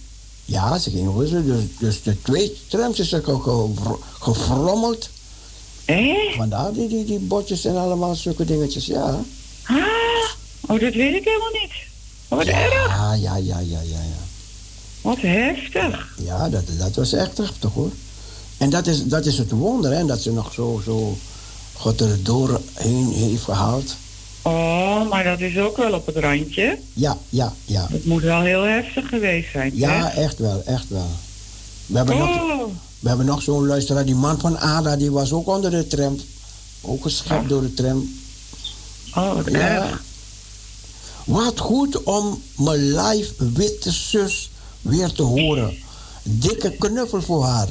Ja, 0.44 0.78
ze 0.78 0.90
ging 0.90 1.06
hoor. 1.06 1.28
Dus, 1.30 1.64
dus 1.78 2.02
de 2.02 2.22
twee 2.22 2.56
trams 2.68 2.98
is 2.98 3.08
ze 3.08 3.22
ge- 3.22 3.40
ge- 3.42 3.96
gefrommeld. 4.20 5.08
Hè? 5.86 6.32
Vandaar 6.36 6.72
die, 6.72 6.88
die, 6.88 7.04
die 7.04 7.18
botjes 7.18 7.64
en 7.64 7.76
allemaal 7.76 8.14
zulke 8.14 8.44
dingetjes, 8.44 8.86
ja. 8.86 9.20
Ah, 9.64 9.76
oh, 10.60 10.80
dat 10.80 10.94
weet 10.94 11.14
ik 11.14 11.24
helemaal 11.24 11.60
niet. 11.62 11.72
Wat 12.28 12.46
erg. 12.46 12.86
Ja, 12.86 13.14
ja, 13.14 13.36
ja, 13.36 13.58
ja, 13.58 13.80
ja, 13.80 13.98
ja. 13.98 14.24
Wat 15.00 15.20
heftig. 15.20 16.14
Ja, 16.24 16.48
dat, 16.48 16.64
dat 16.78 16.94
was 16.94 17.12
echt 17.12 17.38
heftig 17.38 17.72
hoor. 17.72 17.90
En 18.58 18.70
dat 18.70 18.86
is, 18.86 19.04
dat 19.04 19.26
is 19.26 19.38
het 19.38 19.50
wonder, 19.50 19.92
hè, 19.92 20.04
dat 20.04 20.20
ze 20.20 20.32
nog 20.32 20.52
zo, 20.52 20.80
zo 20.84 21.16
God 21.72 22.00
er 22.00 22.22
doorheen 22.22 23.12
heeft 23.12 23.42
gehaald. 23.42 23.96
Oh, 24.42 25.08
maar 25.08 25.24
dat 25.24 25.40
is 25.40 25.58
ook 25.58 25.76
wel 25.76 25.92
op 25.92 26.06
het 26.06 26.16
randje. 26.16 26.78
Ja, 26.92 27.18
ja, 27.28 27.52
ja. 27.64 27.86
Het 27.90 28.04
moet 28.04 28.22
wel 28.22 28.40
heel 28.40 28.62
heftig 28.62 29.08
geweest 29.08 29.50
zijn. 29.50 29.70
Ja, 29.74 30.10
hè? 30.10 30.22
echt 30.22 30.38
wel, 30.38 30.62
echt 30.64 30.88
wel. 30.88 31.10
We 31.86 31.96
hebben 31.96 32.18
nog, 32.18 32.28
we 33.00 33.08
hebben 33.08 33.26
nog 33.26 33.42
zo'n 33.42 33.66
luisteraar, 33.66 34.04
die 34.04 34.14
man 34.14 34.40
van 34.40 34.58
Ada, 34.58 34.96
die 34.96 35.10
was 35.10 35.32
ook 35.32 35.46
onder 35.46 35.70
de 35.70 35.86
tram. 35.86 36.20
Ook 36.80 37.02
geschept 37.02 37.48
door 37.48 37.60
de 37.62 37.74
tram. 37.74 38.10
oh 39.14 39.34
wat 39.34 39.50
Ja. 39.50 39.58
erg. 39.58 40.02
Wat 41.24 41.60
goed 41.60 42.02
om 42.02 42.42
mijn 42.56 42.78
live 43.00 43.32
witte 43.52 43.90
zus 43.90 44.50
weer 44.82 45.12
te 45.12 45.22
horen. 45.22 45.76
Dikke 46.22 46.70
knuffel 46.78 47.22
voor 47.22 47.44
haar. 47.44 47.68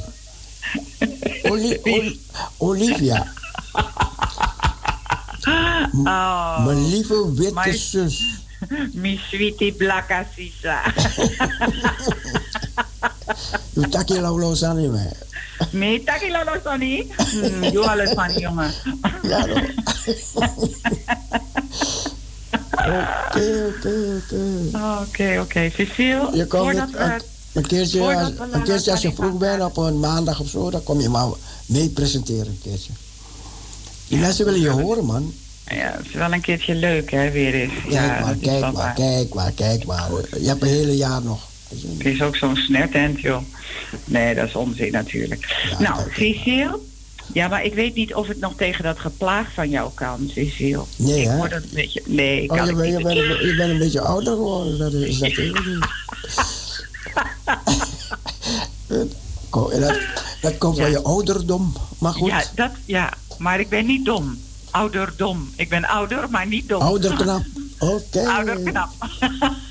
Oli- 1.50 1.78
Oli- 1.82 2.20
Olivia, 2.56 3.32
Oh, 6.04 6.64
mijn 6.64 6.88
lieve 6.88 7.32
witte 7.34 7.78
zus. 7.78 8.24
mi 9.02 9.20
sweetie 9.30 9.72
blakka 9.72 10.26
sisa. 10.36 10.80
Je 13.72 13.88
takje 13.88 14.20
lauw 14.20 14.64
aan 14.64 14.78
in 14.78 14.90
mij. 14.90 15.12
Me 15.70 16.02
taki 16.04 16.30
lolo 16.30 16.52
Sonny. 16.64 17.06
Hmm, 17.16 17.72
Doe 17.72 17.88
alles 17.90 18.10
van 18.10 18.28
die 18.28 18.40
jongen. 18.40 18.70
Ja, 19.22 19.44
toch? 19.44 19.62
oké. 23.36 23.72
Oké, 25.00 25.40
oké. 25.40 25.70
Cecile, 25.70 26.30
Je 26.32 26.46
komt 26.46 26.62
voordat 26.62 26.90
we... 26.90 27.18
een, 27.52 27.66
keertje, 27.66 28.00
als, 28.00 28.32
een 28.52 28.62
keertje 28.62 28.90
als 28.90 29.02
je 29.02 29.12
vroeg 29.12 29.38
bent 29.38 29.62
op 29.62 29.76
een 29.76 30.00
maandag 30.00 30.40
of 30.40 30.48
zo, 30.48 30.70
dan 30.70 30.82
kom 30.82 31.00
je 31.00 31.08
maar 31.08 31.28
mee 31.66 31.88
presenteren 31.88 32.46
een 32.46 32.60
keertje. 32.62 32.92
Die 34.08 34.18
mensen 34.18 34.44
willen 34.44 34.60
je 34.60 34.68
horen, 34.68 35.04
man. 35.04 35.34
Ja, 35.70 35.94
het 35.96 36.06
is 36.06 36.12
wel 36.14 36.32
een 36.32 36.40
keertje 36.40 36.74
leuk, 36.74 37.10
hè, 37.10 37.30
weer 37.30 37.54
eens. 37.54 37.72
Kijk 37.82 37.92
ja, 37.92 38.20
maar, 38.20 38.34
kijk 38.34 38.72
maar, 38.72 38.94
kijk 38.94 39.34
maar, 39.34 39.52
kijk 39.52 39.84
maar. 39.84 40.10
Je 40.40 40.48
hebt 40.48 40.62
een 40.62 40.68
hele 40.68 40.96
jaar 40.96 41.22
nog. 41.22 41.45
Het 41.68 42.06
is 42.06 42.22
ook 42.22 42.36
zo'n 42.36 42.56
snertent, 42.56 43.20
joh. 43.20 43.42
Nee, 44.04 44.34
dat 44.34 44.46
is 44.48 44.54
onzin 44.54 44.92
natuurlijk. 44.92 45.70
Ja, 45.78 45.78
nou, 45.78 46.10
Cecile. 46.12 46.78
Ja, 47.32 47.48
maar 47.48 47.64
ik 47.64 47.74
weet 47.74 47.94
niet 47.94 48.14
of 48.14 48.28
het 48.28 48.40
nog 48.40 48.52
tegen 48.56 48.84
dat 48.84 48.98
geplaag 48.98 49.52
van 49.54 49.70
jou 49.70 49.90
kan, 49.94 50.30
Cecile. 50.34 50.82
Nee, 50.96 51.20
ik 51.20 51.26
hè? 51.28 51.36
word 51.36 51.52
een 51.52 51.62
beetje... 51.72 52.02
Nee, 52.06 52.42
ik 52.42 52.50
Oh, 52.52 52.56
kan 52.56 52.66
je, 52.66 52.74
bent, 52.74 52.88
je, 52.88 52.94
niet. 52.96 53.02
bent, 53.06 53.18
een- 53.18 53.46
je 53.46 53.54
bent 53.56 53.70
een 53.70 53.78
beetje 53.78 54.00
ouder 54.00 54.32
geworden. 54.34 54.78
Dat 54.78 54.92
is 54.92 55.18
dat 55.18 55.30
hele 55.32 55.62
ding. 58.88 59.14
Kom, 59.50 59.70
en 59.70 59.80
dat, 59.80 59.98
dat 60.40 60.58
komt 60.58 60.76
van 60.76 60.84
Ja. 60.84 60.90
je 60.90 61.02
ouderdom. 61.02 61.72
Maar 61.98 62.12
goed, 62.12 62.28
Ja, 62.28 62.44
dat, 62.54 62.70
ja, 62.84 63.12
maar 63.38 63.60
ik 63.60 63.68
ben 63.68 63.86
niet 63.86 64.04
dom. 64.04 64.38
Ouderdom. 64.70 65.50
Ik 65.56 65.68
ben 65.68 65.84
ouder, 65.84 66.30
maar 66.30 66.46
niet 66.46 66.68
dom. 66.68 66.80
ouder 66.82 67.14
knap. 67.14 67.42
Oké. 67.78 68.26
Ouder 68.28 68.58
knap. 68.60 68.90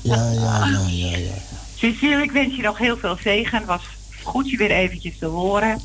Ja, 0.00 0.30
ja, 0.30 0.66
ja, 0.66 0.86
ja, 0.88 1.16
ja. 1.16 1.32
Cecile, 1.74 2.22
ik 2.22 2.32
wens 2.32 2.56
je 2.56 2.62
nog 2.62 2.78
heel 2.78 2.96
veel 2.96 3.16
zegen. 3.22 3.58
Het 3.58 3.66
was 3.66 3.82
goed 4.22 4.50
je 4.50 4.56
weer 4.56 4.70
eventjes 4.70 5.18
te 5.18 5.26
horen. 5.26 5.80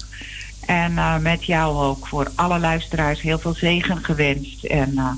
En 0.65 0.97
eh, 0.97 1.17
met 1.17 1.45
jou 1.45 1.77
ook 1.77 2.07
voor 2.07 2.31
alle 2.35 2.59
luisteraars 2.59 3.21
heel 3.21 3.39
veel 3.39 3.53
zegen 3.53 4.03
gewenst. 4.03 4.63
En 4.63 4.97
eh, 4.97 5.11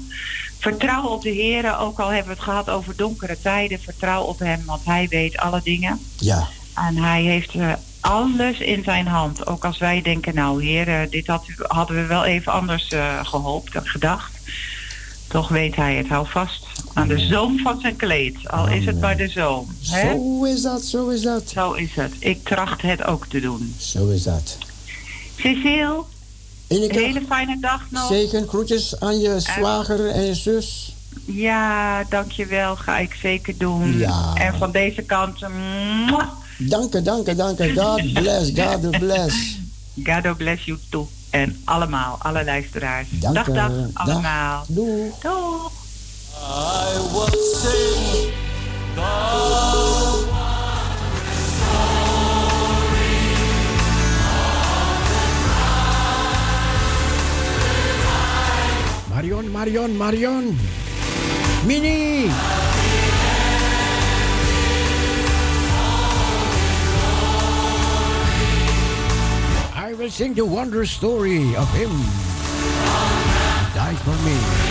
vertrouw 0.59 1.03
op 1.03 1.21
de 1.21 1.29
Heer, 1.29 1.79
ook 1.79 1.99
al 1.99 2.09
hebben 2.09 2.27
we 2.27 2.33
het 2.33 2.49
gehad 2.49 2.69
over 2.69 2.95
donkere 2.95 3.37
tijden. 3.41 3.79
Vertrouw 3.79 4.23
op 4.23 4.39
Hem, 4.39 4.61
want 4.65 4.85
Hij 4.85 5.07
weet 5.09 5.37
alle 5.37 5.61
dingen. 5.63 5.99
Ja, 6.17 6.47
En 6.75 6.97
Hij 6.97 7.21
heeft 7.21 7.53
eh, 7.55 7.73
alles 8.01 8.59
in 8.59 8.83
zijn 8.83 9.07
hand. 9.07 9.47
Ook 9.47 9.65
als 9.65 9.77
wij 9.77 10.01
denken, 10.01 10.35
nou 10.35 10.63
Heer, 10.63 11.09
dit 11.09 11.27
had, 11.27 11.45
hadden 11.57 11.95
we 11.95 12.05
wel 12.05 12.25
even 12.25 12.51
anders 12.51 12.87
eh, 12.87 13.25
gehoopt 13.25 13.75
en 13.75 13.87
gedacht. 13.87 14.31
Toch 15.27 15.47
weet 15.47 15.75
Hij 15.75 15.95
het. 15.95 16.07
Hou 16.07 16.27
vast 16.29 16.65
aan 16.93 17.07
de 17.07 17.19
zoom 17.19 17.59
van 17.59 17.79
zijn 17.81 17.95
kleed. 17.95 18.49
Al 18.49 18.67
is 18.67 18.85
het 18.85 18.99
maar 18.99 19.17
de 19.17 19.27
zoom. 19.27 19.67
Hè? 19.89 20.01
zo 20.11 20.43
is 20.45 20.61
dat, 20.61 20.83
zo 20.83 21.07
is 21.07 21.21
dat. 21.21 21.49
Zo 21.49 21.71
is 21.73 21.89
het. 21.95 22.13
Ik 22.19 22.43
tracht 22.43 22.81
het 22.81 23.03
ook 23.03 23.27
te 23.27 23.39
doen. 23.39 23.75
Zo 23.77 24.09
is 24.09 24.23
dat. 24.23 24.57
Cecile, 25.37 26.03
En 26.67 26.83
een 26.83 26.91
hele 26.91 27.21
fijne 27.27 27.57
dag 27.59 27.81
nog. 27.89 28.07
zeker 28.07 28.47
groetjes 28.47 28.99
aan 28.99 29.19
je 29.19 29.39
zwager 29.39 30.09
en 30.09 30.21
je 30.25 30.33
zus. 30.35 30.95
Ja, 31.25 32.03
dankjewel. 32.09 32.75
Ga 32.75 32.97
ik 32.97 33.13
zeker 33.21 33.57
doen. 33.57 33.97
Ja. 33.97 34.33
En 34.35 34.57
van 34.57 34.71
deze 34.71 35.01
kant, 35.01 35.39
mwah, 36.07 36.27
Dank 36.57 36.93
je, 36.93 37.01
dank 37.01 37.27
je, 37.27 37.35
dank 37.35 37.57
je. 37.57 37.73
God 37.75 38.13
bless, 38.13 38.51
God 38.55 38.89
bless. 38.99 39.57
God 40.03 40.37
bless 40.37 40.65
you 40.65 40.77
too. 40.89 41.07
En 41.29 41.61
allemaal, 41.63 42.15
alle 42.19 42.43
luisteraars. 42.43 43.07
Dank 43.11 43.35
dag, 43.35 43.45
dag, 43.45 43.71
Dag. 43.71 43.87
allemaal. 43.93 44.65
Doeg. 44.67 45.19
Doeg. 45.19 45.71
I 46.37 47.09
will 47.13 47.27
sing 47.27 48.33
the 48.95 49.31
Marion, 59.09 59.51
Marion, 59.51 59.97
Marion. 59.97 60.57
Mini. 61.67 62.27
I 69.75 69.93
will 69.97 70.09
sing 70.09 70.33
the 70.33 70.45
wondrous 70.45 70.91
story 70.91 71.55
of 71.55 71.69
him 71.73 71.89
who 71.91 73.75
died 73.75 73.97
for 73.99 74.15
me. 74.25 74.70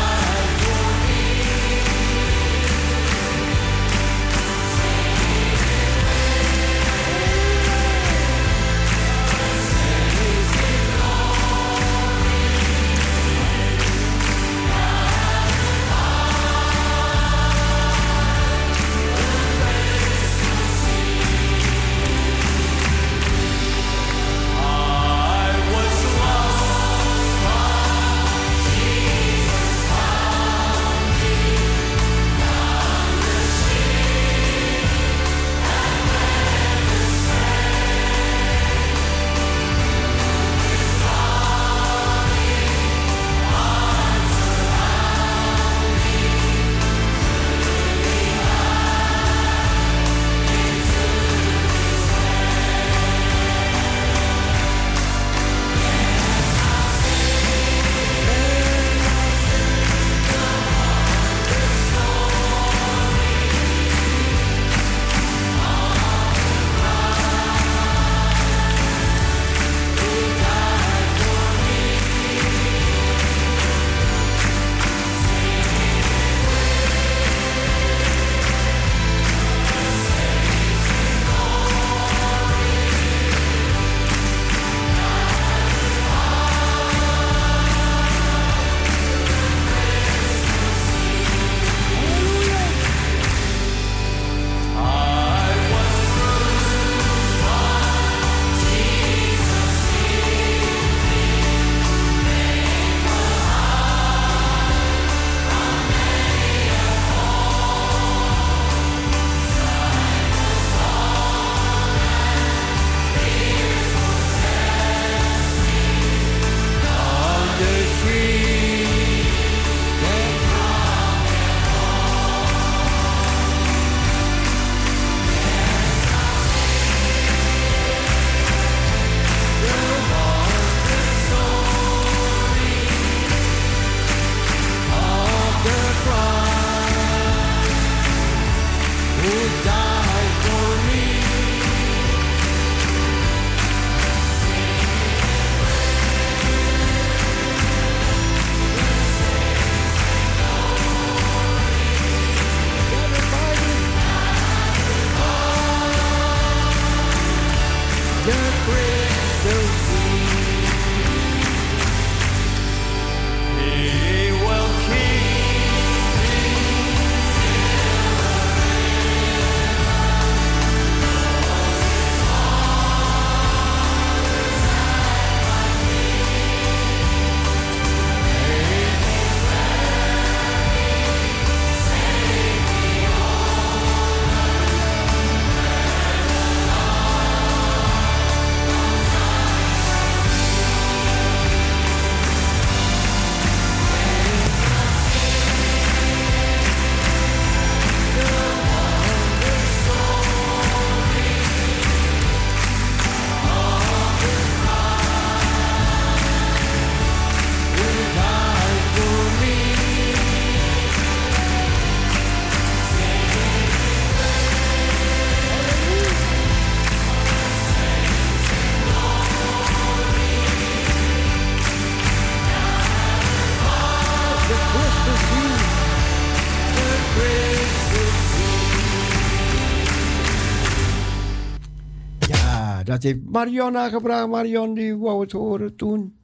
Dat 232.91 233.03
heeft 233.03 233.19
Marion 233.23 233.77
aangebracht. 233.77 234.27
Marion 234.27 234.73
die 234.73 234.95
wou 234.95 235.21
het 235.21 235.31
horen 235.31 235.75
toen. 235.75 236.15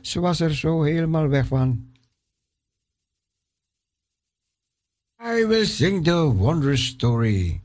Ze 0.00 0.20
was 0.20 0.40
er 0.40 0.54
zo 0.54 0.82
helemaal 0.82 1.28
weg 1.28 1.46
van. 1.46 1.88
I 5.22 5.46
will 5.46 5.66
sing 5.66 6.04
the 6.04 6.34
wondrous 6.36 6.86
story 6.86 7.60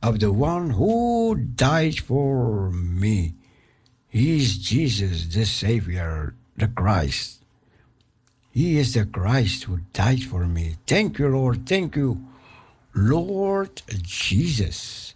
of 0.00 0.18
the 0.18 0.32
one 0.32 0.72
who 0.72 1.36
died 1.54 2.00
for 2.00 2.70
me. 2.72 3.34
He 4.08 4.36
is 4.36 4.68
Jesus, 4.68 5.28
the 5.28 5.44
Savior, 5.44 6.34
the 6.56 6.70
Christ. 6.74 7.42
He 8.50 8.78
is 8.78 8.92
the 8.92 9.06
Christ 9.10 9.64
who 9.64 9.78
died 9.90 10.22
for 10.22 10.46
me. 10.46 10.76
Thank 10.84 11.18
you, 11.18 11.28
Lord. 11.28 11.66
Thank 11.66 11.96
you, 11.96 12.16
Lord 12.94 13.82
Jesus. 14.02 15.11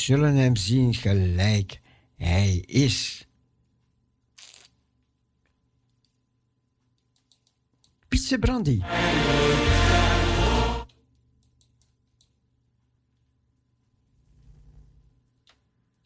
Zullen 0.00 0.34
hem 0.34 0.56
zien 0.56 0.94
gelijk 0.94 1.80
hij 2.16 2.56
is. 2.56 3.26
Pietse 8.08 8.38
Brandy. 8.38 8.80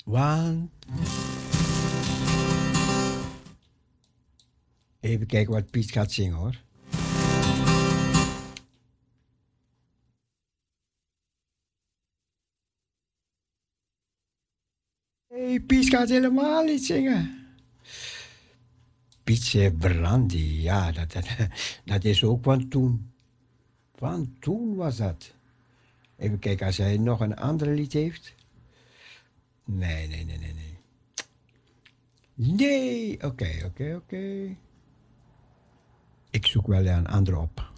One. 0.04 0.68
Even 5.00 5.26
kijken 5.26 5.52
wat 5.52 5.70
Piet 5.70 5.90
gaat 5.90 6.12
zingen 6.12 6.36
hoor. 6.36 6.62
Piet 15.66 15.88
gaat 15.88 16.08
helemaal 16.08 16.64
niet 16.64 16.84
zingen. 16.84 17.44
Pietje 19.24 19.72
Brandy, 19.72 20.60
ja, 20.60 20.92
dat, 20.92 21.16
dat, 21.84 22.04
is 22.04 22.24
ook 22.24 22.44
van 22.44 22.68
toen. 22.68 23.12
Van 23.94 24.36
toen 24.40 24.74
was 24.74 24.96
dat. 24.96 25.34
Even 26.16 26.38
kijken, 26.38 26.66
als 26.66 26.76
hij 26.76 26.96
nog 26.96 27.20
een 27.20 27.36
ander 27.36 27.74
lied 27.74 27.92
heeft. 27.92 28.34
Nee, 29.64 30.08
nee, 30.08 30.24
nee, 30.24 30.38
nee, 30.38 30.54
nee. 30.54 30.72
Nee, 32.34 33.22
oké, 33.22 33.62
oké, 33.64 33.94
oké. 33.94 34.56
Ik 36.30 36.46
zoek 36.46 36.66
wel 36.66 36.86
een 36.86 37.06
andere 37.06 37.38
op. 37.38 37.72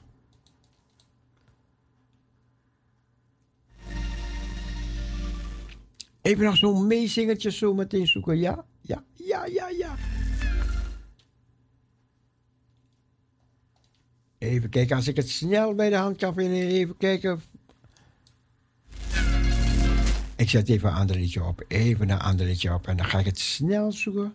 Even 6.26 6.44
nog 6.44 6.56
zo'n 6.56 6.86
meezingertje 6.86 7.50
zo 7.50 7.74
meteen 7.74 8.06
zoeken. 8.06 8.38
Ja, 8.38 8.64
ja, 8.80 9.04
ja, 9.14 9.46
ja, 9.46 9.68
ja. 9.68 9.94
Even 14.38 14.70
kijken, 14.70 14.96
als 14.96 15.08
ik 15.08 15.16
het 15.16 15.30
snel 15.30 15.74
bij 15.74 15.90
de 15.90 15.96
hand 15.96 16.16
kan 16.16 16.34
vinden. 16.34 16.58
Even 16.58 16.96
kijken. 16.96 17.42
Ik 20.36 20.50
zet 20.50 20.68
even 20.68 20.88
een 20.88 20.94
ander 20.94 21.16
liedje 21.16 21.44
op. 21.44 21.64
Even 21.68 22.10
een 22.10 22.18
ander 22.18 22.46
liedje 22.46 22.74
op. 22.74 22.86
En 22.86 22.96
dan 22.96 23.06
ga 23.06 23.18
ik 23.18 23.26
het 23.26 23.38
snel 23.38 23.92
zoeken. 23.92 24.34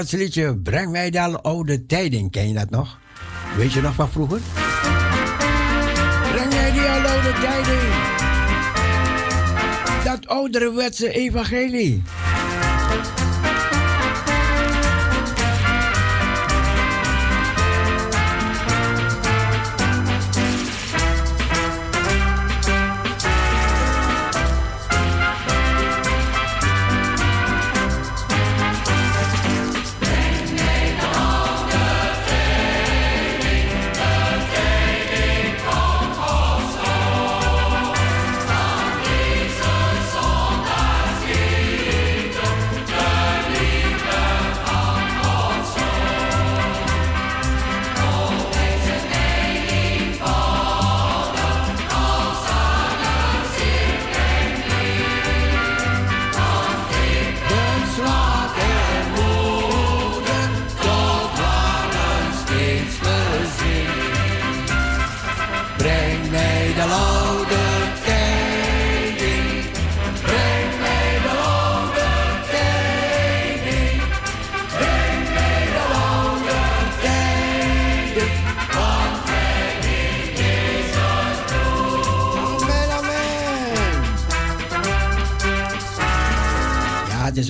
Ouderwets 0.00 0.24
liedje. 0.24 0.56
Breng 0.56 0.90
mij 0.90 1.10
de 1.10 1.42
oude 1.42 1.86
tijding. 1.86 2.30
Ken 2.30 2.48
je 2.48 2.54
dat 2.54 2.70
nog? 2.70 2.98
Weet 3.56 3.72
je 3.72 3.80
nog 3.80 3.94
van 3.94 4.10
vroeger? 4.10 4.40
Breng 6.32 6.52
mij 6.52 6.72
die 6.72 6.80
oude 6.80 7.32
tijding. 7.40 7.80
Dat 10.04 10.26
ouderwetse 10.26 11.12
evangelie. 11.12 12.02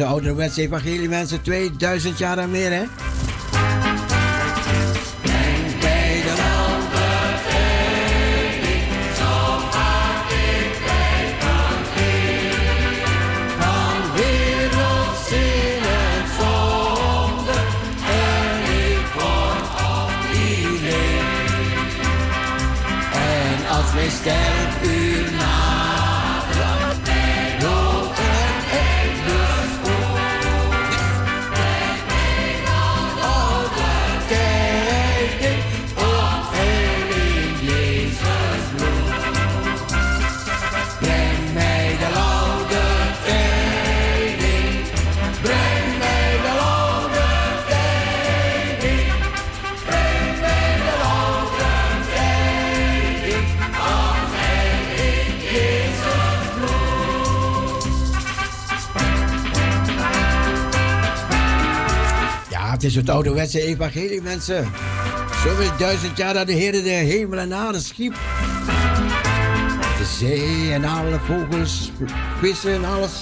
Ja, 0.01 0.07
het 0.07 0.17
is 0.17 0.27
een 0.27 0.33
ouderwets 0.33 0.57
evangelie, 0.57 1.09
mensen. 1.09 1.43
2000 1.43 2.19
jaar 2.19 2.39
en 2.39 2.51
meer, 2.51 2.73
hè? 2.73 3.10
Het 62.81 62.89
is 62.89 62.95
het 62.95 63.11
ouderwetse 63.11 63.61
evangelie, 63.61 64.23
mensen. 64.23 64.69
Zoveel 65.45 65.77
duizend 65.79 66.17
jaar 66.17 66.35
dat 66.35 66.47
de 66.47 66.53
Heer 66.53 66.73
de 66.73 66.89
hemel 66.89 67.39
en 67.39 67.55
aarde 67.55 67.81
schiep. 67.81 68.15
De 69.99 70.05
zee 70.19 70.73
en 70.73 70.85
alle 70.85 71.19
vogels, 71.19 71.93
vissen 72.41 72.73
en 72.73 72.85
alles 72.85 73.13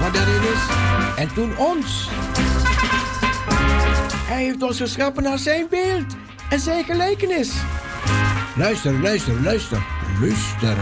wat 0.00 0.14
daarin 0.14 0.42
is. 0.42 0.60
En 1.16 1.34
toen 1.34 1.56
ons. 1.56 2.08
Hij 4.26 4.42
heeft 4.42 4.62
ons 4.62 4.76
geschapen 4.76 5.22
naar 5.22 5.38
zijn 5.38 5.66
beeld 5.70 6.16
en 6.48 6.60
zijn 6.60 6.84
gelijkenis. 6.84 7.52
Luister, 8.56 9.00
luister, 9.00 9.42
luister, 9.42 9.86
luister. 10.20 10.76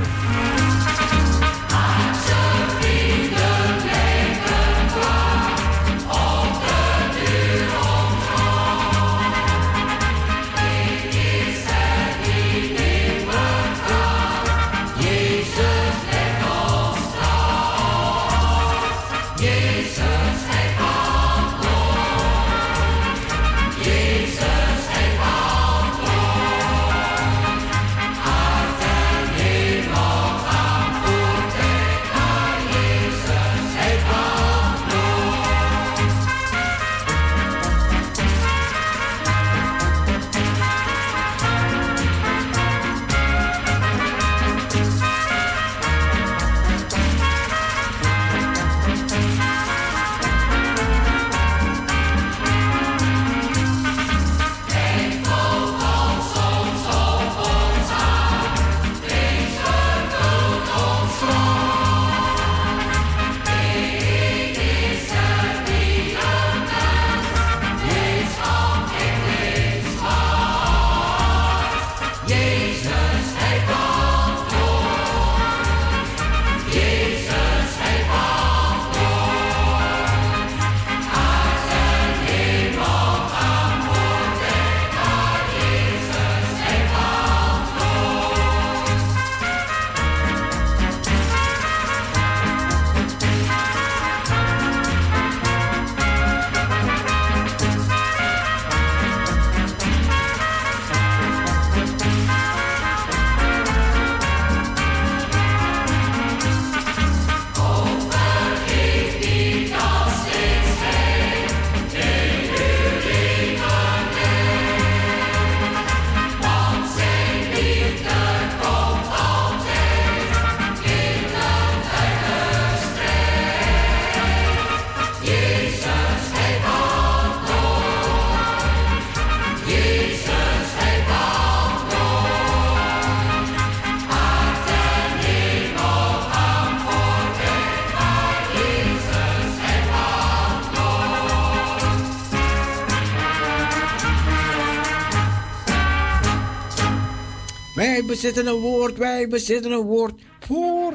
bezitten 148.25 148.55
een 148.55 148.61
woord, 148.61 148.97
wij 148.97 149.29
bezitten 149.29 149.71
een 149.71 149.83
woord 149.83 150.23
voor, 150.41 150.93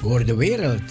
voor 0.00 0.24
de 0.24 0.36
wereld. 0.36 0.82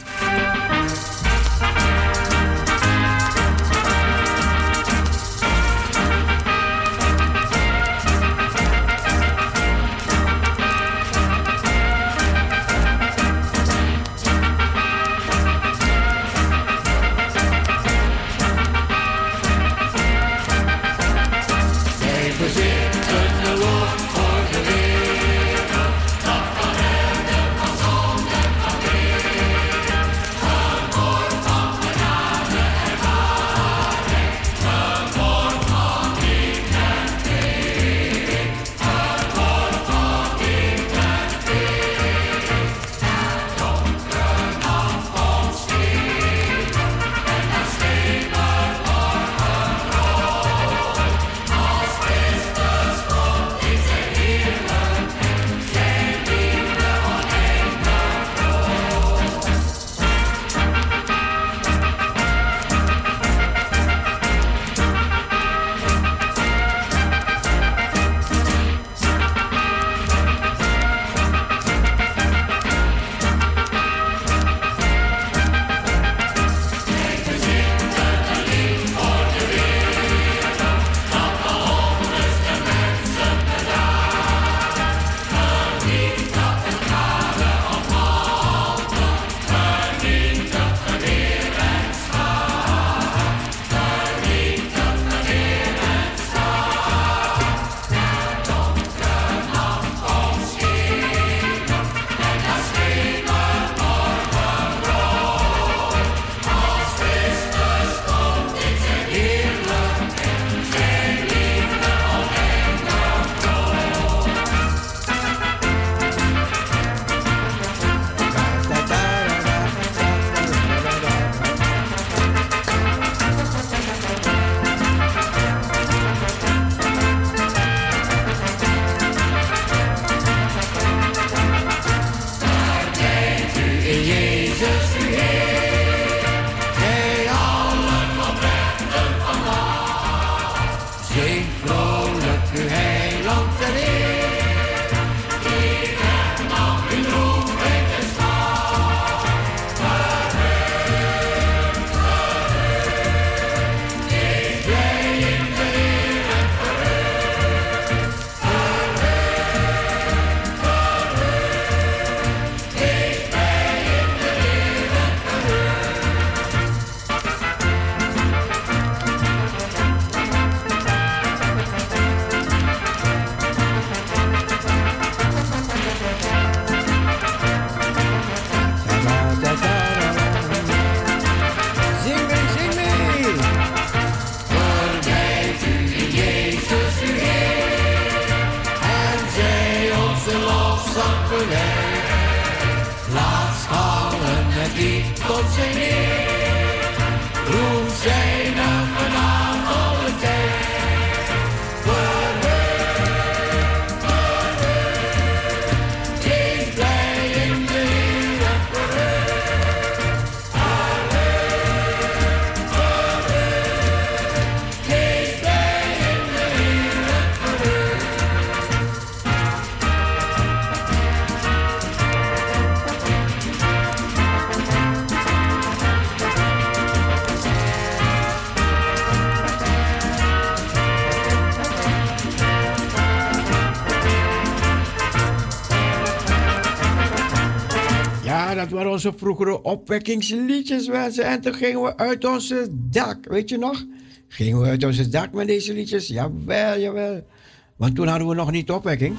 waren 238.78 238.92
onze 238.92 239.14
vroegere 239.16 239.64
opwekkingsliedjes. 239.64 240.88
En 241.18 241.42
toen 241.42 241.54
gingen 241.54 241.82
we 241.82 241.98
uit 241.98 242.26
onze 242.26 242.68
dak, 242.72 243.26
weet 243.26 243.50
je 243.50 243.58
nog? 243.58 243.86
Gingen 244.28 244.62
we 244.62 244.68
uit 244.68 244.84
onze 244.84 245.10
dak 245.10 245.32
met 245.32 245.48
deze 245.48 245.74
liedjes? 245.74 246.08
Jawel, 246.08 246.80
jawel. 246.80 247.28
Want 247.76 247.96
toen 247.96 248.08
hadden 248.08 248.28
we 248.28 248.36
nog 248.36 248.52
niet 248.52 248.72
opwekking. 248.72 249.16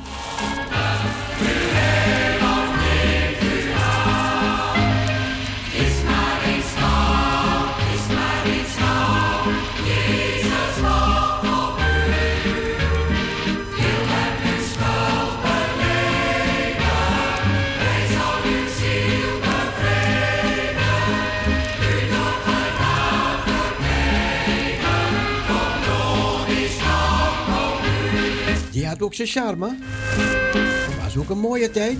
ook 29.02 29.14
zijn 29.14 29.28
charme. 29.28 29.76
Het 29.78 31.02
was 31.02 31.16
ook 31.16 31.30
een 31.30 31.38
mooie 31.38 31.70
tijd. 31.70 31.98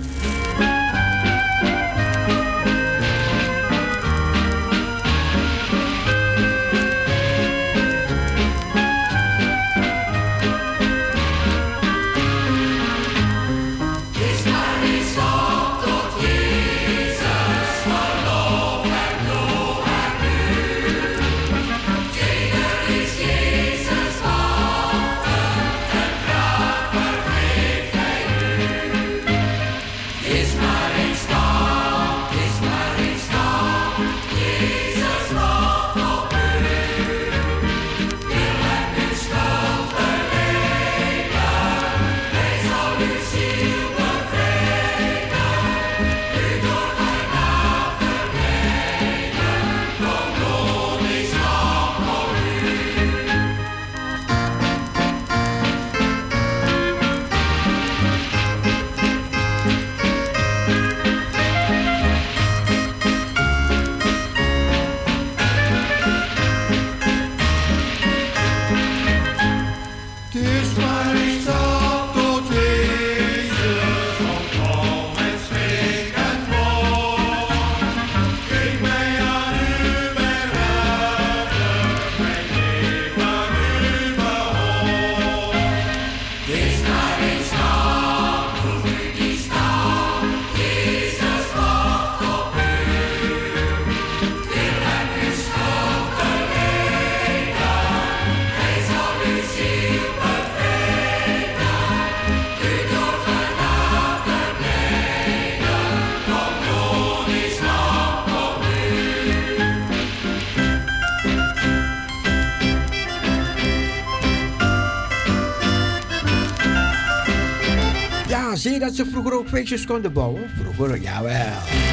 Zie 118.69 118.79
dat 118.79 118.95
ze 118.95 119.05
vroeger 119.05 119.33
ook 119.33 119.47
feestjes 119.47 119.85
konden 119.85 120.13
bouwen? 120.13 120.49
Vroeger, 120.49 120.97
jawel. 121.01 121.88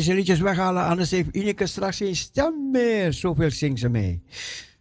Deze 0.00 0.14
liedjes 0.14 0.40
weghalen, 0.40 0.84
anders 0.84 1.10
heeft 1.10 1.28
Ineke 1.34 1.66
straks 1.66 1.96
geen 1.96 2.16
stem 2.16 2.70
meer. 2.70 3.12
Zoveel 3.12 3.50
zingt 3.50 3.80
ze 3.80 3.88
mee. 3.88 4.22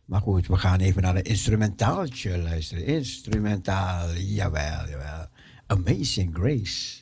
Maar 0.05 0.21
goed, 0.21 0.47
we 0.47 0.57
gaan 0.57 0.79
even 0.79 1.01
naar 1.01 1.15
een 1.15 1.23
instrumentaaltje 1.23 2.37
luisteren. 2.37 2.85
Instrumentaal, 2.85 4.13
jawel, 4.13 4.87
jawel. 4.89 5.27
Amazing 5.67 6.35
Grace. 6.35 6.98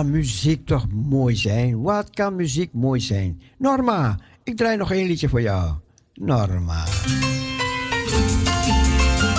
Kan 0.00 0.10
muziek 0.10 0.66
toch 0.66 0.86
mooi 0.92 1.36
zijn? 1.36 1.82
Wat 1.82 2.10
kan 2.10 2.36
muziek 2.36 2.72
mooi 2.72 3.00
zijn? 3.00 3.42
Norma, 3.58 4.18
ik 4.42 4.56
draai 4.56 4.76
nog 4.76 4.92
één 4.92 5.06
liedje 5.06 5.28
voor 5.28 5.42
jou. 5.42 5.74
Norma. 6.14 6.84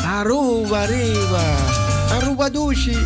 Aruba, 0.05 0.85
Riva. 0.85 1.55
Aruba 2.09 2.49
Dushi. 2.49 2.97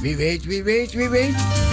Wie 0.00 0.16
weet, 0.16 0.44
wie 0.44 0.62
weet, 0.62 0.92
wie 0.92 1.08
weet. 1.08 1.65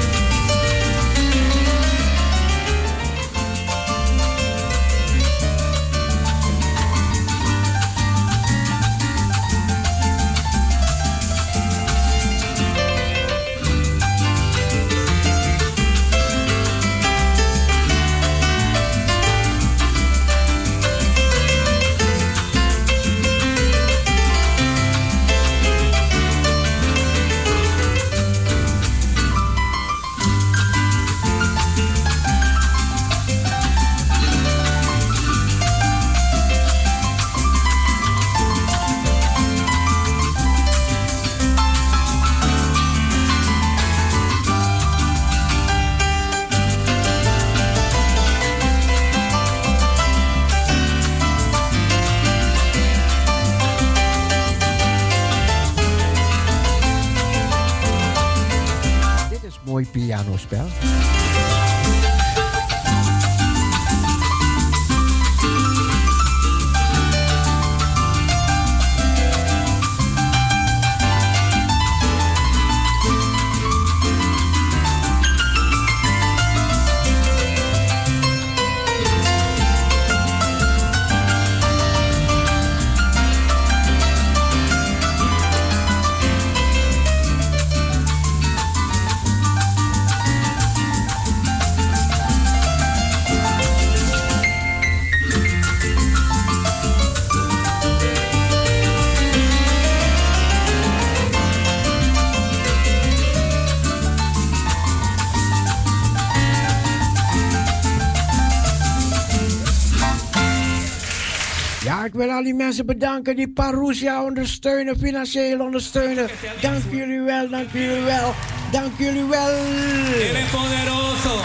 Mensen 112.73 112.99
bedanken 112.99 113.35
die 113.35 113.53
Parousia 113.53 114.23
ondersteunen, 114.23 114.97
financieel 114.97 115.59
ondersteunen. 115.59 116.29
Dank 116.61 116.83
jullie 116.91 117.21
wel, 117.21 117.49
dank 117.49 117.71
jullie 117.71 118.01
wel, 118.01 118.33
dank 118.71 118.91
jullie 118.97 119.23
wel. 119.23 119.49
Eres 119.49 120.49
poderoso. 120.51 121.41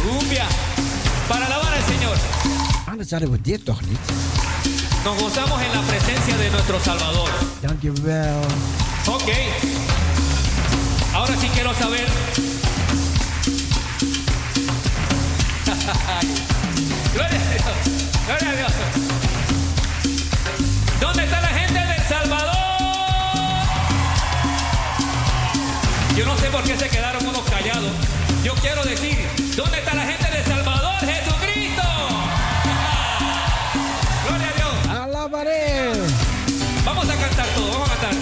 Cumbia. 0.00 0.46
Para 1.28 1.44
alabar 1.44 1.72
al 1.72 1.82
Señor. 1.92 2.16
Anders 2.90 3.10
hadden 3.10 3.30
we 3.30 3.40
dit 3.42 3.64
toch 3.64 3.80
niet. 3.88 3.98
Nos 5.04 5.22
gozamos 5.22 5.60
en 5.60 5.70
la 5.74 5.82
presencia 5.86 6.36
de 6.36 6.48
nuestro 6.50 6.78
Salvador. 6.78 7.30
Dank 7.60 7.82
je 7.82 7.92
wel. 8.02 8.40
Ok. 9.08 9.30
Ahora 11.12 11.36
sí 11.40 11.48
quiero 11.54 11.72
saber. 11.74 12.06
Gloria 17.14 17.40
a 17.40 17.48
Dios. 17.52 17.62
Gloria 18.26 18.50
a 18.50 18.56
Dios. 18.56 19.25
¿Dónde 21.00 21.24
está 21.24 21.40
la 21.40 21.48
gente 21.48 21.74
de 21.74 21.94
El 21.94 22.02
Salvador? 22.02 22.56
Yo 26.16 26.24
no 26.24 26.36
sé 26.38 26.46
por 26.50 26.62
qué 26.64 26.76
se 26.76 26.88
quedaron 26.88 27.26
unos 27.26 27.42
callados. 27.42 27.92
Yo 28.42 28.54
quiero 28.54 28.82
decir, 28.84 29.18
¿dónde 29.56 29.78
está 29.78 29.94
la 29.94 30.04
gente 30.06 30.30
de 30.30 30.38
El 30.38 30.44
Salvador? 30.44 30.94
Jesucristo. 31.00 31.82
Gloria 34.26 34.48
a 34.48 34.52
Dios. 34.54 34.88
Alabaré. 35.02 35.92
Vamos 36.84 37.08
a 37.08 37.16
cantar 37.16 37.46
todo, 37.54 37.70
vamos 37.72 37.90
a 37.90 37.96
cantar. 37.96 38.14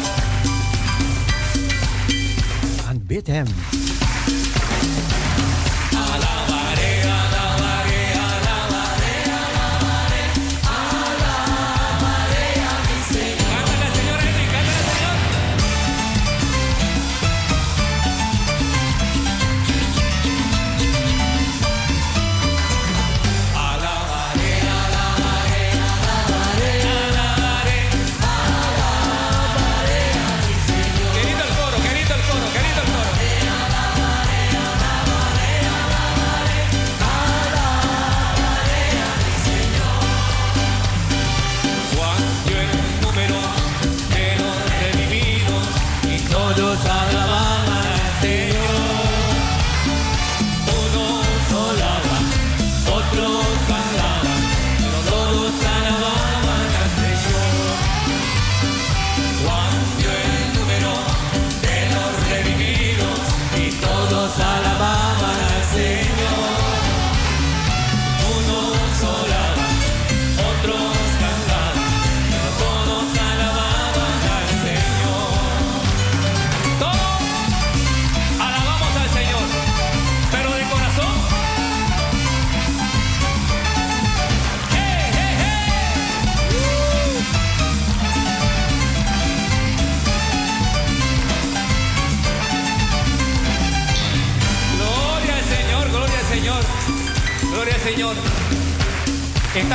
Aanbid 2.88 3.28
hem. 3.28 3.46
Alabaré, 3.46 5.13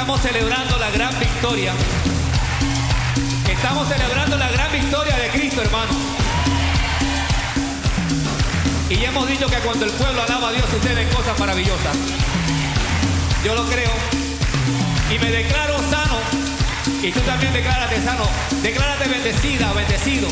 Estamos 0.10 0.32
celebrando 0.32 0.78
la 0.80 0.90
gran 0.90 1.20
victoria. 1.20 1.72
Estamos 3.48 3.88
celebrando 3.88 4.38
la 4.38 4.50
gran 4.50 4.72
victoria 4.72 5.16
de 5.16 5.28
Cristo, 5.30 5.62
hermano. 5.62 5.92
Y 8.90 8.96
ya 8.96 9.10
hemos 9.10 9.28
dicho 9.28 9.46
que 9.46 9.58
cuando 9.58 9.86
el 9.86 9.92
pueblo 9.92 10.24
alaba 10.24 10.50
a 10.50 10.52
Dios 10.52 10.66
suceden 10.72 11.08
cosas 11.10 11.40
maravillosas. 11.40 11.96
Yo 13.46 13.54
lo 13.54 13.68
creo. 13.68 13.92
Y 15.14 15.20
me 15.20 15.30
declaro 15.30 15.78
sano. 15.92 16.18
Y 17.04 17.12
tú 17.12 17.20
también 17.20 17.54
declárate 17.54 18.04
sano. 18.04 18.24
Declárate 18.64 19.08
bendecida, 19.10 19.72
bendecido. 19.74 20.28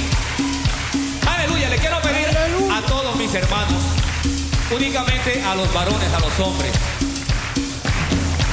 Aleluya. 1.29 1.69
Le 1.69 1.77
quiero 1.77 2.01
pedir 2.01 2.25
a 2.71 2.81
todos 2.81 3.15
mis 3.15 3.31
hermanos, 3.31 3.83
únicamente 4.75 5.43
a 5.43 5.53
los 5.53 5.71
varones, 5.71 6.11
a 6.15 6.19
los 6.19 6.39
hombres, 6.39 6.71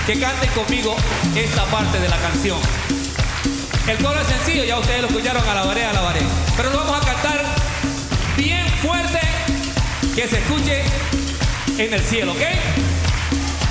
que 0.07 0.19
canten 0.21 0.51
conmigo 0.51 0.97
esta 1.35 1.65
parte 1.67 1.99
de 1.99 2.09
la 2.09 2.17
canción. 2.19 2.59
El 3.87 3.99
coro 3.99 4.21
es 4.21 4.27
sencillo, 4.27 4.65
ya 4.65 4.79
ustedes 4.79 5.01
lo 5.03 5.09
escucharon, 5.09 5.47
alabaré, 5.49 5.85
alabaré. 5.85 6.21
Pero 6.57 6.71
lo 6.71 6.79
vamos 6.79 6.97
a 6.97 7.01
cantar 7.01 7.45
bien 8.37 8.67
fuerte, 8.83 9.21
que 10.15 10.27
se 10.29 10.39
escuche 10.39 10.83
en 11.79 11.93
el 11.95 12.01
cielo, 12.01 12.33
¿ok? 12.33 12.41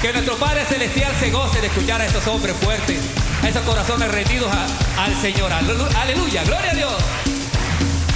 Que 0.02 0.12
nuestro 0.14 0.36
Padre 0.38 0.66
Celestial 0.66 1.14
se 1.20 1.32
goce 1.32 1.62
de 1.62 1.68
escuchar 1.68 2.02
a 2.02 2.06
estos 2.06 2.26
hombres 2.28 2.56
fuertes, 2.62 3.00
a 3.44 3.48
esos 3.50 3.62
corazones 3.64 4.12
rendidos 4.12 4.52
al 4.98 5.16
Señor. 5.22 5.52
Alelu- 5.52 5.96
Aleluya, 5.96 6.44
gloria 6.44 6.72
a 6.72 6.76
Dios. 6.76 6.94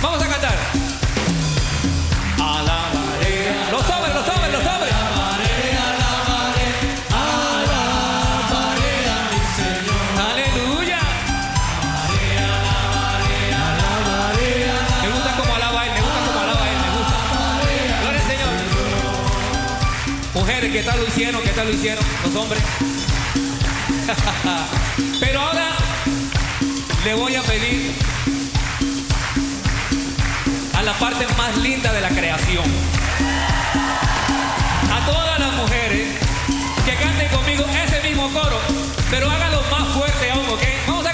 Vamos 0.01 0.21
a 0.21 0.27
cantar. 0.27 0.55
¿Qué 20.71 20.83
tal 20.83 20.99
lo 20.99 21.07
hicieron? 21.07 21.41
¿Qué 21.43 21.49
tal 21.49 21.67
lo 21.67 21.73
hicieron? 21.73 22.03
Los 22.25 22.35
hombres. 22.35 22.61
Pero 25.19 25.41
ahora 25.41 25.69
le 27.05 27.13
voy 27.13 27.35
a 27.35 27.41
pedir 27.43 27.93
a 30.73 30.83
la 30.83 30.93
parte 30.93 31.25
más 31.37 31.57
linda 31.57 31.93
de 31.93 32.01
la 32.01 32.09
creación. 32.09 32.65
A 34.91 35.05
todas 35.05 35.39
las 35.39 35.53
mujeres 35.53 36.07
que 36.85 36.95
canten 36.95 37.29
conmigo 37.29 37.65
ese 37.85 38.01
mismo 38.01 38.29
coro, 38.31 38.59
pero 39.09 39.29
háganlo 39.29 39.61
más 39.71 39.87
fuerte 39.95 40.31
aún, 40.31 40.49
¿ok? 40.49 40.61
Vamos 40.87 41.05
a 41.05 41.13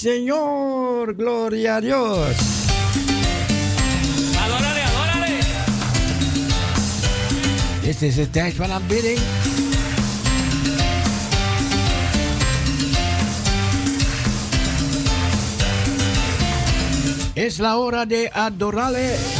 Señor. 0.00 1.14
Gloria 1.14 1.76
a 1.76 1.80
Dios. 1.82 2.36
Adórale, 4.40 4.82
adórale. 4.82 5.38
Dit 7.82 8.02
is 8.02 8.14
de 8.14 8.30
tijd 8.30 8.54
van 8.54 8.70
aanbidding. 8.70 9.18
Es 17.34 17.58
la 17.58 17.76
hora 17.76 18.06
de. 18.06 18.30
Adorarle. 18.32 19.39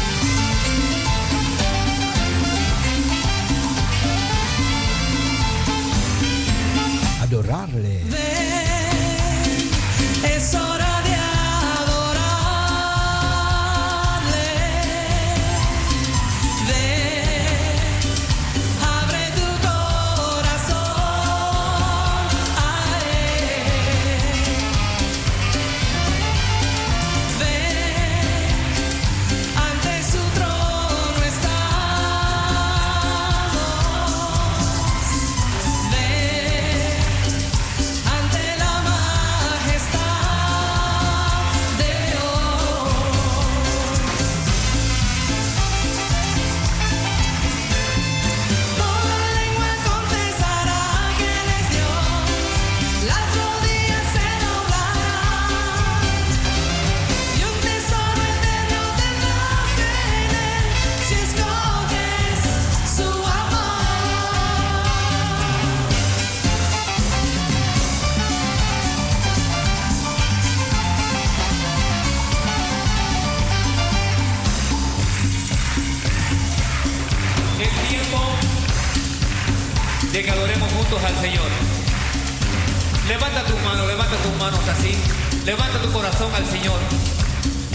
Levanta 85.45 85.81
tu 85.81 85.91
corazón 85.91 86.33
al 86.35 86.47
Señor. 86.47 86.79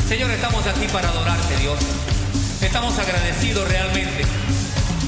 Señor, 0.08 0.30
estamos 0.30 0.66
aquí 0.68 0.88
para 0.88 1.10
adorarte, 1.10 1.58
Dios. 1.58 1.78
Estamos 2.62 2.98
agradecidos 3.00 3.68
realmente. 3.68 4.24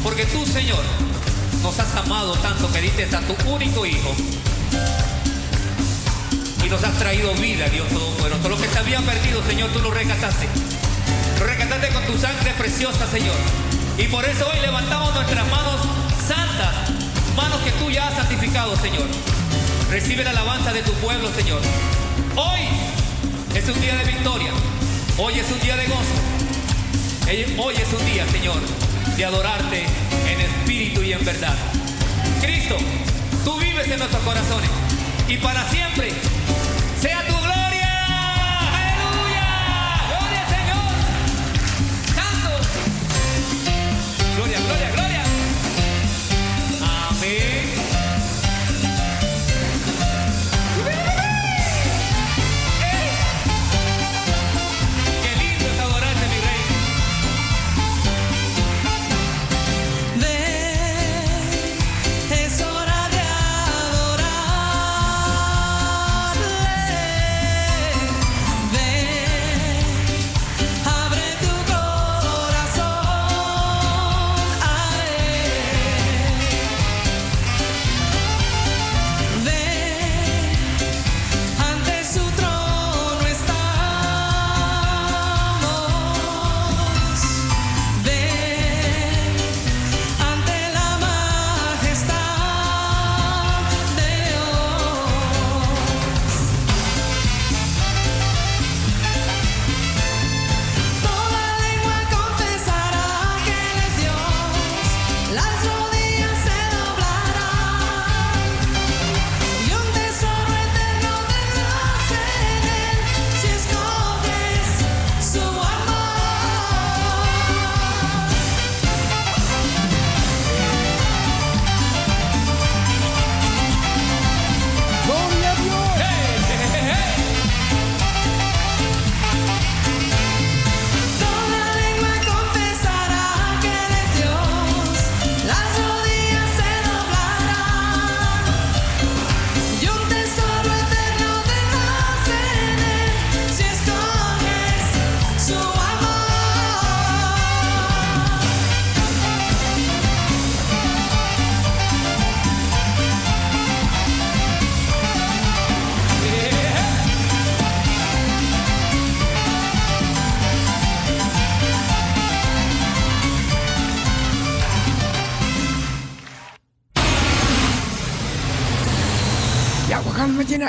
Porque 0.03 0.25
tú, 0.25 0.45
Señor, 0.45 0.83
nos 1.61 1.77
has 1.79 1.95
amado 1.95 2.33
tanto 2.37 2.71
que 2.71 2.81
diste 2.81 3.03
a 3.15 3.21
tu 3.21 3.35
único 3.49 3.85
Hijo. 3.85 4.15
Y 6.65 6.69
nos 6.69 6.83
has 6.83 6.97
traído 6.97 7.33
vida, 7.35 7.69
Dios 7.69 7.87
Todopoderoso. 7.89 8.49
Lo 8.49 8.57
que 8.57 8.67
se 8.67 8.79
había 8.79 8.99
perdido, 9.01 9.43
Señor, 9.47 9.69
tú 9.71 9.79
lo 9.79 9.91
rescataste. 9.91 10.47
Lo 11.39 11.45
rescataste 11.45 11.89
con 11.89 12.05
tu 12.05 12.17
sangre 12.17 12.51
preciosa, 12.57 13.07
Señor. 13.07 13.35
Y 13.97 14.07
por 14.07 14.25
eso 14.25 14.47
hoy 14.51 14.59
levantamos 14.61 15.13
nuestras 15.13 15.47
manos 15.49 15.81
santas, 16.27 16.73
manos 17.35 17.61
que 17.61 17.71
tú 17.71 17.91
ya 17.91 18.07
has 18.07 18.15
santificado, 18.15 18.75
Señor. 18.77 19.05
Recibe 19.91 20.23
la 20.23 20.31
alabanza 20.31 20.73
de 20.73 20.81
tu 20.81 20.91
pueblo, 20.93 21.29
Señor. 21.35 21.61
Hoy 22.39 22.59
es 23.55 23.67
un 23.67 23.81
día 23.81 23.95
de 23.95 24.03
victoria. 24.03 24.51
Hoy 25.17 25.33
es 25.39 25.51
un 25.51 25.59
día 25.59 25.75
de 25.75 25.87
gozo. 25.87 27.57
Hoy 27.57 27.73
es 27.73 27.99
un 27.99 28.05
día, 28.05 28.27
Señor, 28.27 28.59
de 29.17 29.25
adorarte 29.25 29.83
en 30.29 30.41
espíritu 30.41 31.01
y 31.01 31.13
en 31.13 31.25
verdad. 31.25 31.55
Cristo, 32.39 32.77
tú 33.43 33.57
vives 33.57 33.87
en 33.89 33.97
nuestros 33.97 34.21
corazones 34.21 34.69
y 35.27 35.37
para 35.37 35.67
siempre 35.71 36.11
sea 37.01 37.25
tu 37.25 37.46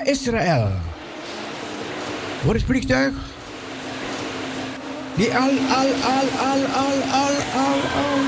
Israël. 0.09 0.71
Voor 2.45 2.55
het 2.55 2.63
vliegtuig. 2.65 3.13
Die 5.15 5.35
al, 5.35 5.51
al, 5.81 5.91
al, 6.15 6.29
al, 6.51 6.63
al, 6.83 6.97
al, 7.23 7.35
al, 7.65 7.81
al. 8.03 8.21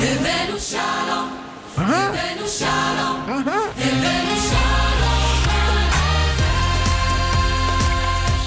Revenu 0.00 0.58
shalom. 0.58 1.28
Aha. 1.74 2.12
Shalom. 2.46 3.18
Aha. 3.36 3.60
Revenu 3.76 4.36
shalom. 4.48 5.20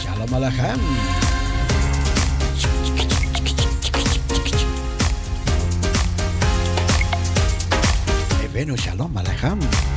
Shalom 0.02 0.34
alachem. 0.34 0.80
Revenu 8.42 8.78
shalom 8.78 9.18
aleichem. 9.18 9.89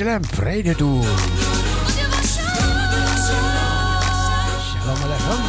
Jeruzalem 0.00 0.24
vrede 0.24 0.76
doen. 0.76 1.02
Shalom 4.70 5.02
Aleichem. 5.02 5.40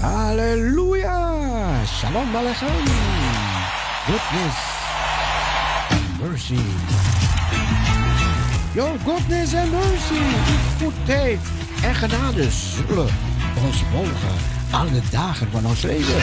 Hallelujah! 0.00 1.86
Shalom 1.86 2.36
Aleichem! 2.36 2.84
Goodness 4.06 4.56
mercy. 6.22 6.62
Your 8.74 8.98
goodness 9.04 9.54
and 9.54 9.72
mercy. 9.72 10.22
Goed 10.78 10.94
tijd 11.06 11.55
en 11.86 11.94
genade 11.94 12.34
dus 12.42 12.74
zullen 12.74 13.08
ons 13.66 13.82
mogen 13.92 14.36
alle 14.70 15.00
dagen 15.10 15.50
van 15.50 15.66
ons 15.66 15.82
leven. 15.82 16.14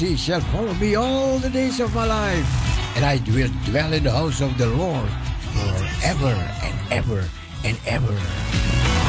mercy 0.00 0.16
shall 0.16 0.40
follow 0.40 0.74
me 0.74 0.94
all 0.94 1.38
the 1.38 1.48
days 1.48 1.80
of 1.80 1.94
my 1.94 2.04
life, 2.04 2.96
and 2.96 3.04
I 3.04 3.16
will 3.32 3.50
dwell 3.64 3.92
in 3.94 4.02
the 4.04 4.10
house 4.10 4.42
of 4.42 4.56
the 4.58 4.66
Lord 4.66 5.08
forever 5.54 6.34
and 6.62 6.92
ever 6.92 7.24
and 7.64 7.78
ever. 7.86 9.05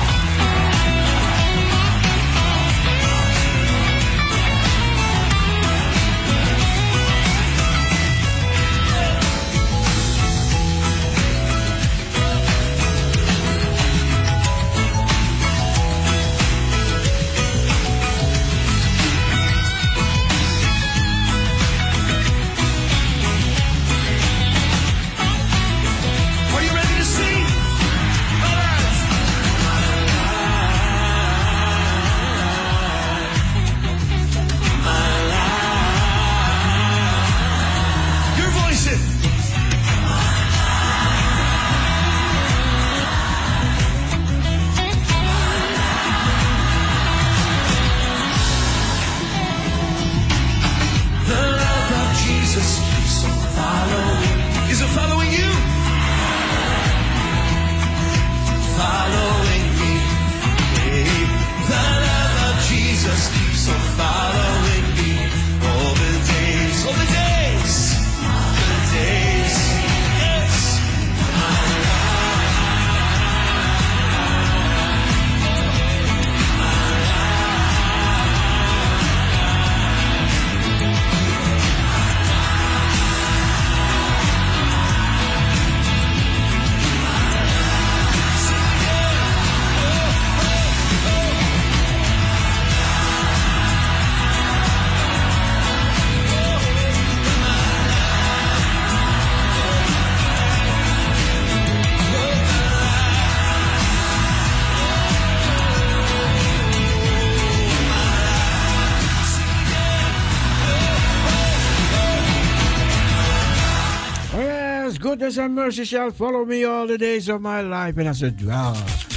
and 115.48 115.56
mercy 115.56 115.86
shall 115.86 116.12
follow 116.12 116.44
me 116.44 116.66
all 116.66 116.86
the 116.86 116.98
days 116.98 117.30
of 117.30 117.42
my 117.42 117.62
life, 117.62 117.98
and 117.98 118.10
I 118.10 118.12
said, 118.12 118.44
wow. 118.46 119.17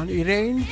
van 0.00 0.08
Irene. 0.08 0.64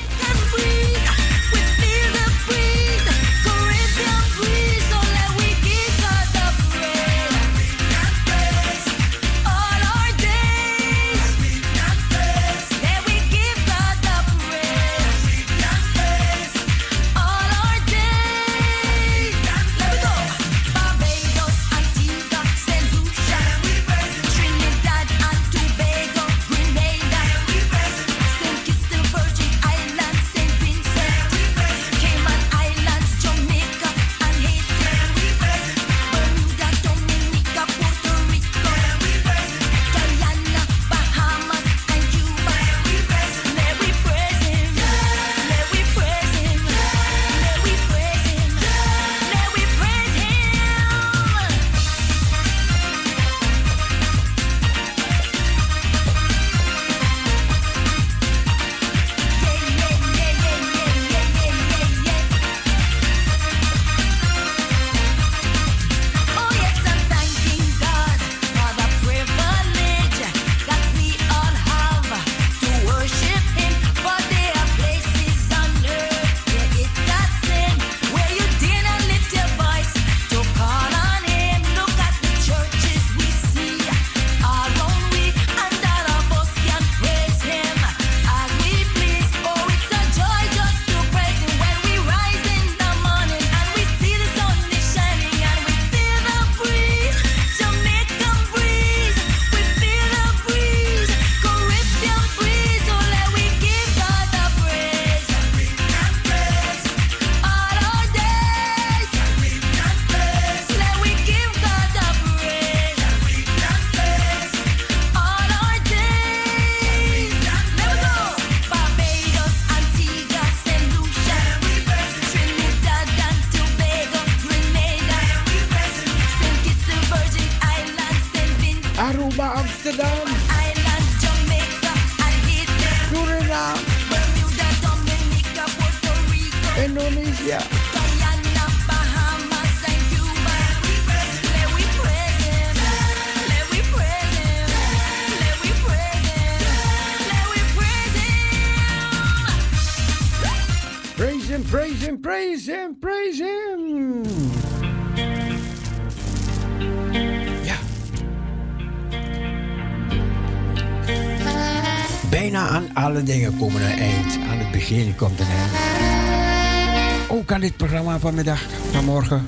van 168.19 168.29
vanmiddag, 168.29 168.61
vanmorgen. 168.91 169.47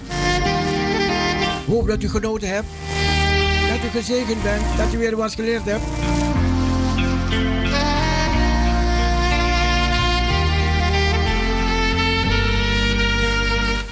Hoop 1.68 1.88
dat 1.88 2.04
u 2.04 2.10
genoten 2.10 2.48
hebt. 2.48 2.68
Dat 3.70 3.84
u 3.86 4.00
gezegend 4.00 4.44
bent. 4.44 4.78
Dat 4.78 4.94
u 4.94 4.98
weer 4.98 5.16
wat 5.16 5.34
geleerd 5.34 5.66
hebt. 5.66 5.84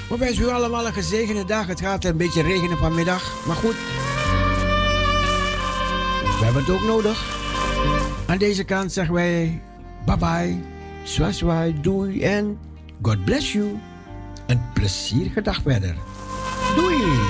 We 0.10 0.18
wensen 0.18 0.43
u 0.43 0.47
allemaal 0.47 0.85
een 0.85 0.93
gezegende 0.93 1.45
dag. 1.45 1.68
Het 1.68 1.80
gaat 1.80 2.06
een 2.06 2.18
beetje 2.18 2.41
regenen 2.41 2.77
vanmiddag. 2.77 3.45
Maar 3.45 3.56
goed. 3.56 3.76
We 6.39 6.45
hebben 6.45 6.61
het 6.61 6.72
ook 6.72 6.84
nodig. 6.84 7.38
Aan 8.26 8.38
deze 8.38 8.64
kant 8.64 8.91
zeggen 8.91 9.14
wij 9.14 9.61
bye 10.06 10.18
bye, 10.18 10.57
swaswai, 11.03 11.81
doei 11.81 12.23
en 12.23 12.60
God 13.01 13.26
bless 13.26 13.51
you 13.51 13.80
plezier 14.80 15.31
gedag 15.31 15.61
verder. 15.61 15.95
Doei! 16.76 17.28